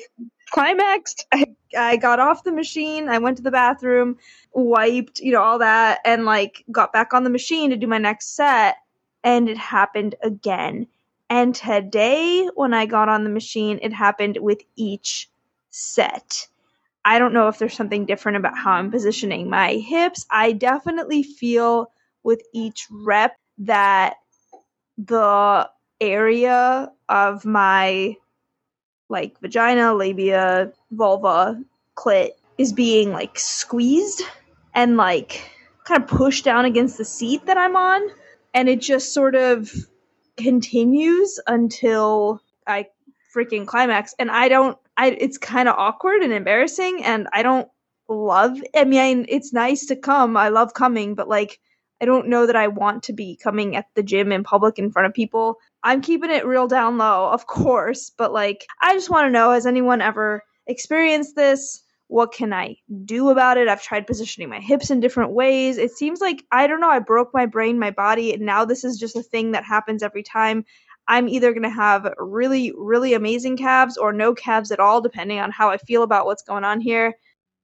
climaxed. 0.51 1.25
I, 1.31 1.45
I 1.77 1.95
got 1.95 2.19
off 2.19 2.43
the 2.43 2.51
machine. 2.51 3.07
I 3.07 3.17
went 3.19 3.37
to 3.37 3.43
the 3.43 3.51
bathroom, 3.51 4.17
wiped, 4.51 5.19
you 5.19 5.31
know, 5.31 5.41
all 5.41 5.59
that, 5.59 5.99
and 6.03 6.25
like 6.25 6.65
got 6.71 6.91
back 6.91 7.13
on 7.13 7.23
the 7.23 7.29
machine 7.29 7.69
to 7.69 7.77
do 7.77 7.87
my 7.87 7.97
next 7.97 8.35
set. 8.35 8.77
And 9.23 9.47
it 9.47 9.57
happened 9.57 10.15
again. 10.21 10.87
And 11.29 11.55
today, 11.55 12.49
when 12.55 12.73
I 12.73 12.85
got 12.85 13.07
on 13.07 13.23
the 13.23 13.29
machine, 13.29 13.79
it 13.81 13.93
happened 13.93 14.37
with 14.41 14.61
each 14.75 15.29
set. 15.69 16.47
I 17.05 17.19
don't 17.19 17.33
know 17.33 17.47
if 17.47 17.57
there's 17.57 17.75
something 17.75 18.05
different 18.05 18.37
about 18.37 18.57
how 18.57 18.71
I'm 18.71 18.91
positioning 18.91 19.49
my 19.49 19.75
hips. 19.75 20.25
I 20.29 20.51
definitely 20.51 21.23
feel 21.23 21.91
with 22.23 22.41
each 22.53 22.87
rep 22.91 23.35
that 23.59 24.17
the 24.97 25.69
area 26.01 26.91
of 27.09 27.43
my 27.45 28.15
like 29.09 29.39
vagina, 29.41 29.93
labia, 29.93 30.71
vulva, 30.91 31.61
clit 31.95 32.31
is 32.57 32.71
being 32.71 33.11
like 33.11 33.37
squeezed 33.37 34.21
and 34.73 34.97
like 34.97 35.49
kind 35.85 36.01
of 36.03 36.09
pushed 36.09 36.45
down 36.45 36.65
against 36.65 36.97
the 36.97 37.05
seat 37.05 37.45
that 37.47 37.57
I'm 37.57 37.75
on. 37.75 38.01
And 38.53 38.69
it 38.69 38.81
just 38.81 39.13
sort 39.13 39.35
of 39.35 39.71
continues 40.37 41.39
until 41.47 42.41
I 42.67 42.87
freaking 43.35 43.65
climax. 43.65 44.13
And 44.19 44.31
I 44.31 44.47
don't, 44.47 44.77
I, 44.97 45.11
it's 45.11 45.37
kind 45.37 45.67
of 45.67 45.75
awkward 45.77 46.21
and 46.21 46.33
embarrassing. 46.33 47.03
And 47.03 47.27
I 47.33 47.43
don't 47.43 47.67
love, 48.07 48.61
I 48.75 48.85
mean, 48.85 49.25
it's 49.29 49.53
nice 49.53 49.85
to 49.87 49.95
come. 49.95 50.37
I 50.37 50.49
love 50.49 50.73
coming, 50.73 51.15
but 51.15 51.27
like, 51.27 51.59
I 52.01 52.05
don't 52.05 52.27
know 52.27 52.45
that 52.45 52.55
I 52.55 52.67
want 52.67 53.03
to 53.03 53.13
be 53.13 53.35
coming 53.35 53.75
at 53.75 53.85
the 53.95 54.03
gym 54.03 54.31
in 54.31 54.43
public 54.43 54.79
in 54.79 54.91
front 54.91 55.05
of 55.05 55.13
people. 55.13 55.57
I'm 55.83 56.01
keeping 56.01 56.29
it 56.29 56.45
real 56.45 56.67
down 56.67 56.97
low, 56.97 57.29
of 57.29 57.47
course, 57.47 58.09
but 58.09 58.33
like, 58.33 58.65
I 58.81 58.93
just 58.93 59.09
want 59.09 59.27
to 59.27 59.31
know 59.31 59.51
has 59.51 59.65
anyone 59.65 60.01
ever 60.01 60.43
experienced 60.67 61.35
this? 61.35 61.83
What 62.07 62.33
can 62.33 62.53
I 62.53 62.75
do 63.05 63.29
about 63.29 63.57
it? 63.57 63.67
I've 63.67 63.83
tried 63.83 64.07
positioning 64.07 64.49
my 64.49 64.59
hips 64.59 64.89
in 64.89 64.99
different 64.99 65.31
ways. 65.31 65.77
It 65.77 65.91
seems 65.91 66.21
like, 66.21 66.43
I 66.51 66.65
don't 66.65 66.81
know, 66.81 66.89
I 66.89 66.99
broke 66.99 67.29
my 67.33 67.45
brain, 67.45 67.79
my 67.79 67.91
body, 67.91 68.33
and 68.33 68.41
now 68.41 68.65
this 68.65 68.83
is 68.83 68.97
just 68.97 69.15
a 69.15 69.23
thing 69.23 69.51
that 69.51 69.63
happens 69.63 70.01
every 70.01 70.23
time. 70.23 70.65
I'm 71.07 71.27
either 71.29 71.51
going 71.53 71.63
to 71.63 71.69
have 71.69 72.11
really, 72.17 72.73
really 72.77 73.13
amazing 73.13 73.57
calves 73.57 73.97
or 73.97 74.11
no 74.11 74.33
calves 74.33 74.71
at 74.71 74.79
all, 74.79 75.01
depending 75.01 75.39
on 75.39 75.51
how 75.51 75.69
I 75.69 75.77
feel 75.77 76.03
about 76.03 76.25
what's 76.25 76.43
going 76.43 76.63
on 76.63 76.81
here. 76.81 77.15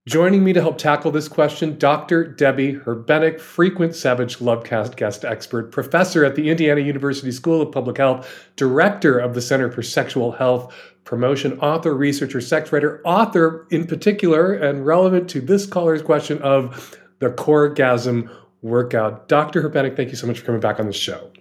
Joining 0.06 0.44
me 0.44 0.52
to 0.52 0.60
help 0.60 0.78
tackle 0.78 1.10
this 1.10 1.26
question, 1.26 1.76
Dr. 1.78 2.22
Debby 2.22 2.74
Herbenick, 2.74 3.40
frequent 3.40 3.96
Savage 3.96 4.38
Lovecast 4.38 4.94
guest 4.94 5.24
expert, 5.24 5.72
professor 5.72 6.24
at 6.24 6.36
the 6.36 6.48
Indiana 6.48 6.80
University 6.80 7.32
School 7.32 7.60
of 7.60 7.72
Public 7.72 7.96
Health, 7.96 8.48
director 8.54 9.18
of 9.18 9.34
the 9.34 9.42
Center 9.42 9.68
for 9.68 9.82
Sexual 9.82 10.30
Health 10.30 10.72
Promotion, 11.02 11.58
author, 11.58 11.92
researcher, 11.92 12.40
sex 12.40 12.70
writer, 12.70 13.02
author 13.04 13.66
in 13.72 13.84
particular, 13.84 14.54
and 14.54 14.86
relevant 14.86 15.28
to 15.30 15.40
this 15.40 15.66
caller's 15.66 16.02
question 16.02 16.40
of 16.40 16.96
the 17.18 17.30
Coregasm 17.30 18.30
workout. 18.62 19.26
Dr. 19.26 19.68
Herbenick, 19.68 19.96
thank 19.96 20.10
you 20.10 20.16
so 20.16 20.28
much 20.28 20.38
for 20.38 20.46
coming 20.46 20.60
back 20.60 20.78
on 20.78 20.86
the 20.86 20.92
show. 20.92 21.32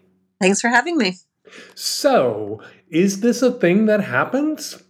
Thanks 0.41 0.59
for 0.59 0.69
having 0.69 0.97
me. 0.97 1.17
So, 1.75 2.61
is 2.89 3.21
this 3.21 3.43
a 3.43 3.51
thing 3.51 3.85
that 3.85 4.01
happens? 4.01 4.83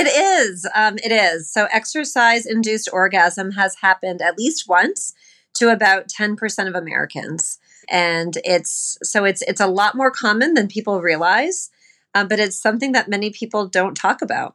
It 0.00 0.06
is. 0.06 0.66
Um, 0.74 0.96
it 1.04 1.12
is. 1.12 1.52
So, 1.52 1.68
exercise 1.70 2.46
induced 2.46 2.88
orgasm 2.92 3.52
has 3.52 3.76
happened 3.82 4.22
at 4.22 4.38
least 4.38 4.68
once 4.68 5.14
to 5.54 5.70
about 5.70 6.08
10% 6.08 6.68
of 6.68 6.74
Americans. 6.74 7.58
And 7.88 8.38
it's 8.44 8.98
so 9.02 9.24
it's 9.24 9.42
it's 9.42 9.60
a 9.60 9.66
lot 9.66 9.96
more 9.96 10.10
common 10.10 10.54
than 10.54 10.68
people 10.68 11.00
realize, 11.00 11.70
um, 12.14 12.28
but 12.28 12.38
it's 12.38 12.60
something 12.60 12.92
that 12.92 13.08
many 13.08 13.30
people 13.30 13.66
don't 13.66 13.96
talk 13.96 14.22
about. 14.22 14.54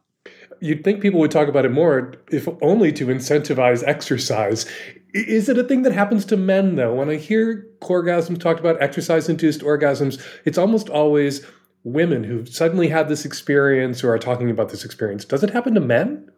You'd 0.60 0.84
think 0.84 1.02
people 1.02 1.20
would 1.20 1.30
talk 1.30 1.48
about 1.48 1.66
it 1.66 1.72
more, 1.72 2.14
if 2.30 2.48
only 2.62 2.92
to 2.92 3.06
incentivize 3.06 3.86
exercise. 3.86 4.64
Is 5.12 5.48
it 5.48 5.58
a 5.58 5.64
thing 5.64 5.82
that 5.82 5.92
happens 5.92 6.24
to 6.26 6.36
men, 6.36 6.76
though? 6.76 6.94
When 6.94 7.10
I 7.10 7.16
hear 7.16 7.66
orgasms 7.82 8.40
talked 8.40 8.60
about, 8.60 8.80
exercise 8.82 9.28
induced 9.28 9.60
orgasms, 9.60 10.22
it's 10.44 10.58
almost 10.58 10.88
always 10.88 11.44
women 11.86 12.24
who 12.24 12.44
suddenly 12.44 12.88
had 12.88 13.08
this 13.08 13.24
experience 13.24 14.02
or 14.02 14.12
are 14.12 14.18
talking 14.18 14.50
about 14.50 14.70
this 14.70 14.84
experience. 14.84 15.24
Does 15.24 15.44
it 15.44 15.50
happen 15.50 15.72
to 15.74 15.80
men? 15.80 16.28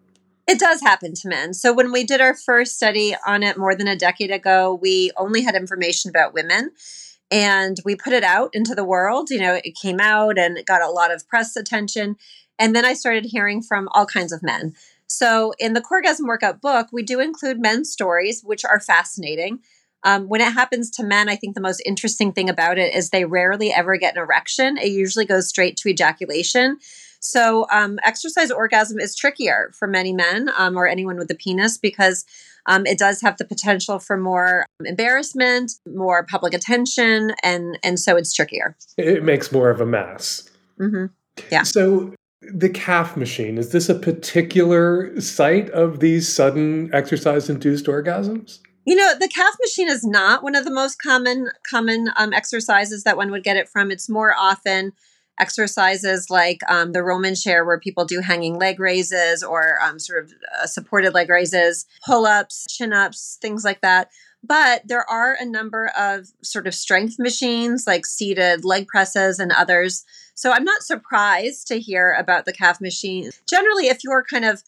It 0.46 0.58
does 0.58 0.82
happen 0.82 1.14
to 1.14 1.28
men. 1.28 1.54
So 1.54 1.72
when 1.72 1.90
we 1.90 2.04
did 2.04 2.20
our 2.20 2.34
first 2.34 2.76
study 2.76 3.16
on 3.26 3.42
it 3.42 3.56
more 3.56 3.74
than 3.74 3.88
a 3.88 3.96
decade 3.96 4.30
ago, 4.30 4.78
we 4.80 5.10
only 5.16 5.42
had 5.42 5.54
information 5.54 6.10
about 6.10 6.34
women 6.34 6.70
and 7.30 7.78
we 7.82 7.96
put 7.96 8.12
it 8.12 8.24
out 8.24 8.50
into 8.52 8.74
the 8.74 8.84
world. 8.84 9.30
You 9.30 9.40
know, 9.40 9.58
it 9.64 9.74
came 9.74 10.00
out 10.00 10.38
and 10.38 10.58
it 10.58 10.66
got 10.66 10.82
a 10.82 10.90
lot 10.90 11.10
of 11.10 11.26
press 11.28 11.56
attention. 11.56 12.16
And 12.58 12.76
then 12.76 12.84
I 12.84 12.92
started 12.92 13.24
hearing 13.24 13.62
from 13.62 13.88
all 13.92 14.04
kinds 14.04 14.32
of 14.32 14.42
men. 14.42 14.74
So 15.06 15.54
in 15.58 15.72
the 15.72 15.80
Coregasm 15.80 16.26
Workout 16.26 16.60
book, 16.60 16.88
we 16.92 17.02
do 17.02 17.20
include 17.20 17.58
men's 17.58 17.90
stories, 17.90 18.42
which 18.42 18.66
are 18.66 18.80
fascinating. 18.80 19.60
Um, 20.04 20.28
when 20.28 20.40
it 20.40 20.52
happens 20.52 20.90
to 20.92 21.02
men, 21.02 21.28
I 21.28 21.36
think 21.36 21.54
the 21.54 21.60
most 21.60 21.82
interesting 21.84 22.32
thing 22.32 22.48
about 22.48 22.78
it 22.78 22.94
is 22.94 23.10
they 23.10 23.24
rarely 23.24 23.72
ever 23.72 23.96
get 23.96 24.16
an 24.16 24.22
erection. 24.22 24.76
It 24.78 24.90
usually 24.90 25.24
goes 25.24 25.48
straight 25.48 25.76
to 25.78 25.88
ejaculation. 25.88 26.78
So, 27.20 27.66
um, 27.72 27.98
exercise 28.04 28.50
orgasm 28.50 29.00
is 29.00 29.16
trickier 29.16 29.72
for 29.74 29.88
many 29.88 30.12
men 30.12 30.50
um, 30.56 30.76
or 30.76 30.86
anyone 30.86 31.16
with 31.16 31.30
a 31.30 31.34
penis 31.34 31.76
because 31.76 32.24
um, 32.66 32.86
it 32.86 32.98
does 32.98 33.20
have 33.22 33.38
the 33.38 33.44
potential 33.44 33.98
for 33.98 34.16
more 34.16 34.66
embarrassment, 34.84 35.72
more 35.86 36.24
public 36.24 36.54
attention, 36.54 37.32
and 37.42 37.78
and 37.82 37.98
so 37.98 38.16
it's 38.16 38.32
trickier. 38.32 38.76
It 38.96 39.24
makes 39.24 39.50
more 39.50 39.70
of 39.70 39.80
a 39.80 39.86
mess. 39.86 40.48
Mm-hmm. 40.78 41.06
Yeah. 41.50 41.62
So 41.62 42.14
the 42.42 42.68
calf 42.68 43.16
machine 43.16 43.58
is 43.58 43.72
this 43.72 43.88
a 43.88 43.94
particular 43.94 45.18
site 45.20 45.70
of 45.70 46.00
these 46.00 46.32
sudden 46.32 46.90
exercise-induced 46.94 47.86
orgasms? 47.86 48.60
You 48.88 48.96
know, 48.96 49.12
the 49.20 49.28
calf 49.28 49.54
machine 49.60 49.90
is 49.90 50.02
not 50.02 50.42
one 50.42 50.54
of 50.54 50.64
the 50.64 50.70
most 50.70 50.96
common 51.02 51.50
common 51.68 52.08
um, 52.16 52.32
exercises 52.32 53.04
that 53.04 53.18
one 53.18 53.30
would 53.30 53.44
get 53.44 53.58
it 53.58 53.68
from. 53.68 53.90
It's 53.90 54.08
more 54.08 54.34
often 54.34 54.94
exercises 55.38 56.30
like 56.30 56.60
um, 56.70 56.92
the 56.92 57.02
Roman 57.02 57.34
chair, 57.34 57.66
where 57.66 57.78
people 57.78 58.06
do 58.06 58.22
hanging 58.22 58.58
leg 58.58 58.80
raises 58.80 59.42
or 59.42 59.78
um, 59.82 59.98
sort 59.98 60.24
of 60.24 60.32
uh, 60.58 60.66
supported 60.66 61.12
leg 61.12 61.28
raises, 61.28 61.84
pull 62.06 62.24
ups, 62.24 62.66
chin 62.74 62.94
ups, 62.94 63.36
things 63.42 63.62
like 63.62 63.82
that. 63.82 64.08
But 64.42 64.88
there 64.88 65.04
are 65.10 65.36
a 65.38 65.44
number 65.44 65.90
of 65.94 66.28
sort 66.42 66.66
of 66.66 66.74
strength 66.74 67.18
machines 67.18 67.86
like 67.86 68.06
seated 68.06 68.64
leg 68.64 68.86
presses 68.86 69.38
and 69.38 69.52
others. 69.52 70.02
So 70.34 70.50
I'm 70.50 70.64
not 70.64 70.80
surprised 70.82 71.66
to 71.66 71.78
hear 71.78 72.12
about 72.18 72.46
the 72.46 72.54
calf 72.54 72.80
machine. 72.80 73.32
Generally, 73.46 73.88
if 73.88 74.02
you're 74.02 74.24
kind 74.24 74.46
of 74.46 74.62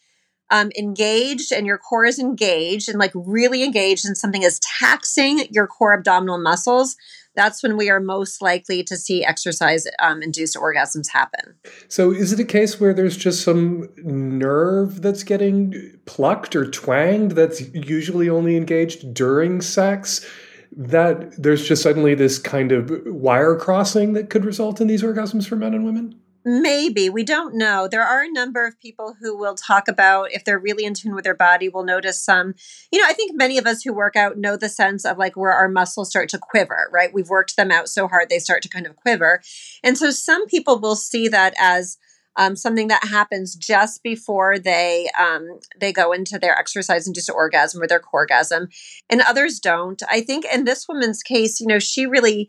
um, 0.51 0.71
engaged 0.77 1.53
and 1.53 1.67
your 1.67 1.79
core 1.79 2.05
is 2.05 2.19
engaged 2.19 2.89
and 2.89 2.99
like 2.99 3.13
really 3.15 3.63
engaged 3.63 4.05
and 4.05 4.17
something 4.17 4.43
is 4.43 4.61
taxing 4.61 5.47
your 5.51 5.67
core 5.67 5.93
abdominal 5.93 6.39
muscles, 6.39 6.97
that's 7.35 7.63
when 7.63 7.77
we 7.77 7.89
are 7.91 8.01
most 8.01 8.43
likely 8.43 8.83
to 8.83 8.97
see 8.97 9.25
exercise 9.25 9.87
um, 10.01 10.23
induced 10.23 10.57
orgasms 10.57 11.09
happen. 11.09 11.55
So, 11.89 12.11
is 12.11 12.33
it 12.33 12.41
a 12.41 12.45
case 12.45 12.81
where 12.81 12.93
there's 12.93 13.17
just 13.17 13.43
some 13.43 13.89
nerve 13.97 15.01
that's 15.03 15.23
getting 15.23 15.99
plucked 16.07 16.57
or 16.57 16.69
twanged 16.69 17.33
that's 17.33 17.61
usually 17.73 18.29
only 18.29 18.57
engaged 18.57 19.15
during 19.15 19.61
sex? 19.61 20.27
That 20.73 21.41
there's 21.41 21.67
just 21.67 21.83
suddenly 21.83 22.15
this 22.15 22.39
kind 22.39 22.73
of 22.73 22.91
wire 23.07 23.57
crossing 23.57 24.13
that 24.13 24.31
could 24.31 24.45
result 24.45 24.81
in 24.81 24.87
these 24.87 25.03
orgasms 25.03 25.47
for 25.47 25.57
men 25.57 25.75
and 25.75 25.85
women? 25.85 26.20
Maybe. 26.45 27.11
We 27.11 27.23
don't 27.23 27.55
know. 27.55 27.87
There 27.87 28.03
are 28.03 28.23
a 28.23 28.31
number 28.31 28.67
of 28.67 28.81
people 28.81 29.17
who 29.21 29.37
will 29.37 29.55
talk 29.55 29.89
about 29.89 30.33
if 30.33 30.45
they're 30.45 30.59
really 30.59 30.85
in 30.85 30.95
tune 30.95 31.15
with 31.15 31.25
their 31.25 31.35
body, 31.35 31.69
will 31.69 31.85
notice 31.85 32.23
some. 32.23 32.55
You 32.91 33.01
know, 33.01 33.07
I 33.07 33.13
think 33.13 33.33
many 33.35 33.59
of 33.59 33.67
us 33.67 33.83
who 33.83 33.93
work 33.93 34.17
out 34.17 34.39
know 34.39 34.57
the 34.57 34.69
sense 34.69 35.05
of 35.05 35.19
like 35.19 35.37
where 35.37 35.53
our 35.53 35.69
muscles 35.69 36.09
start 36.09 36.31
to 36.31 36.39
quiver, 36.39 36.89
right? 36.93 37.13
We've 37.13 37.29
worked 37.29 37.57
them 37.57 37.71
out 37.71 37.89
so 37.89 38.09
hard, 38.09 38.29
they 38.31 38.39
start 38.39 38.63
to 38.63 38.69
kind 38.69 38.87
of 38.87 38.97
quiver. 38.97 39.43
And 39.85 39.99
so 39.99 40.11
some 40.11 40.47
people 40.47 40.79
will 40.79 40.97
see 40.97 41.29
that 41.29 41.55
as 41.59 41.99
um, 42.37 42.57
something 42.57 42.89
that 42.89 43.05
happens 43.05 43.55
just 43.55 44.03
before 44.03 44.59
they 44.59 45.11
um, 45.19 45.59
they 45.79 45.93
go 45.93 46.13
into 46.13 46.39
their 46.39 46.57
exercise 46.57 47.07
induced 47.07 47.31
orgasm 47.31 47.83
or 47.83 47.87
their 47.87 48.03
orgasm, 48.13 48.69
and 49.11 49.21
others 49.21 49.59
don't. 49.59 50.03
I 50.11 50.21
think 50.23 50.47
in 50.51 50.65
this 50.65 50.89
woman's 50.89 51.23
case, 51.23 51.61
you 51.61 51.67
know, 51.67 51.79
she 51.79 52.07
really 52.07 52.49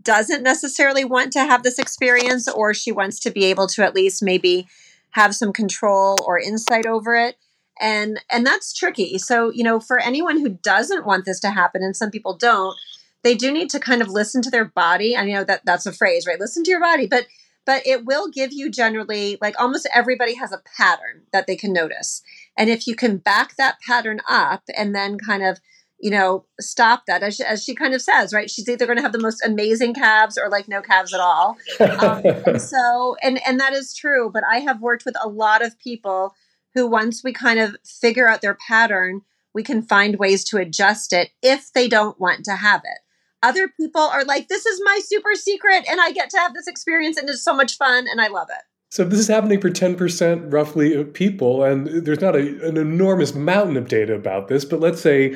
doesn't 0.00 0.42
necessarily 0.42 1.04
want 1.04 1.32
to 1.32 1.40
have 1.40 1.62
this 1.62 1.78
experience 1.78 2.48
or 2.48 2.72
she 2.72 2.92
wants 2.92 3.18
to 3.20 3.30
be 3.30 3.44
able 3.44 3.66
to 3.68 3.84
at 3.84 3.94
least 3.94 4.22
maybe 4.22 4.66
have 5.10 5.34
some 5.34 5.52
control 5.52 6.16
or 6.26 6.38
insight 6.38 6.86
over 6.86 7.14
it. 7.14 7.36
And 7.80 8.20
and 8.30 8.46
that's 8.46 8.72
tricky. 8.72 9.18
So 9.18 9.50
you 9.50 9.64
know 9.64 9.80
for 9.80 9.98
anyone 9.98 10.38
who 10.38 10.50
doesn't 10.50 11.06
want 11.06 11.24
this 11.24 11.40
to 11.40 11.50
happen 11.50 11.82
and 11.82 11.96
some 11.96 12.10
people 12.10 12.36
don't 12.36 12.76
they 13.22 13.34
do 13.34 13.52
need 13.52 13.70
to 13.70 13.78
kind 13.78 14.02
of 14.02 14.08
listen 14.08 14.42
to 14.42 14.50
their 14.50 14.64
body. 14.64 15.16
I 15.16 15.24
know 15.24 15.44
that 15.44 15.62
that's 15.64 15.86
a 15.86 15.92
phrase 15.92 16.26
right? 16.26 16.40
Listen 16.40 16.64
to 16.64 16.70
your 16.70 16.80
body. 16.80 17.06
But 17.06 17.26
but 17.64 17.86
it 17.86 18.04
will 18.04 18.28
give 18.28 18.52
you 18.52 18.70
generally 18.70 19.38
like 19.40 19.60
almost 19.60 19.88
everybody 19.94 20.34
has 20.34 20.52
a 20.52 20.62
pattern 20.76 21.22
that 21.32 21.46
they 21.46 21.56
can 21.56 21.72
notice. 21.72 22.22
And 22.56 22.68
if 22.68 22.86
you 22.86 22.94
can 22.94 23.18
back 23.18 23.56
that 23.56 23.80
pattern 23.80 24.20
up 24.28 24.62
and 24.76 24.94
then 24.94 25.18
kind 25.18 25.42
of 25.42 25.60
you 26.02 26.10
know, 26.10 26.44
stop 26.60 27.06
that. 27.06 27.22
As 27.22 27.36
she, 27.36 27.44
as 27.44 27.62
she 27.62 27.76
kind 27.76 27.94
of 27.94 28.02
says, 28.02 28.34
right? 28.34 28.50
She's 28.50 28.68
either 28.68 28.86
going 28.86 28.96
to 28.96 29.02
have 29.02 29.12
the 29.12 29.20
most 29.20 29.40
amazing 29.46 29.94
calves 29.94 30.36
or 30.36 30.50
like 30.50 30.66
no 30.66 30.82
calves 30.82 31.14
at 31.14 31.20
all. 31.20 31.56
Um, 31.78 32.22
and 32.24 32.60
so, 32.74 33.16
and 33.22 33.40
and 33.46 33.60
that 33.60 33.72
is 33.72 33.94
true. 33.94 34.28
But 34.30 34.42
I 34.44 34.58
have 34.58 34.82
worked 34.82 35.04
with 35.04 35.14
a 35.22 35.28
lot 35.28 35.64
of 35.64 35.78
people 35.78 36.34
who, 36.74 36.88
once 36.88 37.22
we 37.22 37.32
kind 37.32 37.60
of 37.60 37.76
figure 37.84 38.28
out 38.28 38.42
their 38.42 38.58
pattern, 38.68 39.20
we 39.54 39.62
can 39.62 39.80
find 39.80 40.18
ways 40.18 40.42
to 40.46 40.56
adjust 40.56 41.12
it 41.12 41.30
if 41.40 41.72
they 41.72 41.86
don't 41.86 42.18
want 42.20 42.44
to 42.46 42.56
have 42.56 42.82
it. 42.84 42.98
Other 43.40 43.68
people 43.68 44.02
are 44.02 44.24
like, 44.24 44.48
"This 44.48 44.66
is 44.66 44.80
my 44.84 45.00
super 45.04 45.36
secret, 45.36 45.84
and 45.88 46.00
I 46.00 46.10
get 46.10 46.30
to 46.30 46.38
have 46.38 46.52
this 46.52 46.66
experience, 46.66 47.16
and 47.16 47.30
it's 47.30 47.44
so 47.44 47.54
much 47.54 47.76
fun, 47.76 48.08
and 48.10 48.20
I 48.20 48.26
love 48.26 48.48
it." 48.50 48.64
So 48.90 49.04
this 49.04 49.20
is 49.20 49.28
happening 49.28 49.58
for 49.58 49.70
10% 49.70 50.52
roughly 50.52 50.94
of 50.94 51.14
people, 51.14 51.62
and 51.64 51.86
there's 52.04 52.20
not 52.20 52.34
a, 52.36 52.68
an 52.68 52.76
enormous 52.76 53.34
mountain 53.34 53.76
of 53.78 53.88
data 53.88 54.14
about 54.14 54.48
this, 54.48 54.66
but 54.66 54.80
let's 54.80 55.00
say 55.00 55.34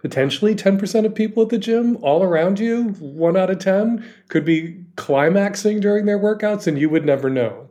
potentially 0.00 0.54
10% 0.54 1.04
of 1.04 1.14
people 1.14 1.42
at 1.42 1.50
the 1.50 1.58
gym 1.58 1.96
all 2.02 2.22
around 2.22 2.58
you, 2.58 2.90
one 3.00 3.36
out 3.36 3.50
of 3.50 3.58
10, 3.58 4.04
could 4.28 4.44
be 4.44 4.84
climaxing 4.96 5.80
during 5.80 6.06
their 6.06 6.18
workouts 6.18 6.66
and 6.66 6.78
you 6.78 6.88
would 6.88 7.04
never 7.04 7.28
know. 7.28 7.68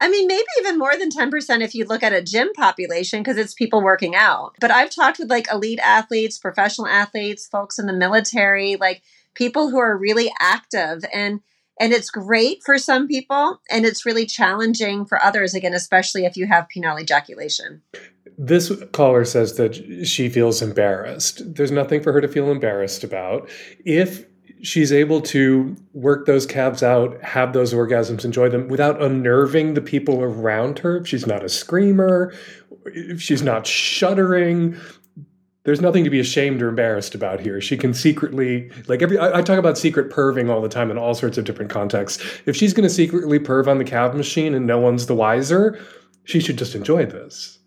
I 0.00 0.08
mean, 0.08 0.26
maybe 0.26 0.44
even 0.60 0.78
more 0.78 0.96
than 0.96 1.10
10% 1.10 1.62
if 1.62 1.74
you 1.74 1.86
look 1.86 2.02
at 2.02 2.12
a 2.12 2.22
gym 2.22 2.52
population 2.54 3.20
because 3.20 3.38
it's 3.38 3.54
people 3.54 3.82
working 3.82 4.14
out. 4.14 4.54
But 4.60 4.70
I've 4.70 4.90
talked 4.90 5.18
with 5.18 5.30
like 5.30 5.50
elite 5.50 5.80
athletes, 5.80 6.38
professional 6.38 6.86
athletes, 6.86 7.46
folks 7.46 7.78
in 7.78 7.86
the 7.86 7.94
military, 7.94 8.76
like 8.76 9.02
people 9.34 9.70
who 9.70 9.78
are 9.78 9.96
really 9.96 10.30
active 10.38 11.04
and 11.14 11.40
and 11.78 11.92
it's 11.92 12.10
great 12.10 12.62
for 12.64 12.78
some 12.78 13.06
people 13.06 13.60
and 13.70 13.84
it's 13.84 14.06
really 14.06 14.26
challenging 14.26 15.04
for 15.04 15.22
others 15.22 15.54
again 15.54 15.74
especially 15.74 16.24
if 16.24 16.36
you 16.36 16.46
have 16.46 16.66
penile 16.74 17.00
ejaculation 17.00 17.82
this 18.38 18.72
caller 18.92 19.24
says 19.24 19.56
that 19.56 20.06
she 20.06 20.28
feels 20.28 20.60
embarrassed. 20.60 21.54
There's 21.54 21.70
nothing 21.70 22.02
for 22.02 22.12
her 22.12 22.20
to 22.20 22.28
feel 22.28 22.50
embarrassed 22.50 23.02
about. 23.02 23.48
If 23.84 24.26
she's 24.62 24.92
able 24.92 25.20
to 25.20 25.76
work 25.92 26.26
those 26.26 26.46
calves 26.46 26.82
out, 26.82 27.22
have 27.22 27.52
those 27.52 27.72
orgasms, 27.72 28.24
enjoy 28.24 28.48
them 28.48 28.68
without 28.68 29.00
unnerving 29.00 29.74
the 29.74 29.80
people 29.80 30.22
around 30.22 30.78
her, 30.80 30.98
if 30.98 31.08
she's 31.08 31.26
not 31.26 31.44
a 31.44 31.48
screamer, 31.48 32.34
if 32.86 33.22
she's 33.22 33.42
not 33.42 33.66
shuddering, 33.66 34.76
there's 35.66 35.80
nothing 35.80 36.04
to 36.04 36.10
be 36.10 36.20
ashamed 36.20 36.62
or 36.62 36.68
embarrassed 36.68 37.14
about 37.14 37.40
here. 37.40 37.60
She 37.60 37.76
can 37.76 37.92
secretly, 37.92 38.70
like 38.86 39.02
every, 39.02 39.18
I, 39.18 39.38
I 39.38 39.42
talk 39.42 39.58
about 39.58 39.76
secret 39.76 40.10
perving 40.10 40.48
all 40.48 40.62
the 40.62 40.68
time 40.68 40.92
in 40.92 40.96
all 40.96 41.12
sorts 41.12 41.36
of 41.36 41.44
different 41.44 41.72
contexts. 41.72 42.24
If 42.46 42.56
she's 42.56 42.72
going 42.72 42.88
to 42.88 42.94
secretly 42.94 43.40
perv 43.40 43.66
on 43.66 43.78
the 43.78 43.84
calf 43.84 44.14
machine 44.14 44.54
and 44.54 44.64
no 44.64 44.78
one's 44.78 45.06
the 45.06 45.14
wiser, 45.14 45.78
she 46.22 46.38
should 46.38 46.56
just 46.56 46.76
enjoy 46.76 47.04
this. 47.04 47.58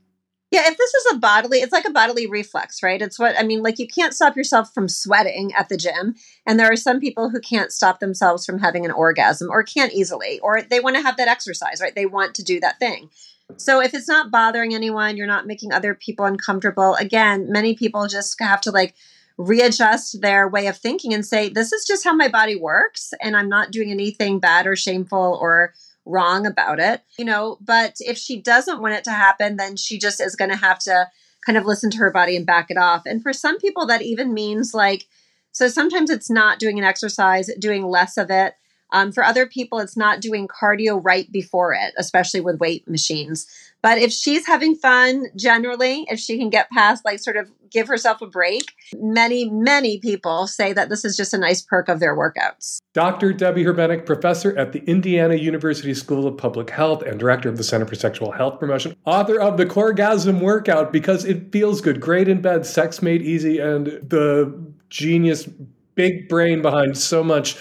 Yeah, 0.52 0.64
if 0.66 0.78
this 0.78 0.94
is 0.94 1.14
a 1.14 1.20
bodily, 1.20 1.60
it's 1.60 1.74
like 1.74 1.86
a 1.86 1.92
bodily 1.92 2.26
reflex, 2.26 2.82
right? 2.82 3.02
It's 3.02 3.20
what 3.20 3.38
I 3.38 3.44
mean, 3.44 3.62
like 3.62 3.78
you 3.78 3.88
can't 3.88 4.16
stop 4.16 4.36
yourself 4.36 4.74
from 4.74 4.88
sweating 4.88 5.54
at 5.54 5.70
the 5.70 5.78
gym. 5.78 6.16
And 6.48 6.60
there 6.60 6.72
are 6.72 6.78
some 6.78 7.00
people 7.00 7.30
who 7.30 7.40
can't 7.40 7.72
stop 7.72 8.00
themselves 8.00 8.46
from 8.46 8.60
having 8.60 8.84
an 8.84 8.92
orgasm 8.92 9.50
or 9.52 9.62
can't 9.62 9.94
easily, 9.94 10.40
or 10.40 10.64
they 10.64 10.80
want 10.80 10.96
to 10.96 11.04
have 11.04 11.18
that 11.18 11.28
exercise, 11.28 11.82
right? 11.82 11.94
They 11.94 12.08
want 12.08 12.34
to 12.36 12.44
do 12.44 12.60
that 12.62 12.80
thing. 12.80 13.10
So 13.58 13.82
if 13.82 13.94
it's 13.94 14.08
not 14.08 14.32
bothering 14.32 14.74
anyone, 14.74 15.18
you're 15.18 15.28
not 15.28 15.48
making 15.48 15.72
other 15.72 15.94
people 15.94 16.26
uncomfortable. 16.26 16.96
Again, 16.96 17.52
many 17.52 17.76
people 17.76 18.08
just 18.08 18.40
have 18.40 18.62
to 18.62 18.72
like 18.72 18.96
readjust 19.38 20.22
their 20.22 20.48
way 20.48 20.68
of 20.68 20.78
thinking 20.78 21.14
and 21.14 21.26
say, 21.26 21.50
this 21.50 21.72
is 21.72 21.86
just 21.86 22.04
how 22.04 22.14
my 22.14 22.28
body 22.28 22.56
works. 22.56 23.14
And 23.22 23.36
I'm 23.36 23.50
not 23.50 23.72
doing 23.72 23.92
anything 23.92 24.40
bad 24.40 24.68
or 24.68 24.76
shameful 24.76 25.38
or 25.42 25.74
wrong 26.06 26.46
about 26.46 26.80
it, 26.80 27.02
you 27.18 27.26
know. 27.26 27.58
But 27.62 27.96
if 28.00 28.18
she 28.18 28.42
doesn't 28.42 28.82
want 28.82 28.96
it 28.96 29.04
to 29.06 29.12
happen, 29.12 29.58
then 29.58 29.78
she 29.78 29.98
just 29.98 30.22
is 30.22 30.36
going 30.36 30.52
to 30.52 30.58
have 30.58 30.80
to 30.80 31.08
kind 31.46 31.58
of 31.58 31.66
listen 31.66 31.90
to 31.92 31.98
her 31.98 32.12
body 32.12 32.36
and 32.36 32.46
back 32.46 32.70
it 32.70 32.78
off. 32.78 33.04
And 33.06 33.24
for 33.24 33.34
some 33.34 33.58
people, 33.58 33.86
that 33.88 34.02
even 34.02 34.34
means 34.34 34.74
like, 34.74 35.08
so 35.52 35.68
sometimes 35.68 36.10
it's 36.10 36.30
not 36.30 36.60
doing 36.60 36.78
an 36.78 36.86
exercise, 36.86 37.50
doing 37.60 37.86
less 37.86 38.18
of 38.18 38.30
it. 38.30 38.54
Um, 38.92 39.12
for 39.12 39.24
other 39.24 39.46
people, 39.46 39.80
it's 39.80 39.98
not 39.98 40.22
doing 40.22 40.48
cardio 40.48 41.00
right 41.04 41.32
before 41.32 41.74
it, 41.74 41.94
especially 41.98 42.42
with 42.42 42.60
weight 42.60 42.88
machines. 42.88 43.48
But 43.82 43.98
if 43.98 44.12
she's 44.12 44.46
having 44.46 44.76
fun 44.76 45.28
generally, 45.36 46.06
if 46.10 46.20
she 46.20 46.38
can 46.38 46.50
get 46.50 46.70
past, 46.70 47.06
like, 47.06 47.20
sort 47.20 47.38
of 47.38 47.50
give 47.72 47.88
herself 47.88 48.22
a 48.22 48.28
break, 48.28 48.74
many, 48.98 49.50
many 49.50 50.00
people 50.00 50.48
say 50.48 50.74
that 50.74 50.90
this 50.90 51.06
is 51.06 51.16
just 51.16 51.34
a 51.34 51.38
nice 51.38 51.62
perk 51.62 51.88
of 51.88 52.00
their 52.00 52.18
workouts. 52.18 52.80
Dr. 52.94 53.32
Debby 53.32 53.64
Herbenick, 53.64 54.06
professor 54.06 54.58
at 54.58 54.74
the 54.74 54.84
Indiana 54.86 55.36
University 55.36 55.94
School 55.94 56.28
of 56.28 56.36
Public 56.36 56.70
Health 56.70 57.04
and 57.04 57.20
director 57.20 57.48
of 57.48 57.58
the 57.58 57.64
Center 57.64 57.86
for 57.86 57.96
Sexual 57.96 58.32
Health 58.32 58.60
Promotion, 58.60 58.96
author 59.06 59.40
of 59.40 59.58
the 59.58 59.66
Coregasm 59.66 60.42
Workout 60.42 60.92
because 60.92 61.24
it 61.24 61.52
feels 61.52 61.80
good, 61.80 62.02
great 62.02 62.28
in 62.28 62.42
bed, 62.42 62.66
sex 62.66 63.02
made 63.02 63.22
easy, 63.22 63.60
and 63.60 63.88
the 63.88 64.54
genius 64.90 65.48
big 65.96 66.30
brain 66.30 66.62
behind 66.62 66.98
so 66.98 67.24
much 67.24 67.58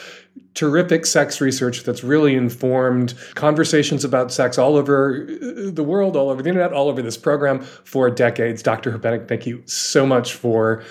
terrific 0.58 1.06
sex 1.06 1.40
research 1.40 1.84
that's 1.84 2.02
really 2.02 2.34
informed 2.34 3.14
conversations 3.36 4.04
about 4.04 4.32
sex 4.32 4.58
all 4.58 4.74
over 4.74 5.28
uh, 5.30 5.70
the 5.70 5.84
world, 5.84 6.16
all 6.16 6.30
over 6.30 6.42
the 6.42 6.48
internet, 6.48 6.72
all 6.72 6.88
over 6.88 7.00
this 7.00 7.16
program 7.16 7.60
for 7.60 8.10
decades. 8.10 8.60
Dr. 8.60 8.90
Herbenick, 8.90 9.28
thank 9.28 9.46
you 9.46 9.62
so 9.66 10.04
much 10.04 10.34
for 10.34 10.82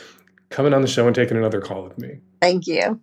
coming 0.49 0.73
on 0.73 0.81
the 0.81 0.87
show 0.87 1.05
and 1.05 1.13
taking 1.13 1.35
another 1.35 1.59
call 1.59 1.83
with 1.83 1.97
me. 1.97 2.21
Thank 2.41 2.65
you. 2.65 3.01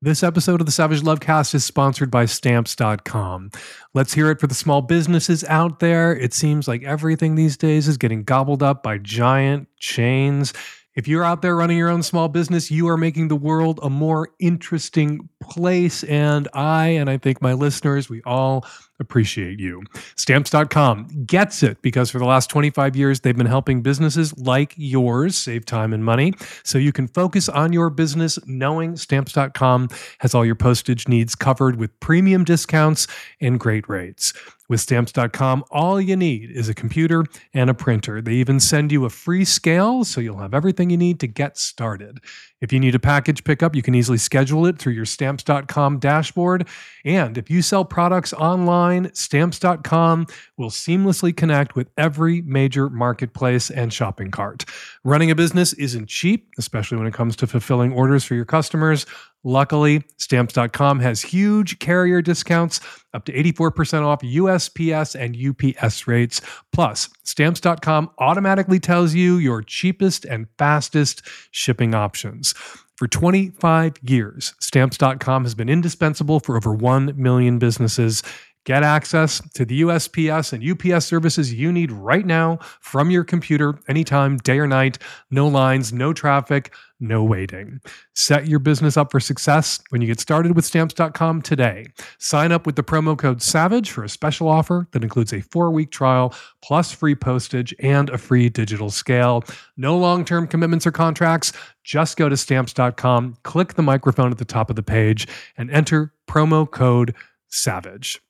This 0.00 0.22
episode 0.22 0.60
of 0.60 0.66
the 0.66 0.72
Savage 0.72 1.00
Lovecast 1.00 1.52
is 1.52 1.64
sponsored 1.64 2.12
by 2.12 2.26
Stamps.com. 2.26 3.50
Let's 3.92 4.14
hear 4.14 4.30
it 4.30 4.38
for 4.38 4.46
the 4.46 4.54
small 4.54 4.82
businesses 4.82 5.42
out 5.44 5.80
there. 5.80 6.14
It 6.16 6.32
seems 6.32 6.68
like 6.68 6.84
everything 6.84 7.34
these 7.34 7.56
days 7.56 7.88
is 7.88 7.96
getting 7.96 8.22
gobbled 8.22 8.62
up 8.62 8.84
by 8.84 8.98
giant 8.98 9.66
chains. 9.80 10.52
If 10.94 11.08
you're 11.08 11.24
out 11.24 11.40
there 11.40 11.56
running 11.56 11.78
your 11.78 11.88
own 11.88 12.02
small 12.02 12.28
business, 12.28 12.70
you 12.70 12.86
are 12.88 12.98
making 12.98 13.28
the 13.28 13.36
world 13.36 13.80
a 13.82 13.88
more 13.88 14.28
interesting 14.38 15.28
place. 15.40 16.04
And 16.04 16.48
I, 16.52 16.88
and 16.88 17.08
I 17.08 17.16
think 17.16 17.40
my 17.40 17.54
listeners, 17.54 18.10
we 18.10 18.20
all 18.26 18.66
appreciate 19.00 19.58
you. 19.58 19.82
Stamps.com 20.16 21.24
gets 21.26 21.62
it 21.62 21.80
because 21.80 22.10
for 22.10 22.18
the 22.18 22.26
last 22.26 22.50
25 22.50 22.94
years, 22.94 23.20
they've 23.20 23.36
been 23.36 23.46
helping 23.46 23.80
businesses 23.80 24.36
like 24.38 24.74
yours 24.76 25.36
save 25.36 25.64
time 25.64 25.94
and 25.94 26.04
money 26.04 26.34
so 26.62 26.76
you 26.76 26.92
can 26.92 27.08
focus 27.08 27.48
on 27.48 27.72
your 27.72 27.88
business 27.88 28.38
knowing 28.46 28.96
Stamps.com 28.96 29.88
has 30.18 30.34
all 30.34 30.44
your 30.44 30.54
postage 30.54 31.08
needs 31.08 31.34
covered 31.34 31.76
with 31.76 31.98
premium 32.00 32.44
discounts 32.44 33.06
and 33.40 33.58
great 33.58 33.88
rates. 33.88 34.34
With 34.68 34.80
stamps.com, 34.80 35.64
all 35.70 36.00
you 36.00 36.16
need 36.16 36.50
is 36.50 36.68
a 36.68 36.74
computer 36.74 37.24
and 37.52 37.68
a 37.68 37.74
printer. 37.74 38.22
They 38.22 38.34
even 38.34 38.60
send 38.60 38.92
you 38.92 39.04
a 39.04 39.10
free 39.10 39.44
scale, 39.44 40.04
so 40.04 40.20
you'll 40.20 40.38
have 40.38 40.54
everything 40.54 40.88
you 40.88 40.96
need 40.96 41.20
to 41.20 41.26
get 41.26 41.58
started. 41.58 42.20
If 42.62 42.72
you 42.72 42.78
need 42.78 42.94
a 42.94 43.00
package 43.00 43.42
pickup, 43.42 43.74
you 43.74 43.82
can 43.82 43.94
easily 43.94 44.18
schedule 44.18 44.66
it 44.66 44.78
through 44.78 44.92
your 44.92 45.04
stamps.com 45.04 45.98
dashboard. 45.98 46.68
And 47.04 47.36
if 47.36 47.50
you 47.50 47.60
sell 47.60 47.84
products 47.84 48.32
online, 48.32 49.12
stamps.com 49.14 50.28
will 50.56 50.70
seamlessly 50.70 51.36
connect 51.36 51.74
with 51.74 51.90
every 51.98 52.40
major 52.42 52.88
marketplace 52.88 53.68
and 53.68 53.92
shopping 53.92 54.30
cart. 54.30 54.64
Running 55.02 55.32
a 55.32 55.34
business 55.34 55.72
isn't 55.72 56.08
cheap, 56.08 56.50
especially 56.56 56.98
when 56.98 57.08
it 57.08 57.14
comes 57.14 57.34
to 57.36 57.48
fulfilling 57.48 57.92
orders 57.92 58.24
for 58.24 58.36
your 58.36 58.44
customers. 58.44 59.06
Luckily, 59.44 60.04
stamps.com 60.18 61.00
has 61.00 61.22
huge 61.22 61.78
carrier 61.78 62.22
discounts 62.22 62.80
up 63.12 63.24
to 63.24 63.32
84% 63.32 64.04
off 64.04 64.20
USPS 64.22 65.14
and 65.18 65.36
UPS 65.36 66.06
rates. 66.06 66.40
Plus, 66.72 67.08
stamps.com 67.24 68.10
automatically 68.18 68.78
tells 68.78 69.14
you 69.14 69.36
your 69.36 69.62
cheapest 69.62 70.24
and 70.24 70.46
fastest 70.58 71.22
shipping 71.50 71.94
options. 71.94 72.54
For 72.96 73.08
25 73.08 73.94
years, 74.02 74.54
stamps.com 74.60 75.42
has 75.42 75.54
been 75.56 75.68
indispensable 75.68 76.38
for 76.38 76.56
over 76.56 76.72
1 76.72 77.14
million 77.16 77.58
businesses. 77.58 78.22
Get 78.64 78.84
access 78.84 79.42
to 79.54 79.64
the 79.64 79.82
USPS 79.82 80.52
and 80.52 80.62
UPS 80.62 81.04
services 81.04 81.52
you 81.52 81.72
need 81.72 81.90
right 81.90 82.24
now 82.24 82.58
from 82.80 83.10
your 83.10 83.24
computer, 83.24 83.78
anytime, 83.88 84.36
day 84.36 84.60
or 84.60 84.68
night. 84.68 84.98
No 85.32 85.48
lines, 85.48 85.92
no 85.92 86.12
traffic, 86.12 86.72
no 87.00 87.24
waiting. 87.24 87.80
Set 88.14 88.46
your 88.46 88.60
business 88.60 88.96
up 88.96 89.10
for 89.10 89.18
success 89.18 89.80
when 89.88 90.00
you 90.00 90.06
get 90.06 90.20
started 90.20 90.54
with 90.54 90.64
stamps.com 90.64 91.42
today. 91.42 91.88
Sign 92.18 92.52
up 92.52 92.64
with 92.64 92.76
the 92.76 92.84
promo 92.84 93.18
code 93.18 93.42
SAVAGE 93.42 93.90
for 93.90 94.04
a 94.04 94.08
special 94.08 94.46
offer 94.46 94.86
that 94.92 95.02
includes 95.02 95.32
a 95.32 95.40
four 95.40 95.72
week 95.72 95.90
trial, 95.90 96.32
plus 96.62 96.92
free 96.92 97.16
postage 97.16 97.74
and 97.80 98.10
a 98.10 98.18
free 98.18 98.48
digital 98.48 98.90
scale. 98.90 99.42
No 99.76 99.98
long 99.98 100.24
term 100.24 100.46
commitments 100.46 100.86
or 100.86 100.92
contracts. 100.92 101.52
Just 101.82 102.16
go 102.16 102.28
to 102.28 102.36
stamps.com, 102.36 103.38
click 103.42 103.74
the 103.74 103.82
microphone 103.82 104.30
at 104.30 104.38
the 104.38 104.44
top 104.44 104.70
of 104.70 104.76
the 104.76 104.84
page, 104.84 105.26
and 105.58 105.68
enter 105.72 106.14
promo 106.28 106.70
code 106.70 107.12
SAVAGE. 107.48 108.20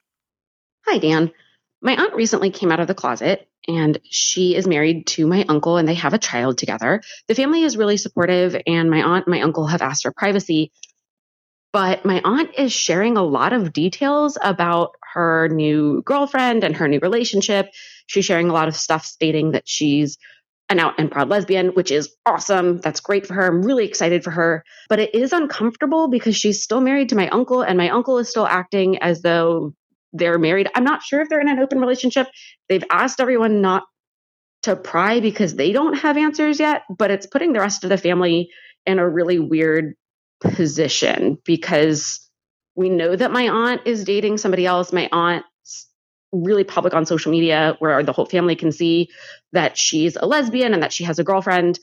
Hi, 0.86 0.98
Dan. 0.98 1.32
My 1.80 1.96
aunt 1.96 2.14
recently 2.14 2.50
came 2.50 2.70
out 2.70 2.80
of 2.80 2.86
the 2.86 2.94
closet 2.94 3.48
and 3.68 3.98
she 4.04 4.54
is 4.54 4.66
married 4.66 5.06
to 5.08 5.26
my 5.26 5.44
uncle 5.48 5.76
and 5.76 5.88
they 5.88 5.94
have 5.94 6.14
a 6.14 6.18
child 6.18 6.58
together. 6.58 7.00
The 7.28 7.34
family 7.34 7.62
is 7.62 7.76
really 7.76 7.96
supportive 7.96 8.56
and 8.66 8.90
my 8.90 9.02
aunt 9.02 9.26
and 9.26 9.34
my 9.34 9.42
uncle 9.42 9.66
have 9.66 9.82
asked 9.82 10.02
for 10.02 10.12
privacy. 10.12 10.72
but 11.72 12.04
my 12.04 12.20
aunt 12.24 12.50
is 12.58 12.72
sharing 12.72 13.16
a 13.16 13.22
lot 13.22 13.52
of 13.52 13.72
details 13.72 14.36
about 14.40 14.94
her 15.14 15.48
new 15.48 16.02
girlfriend 16.02 16.64
and 16.64 16.76
her 16.76 16.86
new 16.88 16.98
relationship. 17.00 17.70
She's 18.06 18.24
sharing 18.24 18.50
a 18.50 18.52
lot 18.52 18.68
of 18.68 18.76
stuff 18.76 19.06
stating 19.06 19.52
that 19.52 19.66
she's 19.66 20.18
an 20.68 20.78
out 20.78 20.94
and 20.98 21.10
proud 21.10 21.28
lesbian, 21.28 21.68
which 21.68 21.90
is 21.90 22.14
awesome. 22.26 22.78
That's 22.78 23.00
great 23.00 23.26
for 23.26 23.34
her. 23.34 23.46
I'm 23.46 23.62
really 23.62 23.86
excited 23.86 24.22
for 24.22 24.30
her. 24.30 24.64
But 24.88 25.00
it 25.00 25.14
is 25.14 25.32
uncomfortable 25.32 26.08
because 26.08 26.36
she's 26.36 26.62
still 26.62 26.80
married 26.80 27.10
to 27.10 27.16
my 27.16 27.28
uncle, 27.28 27.62
and 27.62 27.76
my 27.76 27.90
uncle 27.90 28.18
is 28.18 28.28
still 28.28 28.46
acting 28.46 28.98
as 28.98 29.22
though 29.22 29.74
they're 30.12 30.38
married. 30.38 30.68
I'm 30.74 30.84
not 30.84 31.02
sure 31.02 31.20
if 31.20 31.28
they're 31.28 31.40
in 31.40 31.48
an 31.48 31.58
open 31.58 31.80
relationship. 31.80 32.28
They've 32.68 32.84
asked 32.90 33.20
everyone 33.20 33.60
not 33.60 33.84
to 34.62 34.76
pry 34.76 35.20
because 35.20 35.54
they 35.54 35.72
don't 35.72 35.94
have 35.94 36.16
answers 36.16 36.60
yet, 36.60 36.82
but 36.88 37.10
it's 37.10 37.26
putting 37.26 37.52
the 37.52 37.60
rest 37.60 37.84
of 37.84 37.90
the 37.90 37.98
family 37.98 38.50
in 38.86 38.98
a 38.98 39.08
really 39.08 39.38
weird 39.38 39.94
position 40.40 41.38
because 41.44 42.28
we 42.74 42.88
know 42.88 43.14
that 43.14 43.32
my 43.32 43.48
aunt 43.48 43.82
is 43.86 44.04
dating 44.04 44.38
somebody 44.38 44.66
else. 44.66 44.92
My 44.92 45.08
aunt's 45.12 45.88
really 46.32 46.64
public 46.64 46.94
on 46.94 47.06
social 47.06 47.30
media 47.30 47.76
where 47.78 48.02
the 48.02 48.12
whole 48.12 48.26
family 48.26 48.56
can 48.56 48.72
see 48.72 49.08
that 49.52 49.76
she's 49.76 50.16
a 50.16 50.26
lesbian 50.26 50.72
and 50.72 50.82
that 50.82 50.92
she 50.92 51.04
has 51.04 51.18
a 51.18 51.24
girlfriend. 51.24 51.78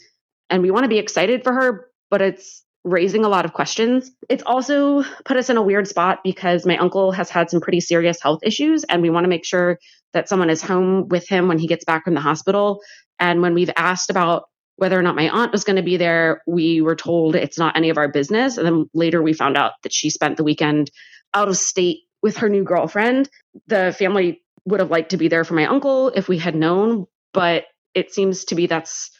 And 0.49 0.63
we 0.63 0.71
want 0.71 0.85
to 0.85 0.89
be 0.89 0.97
excited 0.97 1.43
for 1.43 1.53
her, 1.53 1.89
but 2.09 2.21
it's 2.21 2.63
raising 2.83 3.25
a 3.25 3.29
lot 3.29 3.45
of 3.45 3.53
questions. 3.53 4.11
It's 4.29 4.43
also 4.45 5.03
put 5.25 5.37
us 5.37 5.49
in 5.49 5.57
a 5.57 5.61
weird 5.61 5.87
spot 5.87 6.19
because 6.23 6.65
my 6.65 6.77
uncle 6.77 7.11
has 7.11 7.29
had 7.29 7.49
some 7.49 7.61
pretty 7.61 7.81
serious 7.81 8.21
health 8.21 8.39
issues, 8.43 8.83
and 8.83 9.01
we 9.01 9.09
want 9.09 9.25
to 9.25 9.29
make 9.29 9.45
sure 9.45 9.79
that 10.13 10.29
someone 10.29 10.49
is 10.49 10.61
home 10.61 11.07
with 11.07 11.27
him 11.27 11.47
when 11.47 11.59
he 11.59 11.67
gets 11.67 11.85
back 11.85 12.05
from 12.05 12.13
the 12.13 12.21
hospital. 12.21 12.81
And 13.19 13.41
when 13.41 13.53
we've 13.53 13.69
asked 13.75 14.09
about 14.09 14.45
whether 14.77 14.97
or 14.97 15.01
not 15.01 15.15
my 15.15 15.29
aunt 15.29 15.51
was 15.51 15.65
going 15.65 15.75
to 15.75 15.83
be 15.83 15.97
there, 15.97 16.41
we 16.47 16.81
were 16.81 16.95
told 16.95 17.35
it's 17.35 17.59
not 17.59 17.75
any 17.75 17.89
of 17.89 17.97
our 17.97 18.07
business. 18.07 18.57
And 18.57 18.65
then 18.65 18.89
later 18.93 19.21
we 19.21 19.33
found 19.33 19.57
out 19.57 19.73
that 19.83 19.93
she 19.93 20.09
spent 20.09 20.37
the 20.37 20.43
weekend 20.43 20.89
out 21.33 21.49
of 21.49 21.57
state 21.57 21.99
with 22.23 22.37
her 22.37 22.49
new 22.49 22.63
girlfriend. 22.63 23.29
The 23.67 23.93
family 23.97 24.41
would 24.65 24.79
have 24.79 24.89
liked 24.89 25.11
to 25.11 25.17
be 25.17 25.27
there 25.27 25.43
for 25.43 25.53
my 25.53 25.65
uncle 25.65 26.09
if 26.09 26.27
we 26.27 26.37
had 26.37 26.55
known, 26.55 27.07
but 27.33 27.65
it 27.93 28.13
seems 28.13 28.45
to 28.45 28.55
be 28.55 28.67
that's 28.67 29.11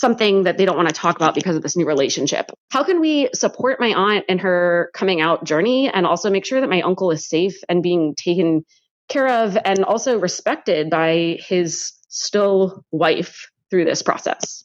something 0.00 0.44
that 0.44 0.56
they 0.56 0.64
don't 0.64 0.76
want 0.76 0.88
to 0.88 0.94
talk 0.94 1.16
about 1.16 1.34
because 1.34 1.56
of 1.56 1.62
this 1.62 1.76
new 1.76 1.86
relationship. 1.86 2.50
How 2.70 2.82
can 2.82 3.00
we 3.00 3.28
support 3.34 3.78
my 3.78 3.92
aunt 3.92 4.24
in 4.28 4.38
her 4.38 4.90
coming 4.94 5.20
out 5.20 5.44
journey 5.44 5.90
and 5.90 6.06
also 6.06 6.30
make 6.30 6.46
sure 6.46 6.62
that 6.62 6.70
my 6.70 6.80
uncle 6.80 7.10
is 7.10 7.28
safe 7.28 7.58
and 7.68 7.82
being 7.82 8.14
taken 8.14 8.64
care 9.08 9.28
of 9.28 9.58
and 9.62 9.84
also 9.84 10.18
respected 10.18 10.88
by 10.88 11.36
his 11.40 11.92
still 12.08 12.82
wife 12.90 13.50
through 13.68 13.84
this 13.84 14.02
process? 14.02 14.64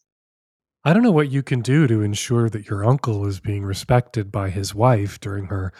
I 0.86 0.94
don't 0.94 1.04
know 1.04 1.12
what 1.12 1.32
you 1.32 1.44
can 1.44 1.62
do 1.62 1.86
to 1.88 2.02
ensure 2.02 2.50
that 2.50 2.70
your 2.70 2.86
uncle 2.86 3.26
is 3.26 3.42
being 3.42 3.66
respected 3.66 4.32
by 4.32 4.52
his 4.52 4.74
wife 4.74 5.20
during 5.20 5.48
her 5.48 5.74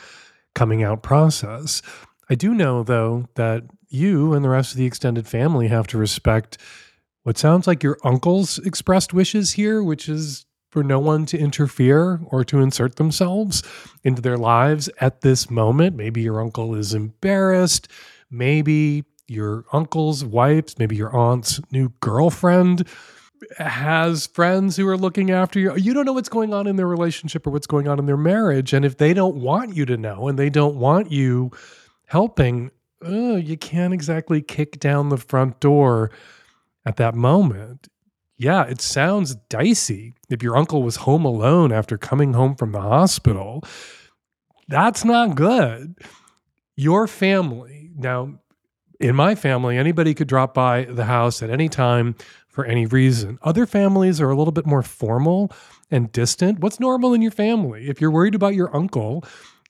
coming 0.54 0.84
out 0.84 1.02
process. 1.02 1.82
I 2.30 2.36
do 2.36 2.54
know, 2.54 2.84
though, 2.84 3.30
that 3.36 3.64
you 3.88 4.34
and 4.34 4.44
the 4.44 4.50
rest 4.50 4.72
of 4.72 4.78
the 4.78 4.86
extended 4.86 5.28
family 5.28 5.70
have 5.70 5.88
to 5.88 5.98
respect 5.98 6.58
what 7.26 7.40
sounds 7.40 7.66
like 7.66 7.82
your 7.82 7.98
uncle's 8.04 8.60
expressed 8.60 9.12
wishes 9.12 9.54
here, 9.54 9.82
which 9.82 10.08
is 10.08 10.46
for 10.70 10.84
no 10.84 11.00
one 11.00 11.26
to 11.26 11.40
interfere 11.40 12.20
or 12.28 12.44
to 12.44 12.60
insert 12.60 12.98
themselves 12.98 13.64
into 14.04 14.22
their 14.22 14.38
lives 14.38 14.92
at 15.02 15.22
this 15.22 15.50
moment. 15.50 15.96
Maybe 15.96 16.22
your 16.22 16.40
uncle 16.40 16.76
is 16.76 16.94
embarrassed. 16.94 17.88
Maybe 18.30 19.06
your 19.28 19.66
uncle's 19.74 20.24
wife, 20.24 20.78
maybe 20.78 20.96
your 20.98 21.16
aunt's 21.16 21.60
new 21.72 21.90
girlfriend 22.00 22.88
has 23.58 24.28
friends 24.28 24.78
who 24.78 24.88
are 24.88 24.98
looking 24.98 25.32
after 25.32 25.60
you. 25.60 25.76
You 25.76 25.96
don't 25.96 26.06
know 26.06 26.14
what's 26.14 26.30
going 26.30 26.54
on 26.54 26.68
in 26.68 26.76
their 26.76 26.88
relationship 26.88 27.48
or 27.48 27.50
what's 27.50 27.66
going 27.66 27.88
on 27.88 27.98
in 27.98 28.06
their 28.06 28.18
marriage. 28.18 28.72
And 28.72 28.86
if 28.86 28.98
they 28.98 29.16
don't 29.16 29.38
want 29.38 29.76
you 29.76 29.88
to 29.88 29.98
know 29.98 30.28
and 30.28 30.38
they 30.38 30.52
don't 30.52 30.76
want 30.76 31.12
you 31.12 31.50
helping, 32.06 32.70
uh, 33.04 33.38
you 33.38 33.58
can't 33.58 33.96
exactly 33.96 34.44
kick 34.44 34.80
down 34.80 35.10
the 35.10 35.18
front 35.18 35.60
door 35.60 36.12
at 36.86 36.98
that 36.98 37.16
moment. 37.16 37.88
Yeah, 38.38 38.64
it 38.64 38.82
sounds 38.82 39.36
dicey. 39.50 40.14
If 40.30 40.44
your 40.44 40.58
uncle 40.58 40.84
was 40.84 40.98
home 40.98 41.26
alone 41.26 41.72
after 41.72 41.98
coming 41.98 42.34
home 42.34 42.56
from 42.56 42.74
the 42.74 42.82
hospital, 42.82 43.64
that's 44.68 45.06
not 45.06 45.36
good. 45.36 45.96
Your 46.76 47.08
family, 47.08 47.92
now, 47.96 48.40
in 49.00 49.16
my 49.16 49.36
family, 49.36 49.78
anybody 49.78 50.14
could 50.14 50.28
drop 50.28 50.54
by 50.54 50.86
the 50.86 51.06
house 51.06 51.42
at 51.42 51.50
any 51.50 51.70
time 51.70 52.16
for 52.48 52.66
any 52.66 52.86
reason. 52.86 53.38
Other 53.42 53.66
families 53.66 54.20
are 54.20 54.30
a 54.30 54.36
little 54.36 54.52
bit 54.52 54.66
more 54.66 54.84
formal 54.84 55.52
and 55.92 56.12
distant. 56.12 56.60
What's 56.60 56.80
normal 56.80 57.14
in 57.14 57.22
your 57.22 57.32
family? 57.32 57.88
If 57.88 58.02
you're 58.02 58.12
worried 58.12 58.36
about 58.36 58.56
your 58.56 58.76
uncle 58.76 59.24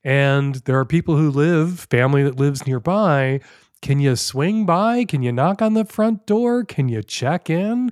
and 0.03 0.55
there 0.65 0.79
are 0.79 0.85
people 0.85 1.17
who 1.17 1.31
live, 1.31 1.87
family 1.89 2.23
that 2.23 2.37
lives 2.39 2.65
nearby, 2.65 3.41
can 3.85 3.99
you 3.99 4.15
swing 4.15 4.65
by? 4.65 5.05
Can 5.05 5.21
you 5.21 5.31
knock 5.31 5.61
on 5.61 5.75
the 5.75 5.85
front 5.85 6.25
door? 6.25 6.63
Can 6.65 6.89
you 6.89 7.03
check 7.03 7.51
in? 7.51 7.91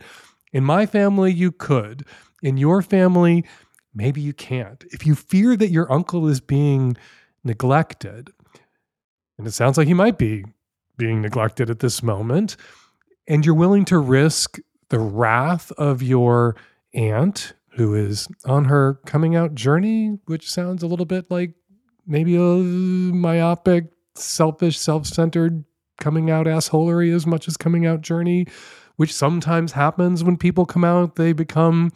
In 0.52 0.64
my 0.64 0.88
family, 0.88 1.32
you 1.32 1.52
could. 1.52 2.04
In 2.42 2.58
your 2.58 2.82
family, 2.82 3.46
maybe 3.94 4.20
you 4.20 4.34
can't. 4.34 4.84
If 4.90 5.06
you 5.06 5.14
fear 5.14 5.56
that 5.56 5.70
your 5.70 5.92
uncle 5.94 6.28
is 6.28 6.42
being 6.42 6.98
neglected, 7.44 8.32
and 9.38 9.46
it 9.46 9.52
sounds 9.52 9.78
like 9.78 9.86
he 9.86 9.94
might 9.94 10.18
be 10.18 10.46
being 10.98 11.22
neglected 11.22 11.70
at 11.70 11.78
this 11.78 12.02
moment, 12.02 12.58
and 13.28 13.46
you're 13.46 13.54
willing 13.54 13.86
to 13.86 14.00
risk 14.00 14.58
the 14.90 14.98
wrath 14.98 15.72
of 15.74 16.02
your 16.02 16.56
aunt 16.96 17.54
who 17.76 17.94
is 17.94 18.28
on 18.46 18.66
her 18.66 18.96
coming 19.06 19.36
out 19.36 19.54
journey, 19.54 20.18
which 20.26 20.50
sounds 20.50 20.82
a 20.82 20.88
little 20.88 21.06
bit 21.06 21.30
like 21.30 21.54
maybe 22.08 22.36
a 22.36 22.40
myopic, 22.40 23.92
selfish, 24.16 24.80
self 24.80 25.06
centered 25.06 25.64
coming 26.00 26.30
out 26.30 26.46
assholery 26.46 27.14
as 27.14 27.26
much 27.26 27.48
as 27.48 27.58
coming 27.58 27.86
out 27.86 28.02
journey, 28.02 28.48
which 28.96 29.14
sometimes 29.14 29.72
happens 29.72 30.24
when 30.24 30.38
people 30.38 30.66
come 30.66 30.84
out. 30.84 31.16
They 31.16 31.34
become 31.34 31.92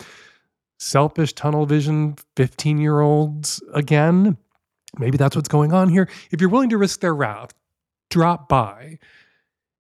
selfish, 0.79 1.33
tunnel 1.33 1.65
vision 1.65 2.15
15 2.35 2.77
year 2.77 2.99
olds 2.99 3.61
again. 3.73 4.37
Maybe 4.97 5.17
that's 5.17 5.35
what's 5.35 5.49
going 5.49 5.73
on 5.73 5.89
here. 5.89 6.09
If 6.31 6.41
you're 6.41 6.49
willing 6.49 6.69
to 6.69 6.77
risk 6.77 7.01
their 7.01 7.15
wrath, 7.15 7.53
drop 8.09 8.47
by 8.47 8.99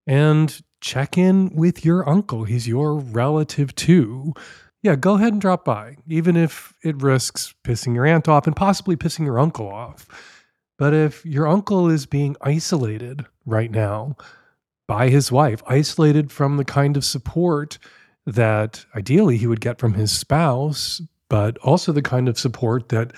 and 0.05 0.61
check 0.81 1.17
in 1.17 1.49
with 1.55 1.83
your 1.83 2.07
uncle. 2.07 2.43
He's 2.43 2.67
your 2.67 2.95
relative 2.95 3.73
too. 3.75 4.33
Yeah, 4.83 4.95
go 4.95 5.15
ahead 5.15 5.33
and 5.33 5.41
drop 5.41 5.65
by, 5.65 5.97
even 6.07 6.37
if 6.37 6.73
it 6.83 7.01
risks 7.01 7.53
pissing 7.63 7.95
your 7.95 8.05
aunt 8.05 8.27
off 8.27 8.47
and 8.47 8.55
possibly 8.55 8.95
pissing 8.95 9.25
your 9.25 9.39
uncle 9.39 9.67
off. 9.67 10.07
But 10.77 10.93
if 10.93 11.25
your 11.25 11.47
uncle 11.47 11.89
is 11.89 12.05
being 12.05 12.35
isolated 12.41 13.25
right 13.45 13.71
now 13.71 14.15
by 14.87 15.09
his 15.09 15.31
wife, 15.31 15.61
isolated 15.67 16.31
from 16.31 16.57
the 16.57 16.65
kind 16.65 16.95
of 16.95 17.03
support 17.03 17.77
that 18.25 18.85
ideally 18.95 19.37
he 19.37 19.47
would 19.47 19.61
get 19.61 19.79
from 19.79 19.93
his 19.93 20.11
spouse, 20.11 21.01
but 21.29 21.57
also 21.59 21.91
the 21.91 22.01
kind 22.01 22.29
of 22.29 22.37
support 22.37 22.89
that 22.89 23.11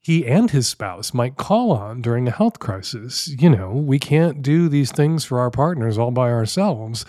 he 0.00 0.26
and 0.26 0.50
his 0.50 0.66
spouse 0.66 1.12
might 1.12 1.36
call 1.36 1.72
on 1.72 2.00
during 2.00 2.26
a 2.26 2.32
health 2.32 2.58
crisis. 2.58 3.28
You 3.28 3.50
know, 3.50 3.70
we 3.72 3.98
can't 3.98 4.40
do 4.40 4.68
these 4.68 4.92
things 4.92 5.24
for 5.24 5.40
our 5.40 5.50
partners 5.50 5.98
all 5.98 6.10
by 6.10 6.30
ourselves. 6.30 7.04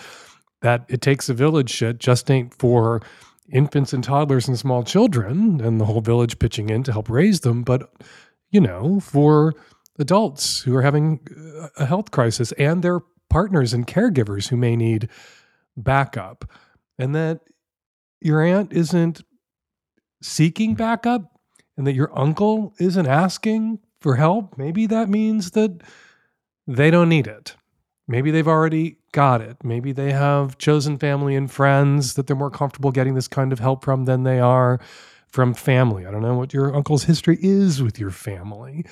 That 0.62 0.86
it 0.90 1.02
takes 1.02 1.30
a 1.30 1.34
village 1.34 1.70
shit 1.70 2.00
just 2.00 2.30
ain't 2.30 2.54
for 2.54 3.02
infants 3.52 3.94
and 3.94 4.04
toddlers 4.04 4.48
and 4.48 4.60
small 4.60 4.84
children 4.84 5.60
and 5.62 5.80
the 5.80 5.86
whole 5.86 6.02
village 6.02 6.40
pitching 6.40 6.70
in 6.70 6.84
to 6.84 6.92
help 6.92 7.10
raise 7.10 7.42
them, 7.42 7.64
but, 7.64 7.92
you 8.52 8.62
know, 8.62 9.00
for 9.00 9.54
adults 9.98 10.62
who 10.62 10.76
are 10.76 10.82
having 10.82 11.20
a 11.78 11.86
health 11.86 12.12
crisis 12.12 12.52
and 12.54 12.84
their 12.84 13.00
partners 13.30 13.74
and 13.74 13.88
caregivers 13.88 14.50
who 14.50 14.58
may 14.58 14.76
need 14.76 15.10
backup. 15.78 16.50
And 17.00 17.16
that 17.16 17.42
your 18.20 18.42
aunt 18.42 18.74
isn't 18.74 19.24
seeking 20.22 20.76
backup 20.76 21.40
and 21.78 21.88
that 21.88 21.94
your 21.94 22.18
uncle 22.18 22.74
isn't 22.80 23.08
asking 23.08 23.80
for 24.02 24.16
help, 24.16 24.58
maybe 24.58 24.86
that 24.88 25.10
means 25.10 25.52
that 25.52 25.82
they 26.68 26.92
don't 26.92 27.10
need 27.10 27.28
it. 27.28 27.56
Maybe 28.08 28.32
they've 28.32 28.48
already 28.48 28.98
got 29.14 29.42
it. 29.42 29.58
Maybe 29.64 29.92
they 29.92 30.12
have 30.12 30.58
chosen 30.58 30.98
family 30.98 31.36
and 31.36 31.50
friends 31.50 32.16
that 32.16 32.28
they're 32.28 32.36
more 32.36 32.52
comfortable 32.52 32.92
getting 32.92 33.14
this 33.14 33.28
kind 33.28 33.54
of 33.54 33.60
help 33.60 33.86
from 33.86 34.06
than 34.06 34.24
they 34.24 34.40
are 34.40 34.80
from 35.32 35.54
family. 35.54 36.06
I 36.06 36.12
don't 36.12 36.22
know 36.22 36.38
what 36.38 36.54
your 36.54 36.76
uncle's 36.76 37.04
history 37.04 37.38
is 37.42 37.82
with 37.82 38.00
your 38.00 38.12
family, 38.12 38.86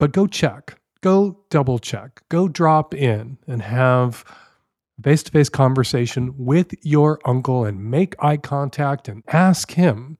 but 0.00 0.12
go 0.12 0.26
check, 0.26 0.80
go 1.02 1.44
double 1.50 1.78
check, 1.78 2.22
go 2.28 2.48
drop 2.48 2.94
in 2.94 3.38
and 3.46 3.62
have 3.62 4.24
face 5.02 5.22
to 5.24 5.30
face 5.30 5.48
conversation 5.48 6.34
with 6.38 6.74
your 6.82 7.20
uncle 7.24 7.64
and 7.64 7.90
make 7.90 8.14
eye 8.22 8.36
contact 8.36 9.08
and 9.08 9.22
ask 9.28 9.72
him 9.72 10.18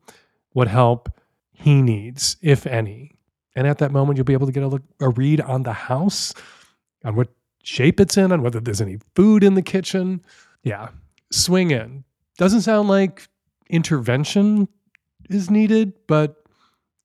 what 0.53 0.69
help 0.69 1.09
he 1.53 1.81
needs, 1.81 2.37
if 2.43 2.67
any. 2.67 3.13
And 3.57 3.67
at 3.67 3.79
that 3.79 3.93
moment, 3.93 4.17
you'll 4.17 4.25
be 4.25 4.33
able 4.33 4.47
to 4.47 4.53
get 4.53 4.65
a, 4.65 4.69
look, 4.69 4.83
a 5.01 5.09
read 5.09 5.41
on 5.41 5.63
the 5.63 5.73
house, 5.73 6.35
on 7.05 7.15
what 7.15 7.29
shape 7.63 8.01
it's 8.01 8.17
in, 8.17 8.33
on 8.33 8.43
whether 8.43 8.61
there's 8.61 8.81
any 8.81 8.99
food 9.15 9.45
in 9.45 9.55
the 9.55 9.63
kitchen. 9.63 10.23
Yeah, 10.65 10.89
swing 11.31 11.71
in. 11.71 12.05
Doesn't 12.37 12.63
sound 12.63 12.89
like 12.89 13.29
intervention 13.71 14.69
is 15.29 15.51
needed, 15.51 15.93
but 16.07 16.45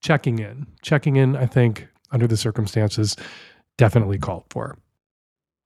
checking 0.01 0.39
in. 0.39 0.67
Checking 0.81 1.15
in, 1.15 1.35
I 1.35 1.45
think, 1.45 1.87
under 2.11 2.27
the 2.27 2.37
circumstances, 2.37 3.15
definitely 3.77 4.17
called 4.17 4.45
for. 4.49 4.77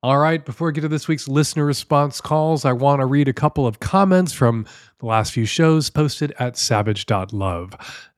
All 0.02 0.18
right, 0.18 0.44
before 0.44 0.68
I 0.68 0.72
get 0.72 0.82
to 0.82 0.88
this 0.88 1.08
week's 1.08 1.28
listener 1.28 1.64
response 1.64 2.20
calls, 2.20 2.66
I 2.66 2.72
want 2.72 3.00
to 3.00 3.06
read 3.06 3.26
a 3.26 3.32
couple 3.32 3.66
of 3.66 3.80
comments 3.80 4.34
from 4.34 4.66
the 4.98 5.06
last 5.06 5.32
few 5.32 5.46
shows 5.46 5.88
posted 5.88 6.34
at 6.38 6.58
savage.love. 6.58 7.74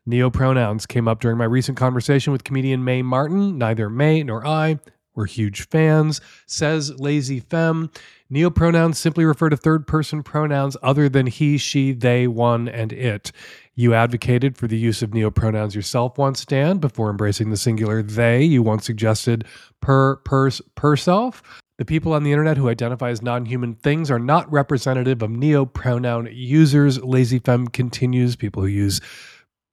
Neopronouns 0.09 0.89
came 0.89 1.07
up 1.07 1.20
during 1.20 1.39
my 1.39 1.45
recent 1.45 1.78
conversation 1.78 2.32
with 2.32 2.43
comedian 2.43 2.82
Mae 2.82 3.03
Martin. 3.03 3.57
Neither 3.57 3.89
Mae 3.89 4.24
nor 4.24 4.45
I 4.45 4.80
were 5.14 5.26
huge 5.26 5.68
fans. 5.68 6.20
Says 6.47 6.99
Lazy 6.99 7.39
Femme. 7.39 7.91
Neopronouns 8.32 8.97
simply 8.97 9.24
refer 9.24 9.49
to 9.49 9.57
third 9.57 9.87
person 9.87 10.24
pronouns 10.24 10.76
other 10.82 11.09
than 11.09 11.26
he, 11.26 11.57
she, 11.57 11.93
they, 11.93 12.26
one, 12.26 12.68
and 12.68 12.93
it. 12.93 13.30
You 13.79 13.93
advocated 13.93 14.57
for 14.57 14.66
the 14.66 14.79
use 14.79 15.03
of 15.03 15.11
neopronouns 15.11 15.74
yourself 15.74 16.16
once, 16.16 16.47
Dan, 16.47 16.79
before 16.79 17.11
embracing 17.11 17.51
the 17.51 17.59
singular 17.59 18.03
they. 18.03 18.43
You 18.43 18.62
once 18.62 18.87
suggested 18.87 19.45
per, 19.83 20.16
per 20.16 20.97
self. 20.97 21.43
The 21.77 21.85
people 21.85 22.14
on 22.14 22.22
the 22.22 22.33
internet 22.33 22.57
who 22.57 22.70
identify 22.70 23.11
as 23.11 23.20
non 23.20 23.45
human 23.45 23.74
things 23.74 24.11
are 24.11 24.18
not 24.18 24.51
representative 24.51 25.20
of 25.22 25.31
neopronoun 25.31 26.31
users. 26.35 27.03
Lazy 27.05 27.39
Femme 27.39 27.68
continues. 27.68 28.35
People 28.35 28.62
who 28.62 28.68
use 28.68 29.03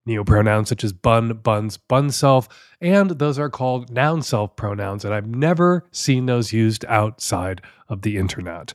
neopronouns 0.05 0.67
such 0.67 0.83
as 0.83 0.91
bun, 0.91 1.37
buns, 1.37 1.77
bun 1.77 2.11
self, 2.11 2.49
and 2.81 3.11
those 3.11 3.39
are 3.39 3.49
called 3.49 3.89
noun 3.89 4.21
self 4.21 4.57
pronouns. 4.57 5.05
And 5.05 5.13
I've 5.13 5.27
never 5.27 5.87
seen 5.91 6.25
those 6.25 6.51
used 6.51 6.83
outside 6.85 7.61
of 7.87 8.01
the 8.01 8.17
internet. 8.17 8.73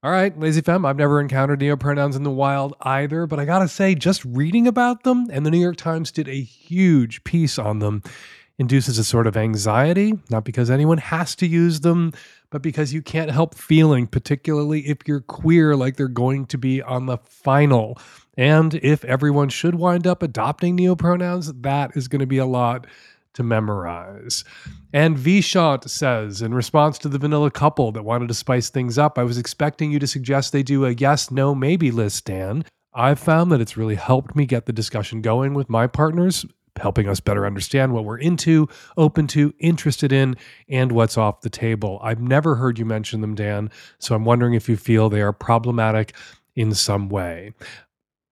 All 0.00 0.12
right, 0.12 0.38
Lazy 0.38 0.60
Femme, 0.60 0.86
I've 0.86 0.96
never 0.96 1.20
encountered 1.20 1.58
neopronouns 1.58 2.14
in 2.14 2.22
the 2.22 2.30
wild 2.30 2.72
either, 2.82 3.26
but 3.26 3.40
I 3.40 3.44
gotta 3.44 3.66
say, 3.66 3.96
just 3.96 4.24
reading 4.24 4.68
about 4.68 5.02
them, 5.02 5.26
and 5.32 5.44
the 5.44 5.50
New 5.50 5.58
York 5.58 5.74
Times 5.74 6.12
did 6.12 6.28
a 6.28 6.40
huge 6.40 7.24
piece 7.24 7.58
on 7.58 7.80
them, 7.80 8.04
induces 8.58 8.98
a 8.98 9.02
sort 9.02 9.26
of 9.26 9.36
anxiety, 9.36 10.14
not 10.30 10.44
because 10.44 10.70
anyone 10.70 10.98
has 10.98 11.34
to 11.34 11.48
use 11.48 11.80
them, 11.80 12.12
but 12.50 12.62
because 12.62 12.94
you 12.94 13.02
can't 13.02 13.32
help 13.32 13.56
feeling, 13.56 14.06
particularly 14.06 14.86
if 14.86 14.98
you're 15.06 15.20
queer, 15.20 15.74
like 15.74 15.96
they're 15.96 16.06
going 16.06 16.46
to 16.46 16.58
be 16.58 16.80
on 16.80 17.06
the 17.06 17.18
final. 17.24 17.98
And 18.36 18.74
if 18.74 19.04
everyone 19.04 19.48
should 19.48 19.74
wind 19.74 20.06
up 20.06 20.22
adopting 20.22 20.76
neopronouns, 20.76 21.62
that 21.62 21.96
is 21.96 22.06
to 22.06 22.24
be 22.24 22.38
a 22.38 22.46
lot 22.46 22.86
to 23.38 23.44
memorize. 23.44 24.44
And 24.92 25.16
Vishant 25.16 25.88
says, 25.88 26.42
in 26.42 26.52
response 26.52 26.98
to 26.98 27.08
the 27.08 27.18
vanilla 27.18 27.52
couple 27.52 27.92
that 27.92 28.04
wanted 28.04 28.26
to 28.28 28.34
spice 28.34 28.68
things 28.68 28.98
up, 28.98 29.16
I 29.16 29.22
was 29.22 29.38
expecting 29.38 29.92
you 29.92 30.00
to 30.00 30.08
suggest 30.08 30.52
they 30.52 30.64
do 30.64 30.84
a 30.84 30.90
yes, 30.90 31.30
no, 31.30 31.54
maybe 31.54 31.92
list, 31.92 32.24
Dan. 32.24 32.64
I've 32.94 33.20
found 33.20 33.52
that 33.52 33.60
it's 33.60 33.76
really 33.76 33.94
helped 33.94 34.34
me 34.34 34.44
get 34.44 34.66
the 34.66 34.72
discussion 34.72 35.22
going 35.22 35.54
with 35.54 35.70
my 35.70 35.86
partners, 35.86 36.44
helping 36.80 37.08
us 37.08 37.20
better 37.20 37.46
understand 37.46 37.92
what 37.92 38.04
we're 38.04 38.18
into, 38.18 38.68
open 38.96 39.28
to, 39.28 39.54
interested 39.60 40.12
in, 40.12 40.36
and 40.68 40.90
what's 40.90 41.16
off 41.16 41.42
the 41.42 41.50
table. 41.50 42.00
I've 42.02 42.20
never 42.20 42.56
heard 42.56 42.76
you 42.76 42.84
mention 42.84 43.20
them, 43.20 43.36
Dan, 43.36 43.70
so 44.00 44.16
I'm 44.16 44.24
wondering 44.24 44.54
if 44.54 44.68
you 44.68 44.76
feel 44.76 45.08
they 45.08 45.22
are 45.22 45.32
problematic 45.32 46.12
in 46.56 46.74
some 46.74 47.08
way. 47.08 47.52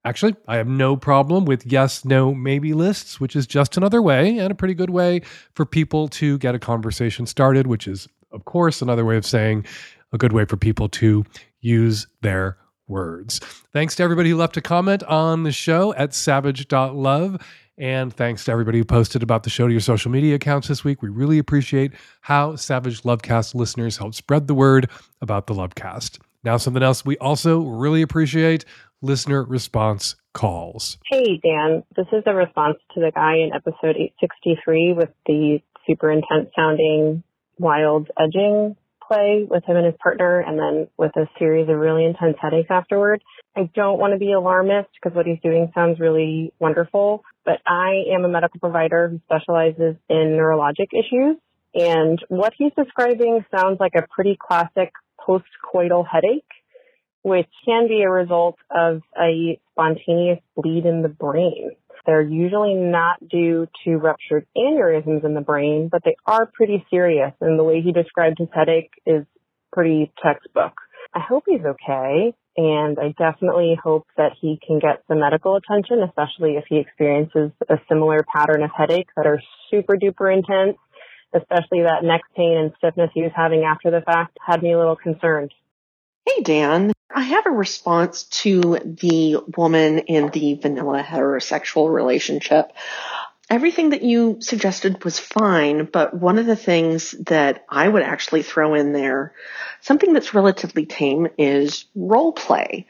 Actually, 0.06 0.36
I 0.46 0.54
have 0.56 0.68
no 0.68 0.96
problem 0.96 1.46
with 1.46 1.66
yes, 1.66 2.04
no, 2.04 2.32
maybe 2.32 2.72
lists, 2.72 3.18
which 3.18 3.34
is 3.34 3.44
just 3.44 3.76
another 3.76 4.00
way 4.00 4.38
and 4.38 4.52
a 4.52 4.54
pretty 4.54 4.72
good 4.72 4.90
way 4.90 5.22
for 5.54 5.66
people 5.66 6.06
to 6.10 6.38
get 6.38 6.54
a 6.54 6.60
conversation 6.60 7.26
started, 7.26 7.66
which 7.66 7.88
is, 7.88 8.06
of 8.30 8.44
course, 8.44 8.80
another 8.80 9.04
way 9.04 9.16
of 9.16 9.26
saying 9.26 9.66
a 10.12 10.18
good 10.18 10.32
way 10.32 10.44
for 10.44 10.56
people 10.56 10.88
to 10.90 11.24
use 11.60 12.06
their 12.20 12.56
words. 12.86 13.40
Thanks 13.72 13.96
to 13.96 14.04
everybody 14.04 14.30
who 14.30 14.36
left 14.36 14.56
a 14.56 14.60
comment 14.60 15.02
on 15.02 15.42
the 15.42 15.50
show 15.50 15.92
at 15.94 16.14
savage.love. 16.14 17.44
And 17.76 18.14
thanks 18.14 18.44
to 18.44 18.52
everybody 18.52 18.78
who 18.78 18.84
posted 18.84 19.24
about 19.24 19.42
the 19.42 19.50
show 19.50 19.66
to 19.66 19.72
your 19.72 19.80
social 19.80 20.12
media 20.12 20.36
accounts 20.36 20.68
this 20.68 20.84
week. 20.84 21.02
We 21.02 21.08
really 21.08 21.38
appreciate 21.38 21.92
how 22.20 22.54
Savage 22.54 23.02
Lovecast 23.02 23.56
listeners 23.56 23.96
help 23.96 24.14
spread 24.14 24.46
the 24.46 24.54
word 24.54 24.88
about 25.20 25.48
the 25.48 25.54
Lovecast. 25.54 26.20
Now, 26.46 26.58
something 26.58 26.82
else 26.82 27.04
we 27.04 27.18
also 27.18 27.62
really 27.62 28.02
appreciate 28.02 28.64
listener 29.06 29.42
response 29.42 30.16
calls. 30.34 30.98
Hey, 31.10 31.40
Dan. 31.42 31.84
This 31.96 32.06
is 32.12 32.24
a 32.26 32.34
response 32.34 32.76
to 32.94 33.00
the 33.00 33.12
guy 33.14 33.36
in 33.36 33.52
episode 33.54 33.96
863 33.96 34.94
with 34.94 35.10
the 35.24 35.60
super 35.86 36.10
intense 36.10 36.50
sounding 36.54 37.22
wild 37.58 38.10
edging 38.18 38.76
play 39.06 39.46
with 39.48 39.64
him 39.64 39.76
and 39.76 39.86
his 39.86 39.94
partner, 40.02 40.40
and 40.40 40.58
then 40.58 40.88
with 40.96 41.16
a 41.16 41.28
series 41.38 41.68
of 41.68 41.76
really 41.76 42.04
intense 42.04 42.36
headaches 42.40 42.70
afterward. 42.70 43.22
I 43.56 43.70
don't 43.74 43.98
want 43.98 44.12
to 44.12 44.18
be 44.18 44.32
alarmist 44.32 44.88
because 44.94 45.16
what 45.16 45.26
he's 45.26 45.38
doing 45.42 45.70
sounds 45.74 46.00
really 46.00 46.52
wonderful, 46.58 47.22
but 47.44 47.60
I 47.66 48.02
am 48.12 48.24
a 48.24 48.28
medical 48.28 48.58
provider 48.58 49.08
who 49.08 49.20
specializes 49.24 49.94
in 50.08 50.36
neurologic 50.36 50.88
issues. 50.92 51.36
And 51.74 52.18
what 52.28 52.52
he's 52.58 52.72
describing 52.76 53.44
sounds 53.54 53.78
like 53.78 53.92
a 53.96 54.06
pretty 54.10 54.36
classic 54.40 54.92
post-coital 55.24 56.04
headache 56.10 56.44
which 57.26 57.48
can 57.64 57.88
be 57.88 58.02
a 58.02 58.08
result 58.08 58.54
of 58.70 59.02
a 59.20 59.58
spontaneous 59.72 60.38
bleed 60.54 60.86
in 60.86 61.02
the 61.02 61.08
brain. 61.08 61.72
They're 62.06 62.22
usually 62.22 62.74
not 62.74 63.16
due 63.28 63.66
to 63.84 63.96
ruptured 63.96 64.46
aneurysms 64.56 65.24
in 65.24 65.34
the 65.34 65.40
brain, 65.40 65.88
but 65.90 66.02
they 66.04 66.14
are 66.24 66.46
pretty 66.46 66.86
serious. 66.88 67.32
And 67.40 67.58
the 67.58 67.64
way 67.64 67.80
he 67.82 67.90
described 67.90 68.38
his 68.38 68.46
headache 68.54 68.92
is 69.04 69.26
pretty 69.72 70.12
textbook. 70.22 70.74
I 71.12 71.18
hope 71.18 71.42
he's 71.48 71.64
okay. 71.66 72.32
And 72.56 72.96
I 72.96 73.12
definitely 73.18 73.76
hope 73.82 74.06
that 74.16 74.30
he 74.40 74.60
can 74.64 74.78
get 74.78 75.02
some 75.08 75.18
medical 75.18 75.56
attention, 75.56 76.04
especially 76.04 76.52
if 76.52 76.64
he 76.68 76.78
experiences 76.78 77.50
a 77.68 77.78
similar 77.88 78.24
pattern 78.32 78.62
of 78.62 78.70
headaches 78.72 79.12
that 79.16 79.26
are 79.26 79.42
super 79.72 79.96
duper 79.96 80.32
intense, 80.32 80.78
especially 81.34 81.82
that 81.82 82.04
neck 82.04 82.22
pain 82.36 82.56
and 82.56 82.70
stiffness 82.78 83.10
he 83.14 83.22
was 83.22 83.32
having 83.34 83.64
after 83.64 83.90
the 83.90 84.00
fact 84.02 84.38
had 84.46 84.62
me 84.62 84.74
a 84.74 84.78
little 84.78 84.94
concerned. 84.94 85.50
Hey, 86.26 86.42
Dan. 86.42 86.92
I 87.14 87.22
have 87.22 87.46
a 87.46 87.50
response 87.50 88.24
to 88.24 88.80
the 88.84 89.38
woman 89.56 90.00
in 90.00 90.28
the 90.30 90.54
vanilla 90.54 91.00
heterosexual 91.00 91.94
relationship. 91.94 92.72
Everything 93.48 93.90
that 93.90 94.02
you 94.02 94.38
suggested 94.40 95.04
was 95.04 95.20
fine, 95.20 95.84
but 95.84 96.14
one 96.14 96.40
of 96.40 96.46
the 96.46 96.56
things 96.56 97.12
that 97.26 97.64
I 97.68 97.86
would 97.86 98.02
actually 98.02 98.42
throw 98.42 98.74
in 98.74 98.92
there, 98.92 99.34
something 99.80 100.12
that's 100.12 100.34
relatively 100.34 100.84
tame 100.84 101.28
is 101.38 101.84
role 101.94 102.32
play. 102.32 102.88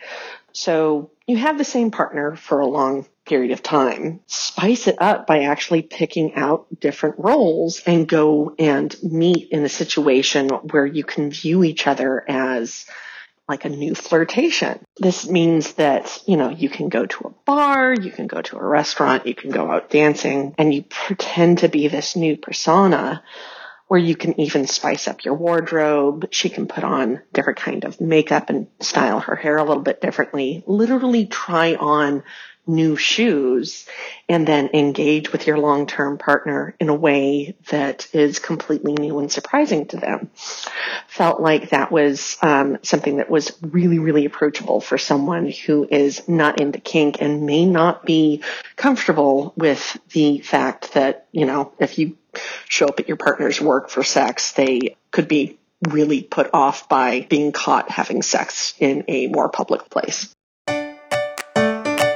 So 0.53 1.11
you 1.27 1.37
have 1.37 1.59
the 1.59 1.65
same 1.65 1.91
partner 1.91 2.37
for 2.37 2.61
a 2.61 2.67
long 2.67 3.05
period 3.27 3.51
of 3.51 3.63
time. 3.63 4.21
Spice 4.27 4.87
it 4.87 4.97
up 4.99 5.27
by 5.27 5.43
actually 5.43 5.83
picking 5.83 6.37
out 6.37 6.69
different 6.81 7.17
roles 7.19 7.83
and 7.85 8.09
go 8.09 8.55
and 8.59 8.97
meet 9.03 9.51
in 9.51 9.63
a 9.63 9.69
situation 9.69 10.49
where 10.49 10.87
you 10.87 11.05
can 11.05 11.31
view 11.31 11.65
each 11.65 11.87
other 11.87 12.25
as 12.27 12.87
like 13.49 13.65
a 13.65 13.69
new 13.69 13.95
flirtation. 13.95 14.81
This 14.97 15.29
means 15.29 15.75
that, 15.75 16.23
you 16.27 16.37
know, 16.37 16.51
you 16.51 16.69
can 16.69 16.89
go 16.89 17.07
to 17.07 17.29
a 17.29 17.35
bar, 17.45 17.95
you 17.95 18.11
can 18.11 18.27
go 18.27 18.43
to 18.43 18.57
a 18.57 18.65
restaurant, 18.65 19.27
you 19.27 19.35
can 19.35 19.51
go 19.51 19.71
out 19.71 19.91
dancing, 19.91 20.55
and 20.59 20.75
you 20.75 20.83
pretend 20.83 21.59
to 21.59 21.69
be 21.69 21.89
this 21.89 22.17
new 22.17 22.37
persona 22.37 23.23
where 23.89 24.01
you 24.01 24.17
can 24.17 24.41
even 24.41 24.67
spice 24.67 25.07
up 25.07 25.25
your 25.25 25.35
wardrobe. 25.35 26.27
She 26.33 26.49
can 26.49 26.67
put 26.67 26.83
on 26.83 27.23
different 27.33 27.61
kind 27.61 27.85
of 27.85 28.01
makeup 28.01 28.51
and 28.51 28.67
style 28.81 29.21
her 29.21 29.37
hair 29.37 29.57
a 29.59 29.65
little 29.65 29.83
bit 29.83 30.01
differently. 30.01 30.65
Literally 30.67 31.27
try 31.27 31.77
on 31.77 32.25
new 32.67 32.97
shoes 32.97 33.87
and 34.29 34.47
then 34.47 34.71
engage 34.75 35.33
with 35.33 35.47
your 35.47 35.59
long-term 35.59 36.19
partner 36.19 36.75
in 36.81 36.89
a 36.89 36.95
way 36.95 37.57
that 37.71 38.09
is 38.13 38.39
completely 38.39 38.93
new 38.95 39.19
and 39.19 39.31
surprising 39.31 39.87
to 39.87 39.97
them. 39.97 40.31
Felt 41.07 41.41
like 41.41 41.71
that 41.71 41.93
was 41.93 42.37
um, 42.43 42.79
something 42.83 43.19
that 43.19 43.31
was 43.31 43.53
really, 43.63 43.99
really 43.99 44.25
approachable 44.25 44.81
for 44.81 44.99
someone 44.99 45.51
who 45.51 45.87
is 45.91 46.29
not 46.29 46.61
into 46.61 46.81
kink 46.81 47.21
and 47.21 47.47
may 47.47 47.65
not 47.65 48.05
be 48.05 48.43
comfortable 48.75 49.53
with 49.57 49.99
the 50.13 50.39
fact 50.41 50.95
that, 50.95 51.27
you 51.33 51.47
know, 51.47 51.73
if 51.79 51.99
you 51.99 52.17
show 52.69 52.87
up 52.87 53.01
at 53.01 53.09
your 53.09 53.17
partner's 53.17 53.61
work 53.61 53.89
for 53.89 54.03
sex, 54.03 54.53
they 54.53 54.97
could 55.11 55.29
be 55.29 55.59
really 55.89 56.23
put 56.23 56.51
off 56.53 56.89
by 56.89 57.27
being 57.29 57.53
caught 57.53 57.91
having 57.91 58.23
sex 58.23 58.75
in 58.79 59.05
a 59.09 59.27
more 59.29 59.49
public 59.49 59.89
place. 59.91 60.35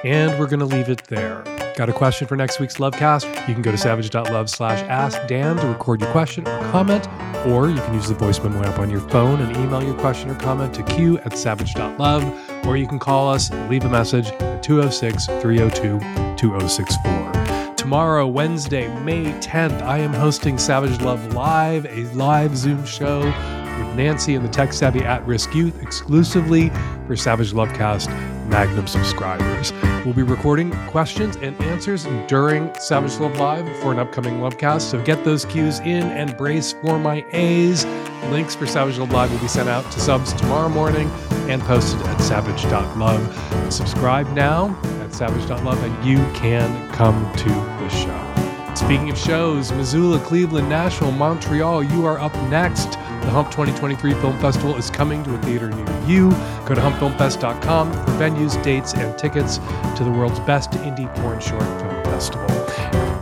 And 0.05 0.39
we're 0.39 0.47
going 0.47 0.61
to 0.61 0.67
leave 0.67 0.89
it 0.89 1.05
there. 1.05 1.43
Got 1.77 1.89
a 1.89 1.93
question 1.93 2.27
for 2.27 2.37
next 2.37 2.61
week's 2.61 2.77
Lovecast? 2.77 3.49
You 3.49 3.55
can 3.55 3.63
go 3.63 3.71
to 3.71 3.79
savage.love 3.79 4.51
slash 4.51 4.83
ask 4.83 5.19
Dan 5.27 5.57
to 5.57 5.67
record 5.67 6.01
your 6.01 6.11
question 6.11 6.47
or 6.47 6.61
comment, 6.71 7.09
or 7.47 7.71
you 7.71 7.77
can 7.77 7.95
use 7.95 8.09
the 8.09 8.15
voice 8.15 8.39
memo 8.43 8.63
app 8.65 8.79
on 8.79 8.91
your 8.91 9.01
phone 9.01 9.41
and 9.41 9.57
email 9.57 9.83
your 9.83 9.95
question 9.95 10.31
or 10.31 10.35
comment 10.35 10.75
to 10.75 10.83
q 10.83 11.19
at 11.21 11.37
savage.love, 11.37 12.67
or 12.67 12.77
you 12.77 12.87
can 12.87 12.99
call 12.99 13.31
us 13.31 13.51
and 13.51 13.71
leave 13.71 13.85
a 13.85 13.89
message 13.89 14.27
at 14.27 14.63
206 14.63 15.27
302 15.27 15.99
2064. 16.37 17.75
Tomorrow, 17.77 18.27
Wednesday, 18.27 18.89
May 19.01 19.25
10th, 19.41 19.81
I 19.83 19.99
am 19.99 20.13
hosting 20.13 20.59
Savage 20.59 21.01
Love 21.01 21.33
Live, 21.33 21.87
a 21.87 22.05
live 22.15 22.57
Zoom 22.57 22.85
show 22.85 23.21
with 23.21 23.97
Nancy 23.97 24.35
and 24.35 24.45
the 24.45 24.51
tech 24.51 24.73
savvy 24.75 25.01
at 25.01 25.27
risk 25.27 25.55
youth 25.55 25.83
exclusively 25.83 26.71
for 27.07 27.17
Savage 27.17 27.53
Lovecast 27.53 28.09
Magnum 28.51 28.89
subscribers. 28.89 29.73
We'll 30.05 30.13
be 30.13 30.25
recording 30.25 30.73
questions 30.89 31.37
and 31.37 31.59
answers 31.63 32.05
during 32.27 32.75
Savage 32.81 33.17
Love 33.19 33.39
Live 33.39 33.65
for 33.79 33.93
an 33.93 34.01
upcoming 34.01 34.41
Lovecast, 34.41 34.83
so 34.83 35.01
get 35.03 35.25
those 35.25 35.45
cues 35.45 35.79
in 35.79 36.03
and 36.03 36.37
brace 36.37 36.73
for 36.73 36.99
my 36.99 37.25
A's. 37.31 37.85
Links 38.31 38.57
for 38.57 38.67
Savage 38.67 38.99
Love 38.99 39.13
Live 39.13 39.31
will 39.31 39.39
be 39.39 39.49
sent 39.49 39.69
out 39.69 39.89
to 39.93 40.01
subs 40.01 40.33
tomorrow 40.33 40.69
morning 40.69 41.09
and 41.49 41.63
posted 41.63 42.01
at 42.03 42.19
savage.love. 42.19 43.73
Subscribe 43.73 44.29
now 44.33 44.77
at 45.01 45.15
savage.love 45.15 45.83
and 45.83 46.05
you 46.05 46.19
can 46.35 46.91
come 46.91 47.33
to 47.37 47.49
the 47.49 47.89
show. 47.89 48.75
Speaking 48.75 49.11
of 49.11 49.19
shows, 49.19 49.71
Missoula, 49.73 50.19
Cleveland, 50.21 50.69
Nashville, 50.69 51.13
Montreal, 51.13 51.85
you 51.85 52.05
are 52.05 52.19
up 52.19 52.35
next. 52.49 52.99
The 53.21 53.31
Hump 53.31 53.51
2023 53.51 54.15
Film 54.15 54.39
Festival 54.39 54.77
is 54.77 54.91
coming 54.91 55.23
to 55.25 55.35
a 55.35 55.39
theater 55.43 55.71
near 55.71 56.07
you. 56.07 56.31
Go 56.67 56.75
to 56.75 56.81
humpfilmfest.com 56.81 57.93
for 57.93 58.11
venues, 58.13 58.61
dates, 58.63 58.95
and 58.95 59.17
tickets 59.19 59.59
to 59.97 60.05
the 60.05 60.11
world's 60.11 60.41
best 60.41 60.71
indie 60.71 61.15
porn 61.17 61.39
short 61.41 61.63
film 61.63 62.05
festival. 62.05 62.51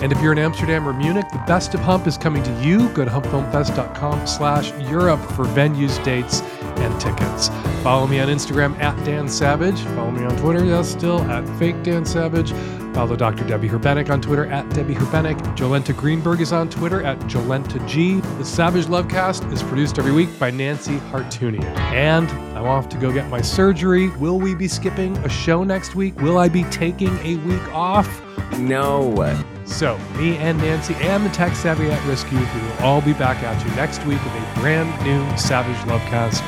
And 0.01 0.13
if 0.13 0.23
you're 0.23 0.33
in 0.33 0.39
Amsterdam 0.39 0.89
or 0.89 0.93
Munich, 0.93 1.27
the 1.33 1.43
best 1.47 1.75
of 1.75 1.81
Hump 1.81 2.07
is 2.07 2.17
coming 2.17 2.43
to 2.45 2.53
you. 2.63 2.89
Go 2.91 3.05
to 3.05 3.11
humpfilmfest.com 3.11 4.27
slash 4.29 4.73
Europe 4.89 5.21
for 5.33 5.45
venues, 5.47 6.03
dates, 6.05 6.41
and 6.79 7.01
tickets. 7.01 7.49
Follow 7.83 8.07
me 8.07 8.21
on 8.21 8.29
Instagram 8.29 8.79
at 8.81 8.97
Dan 9.05 9.29
Savage. 9.29 9.81
Follow 9.95 10.11
me 10.11 10.25
on 10.25 10.37
Twitter, 10.37 10.65
yes, 10.65 10.89
still 10.89 11.21
at 11.23 11.49
Fake 11.59 11.83
Dan 11.83 12.05
Savage. 12.05 12.53
Follow 12.95 13.15
Dr. 13.15 13.45
Debby 13.45 13.69
Herbenick 13.69 14.11
on 14.11 14.21
Twitter 14.21 14.47
at 14.47 14.69
Debby 14.71 14.95
Herbenick. 14.95 15.39
Jolenta 15.57 15.97
Greenberg 15.97 16.41
is 16.41 16.53
on 16.53 16.69
Twitter 16.69 17.03
at 17.03 17.19
Jolenta 17.21 17.87
G. 17.87 18.21
The 18.39 18.45
Savage 18.45 18.87
Lovecast 18.87 19.53
is 19.53 19.63
produced 19.63 19.99
every 19.99 20.13
week 20.13 20.37
by 20.39 20.51
Nancy 20.51 20.99
Hartunian. 21.11 21.77
And 21.93 22.29
I'm 22.57 22.67
off 22.67 22.89
to 22.89 22.97
go 22.97 23.13
get 23.13 23.29
my 23.29 23.41
surgery. 23.41 24.09
Will 24.17 24.39
we 24.39 24.55
be 24.55 24.67
skipping 24.67 25.17
a 25.19 25.29
show 25.29 25.63
next 25.63 25.95
week? 25.95 26.21
Will 26.21 26.39
I 26.39 26.49
be 26.49 26.65
taking 26.65 27.17
a 27.19 27.37
week 27.37 27.69
off? 27.73 28.23
No. 28.59 29.58
So, 29.69 29.97
me 30.17 30.37
and 30.39 30.59
Nancy 30.59 30.95
and 30.95 31.25
the 31.25 31.31
Tech 31.31 31.55
Savvy 31.55 31.91
at 31.91 32.05
Risk 32.07 32.33
Youth, 32.33 32.53
we 32.55 32.61
will 32.63 32.79
all 32.79 33.01
be 33.01 33.13
back 33.13 33.43
at 33.45 33.65
you 33.65 33.71
next 33.77 34.05
week 34.07 34.23
with 34.25 34.35
a 34.35 34.61
brand 34.61 34.91
new 35.05 35.37
Savage 35.37 35.77
Lovecast. 35.89 36.41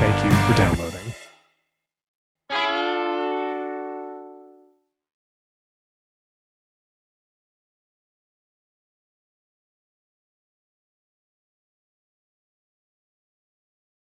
Thank 0.00 0.24
you 0.24 0.30
for 0.30 0.56
downloading. 0.56 0.87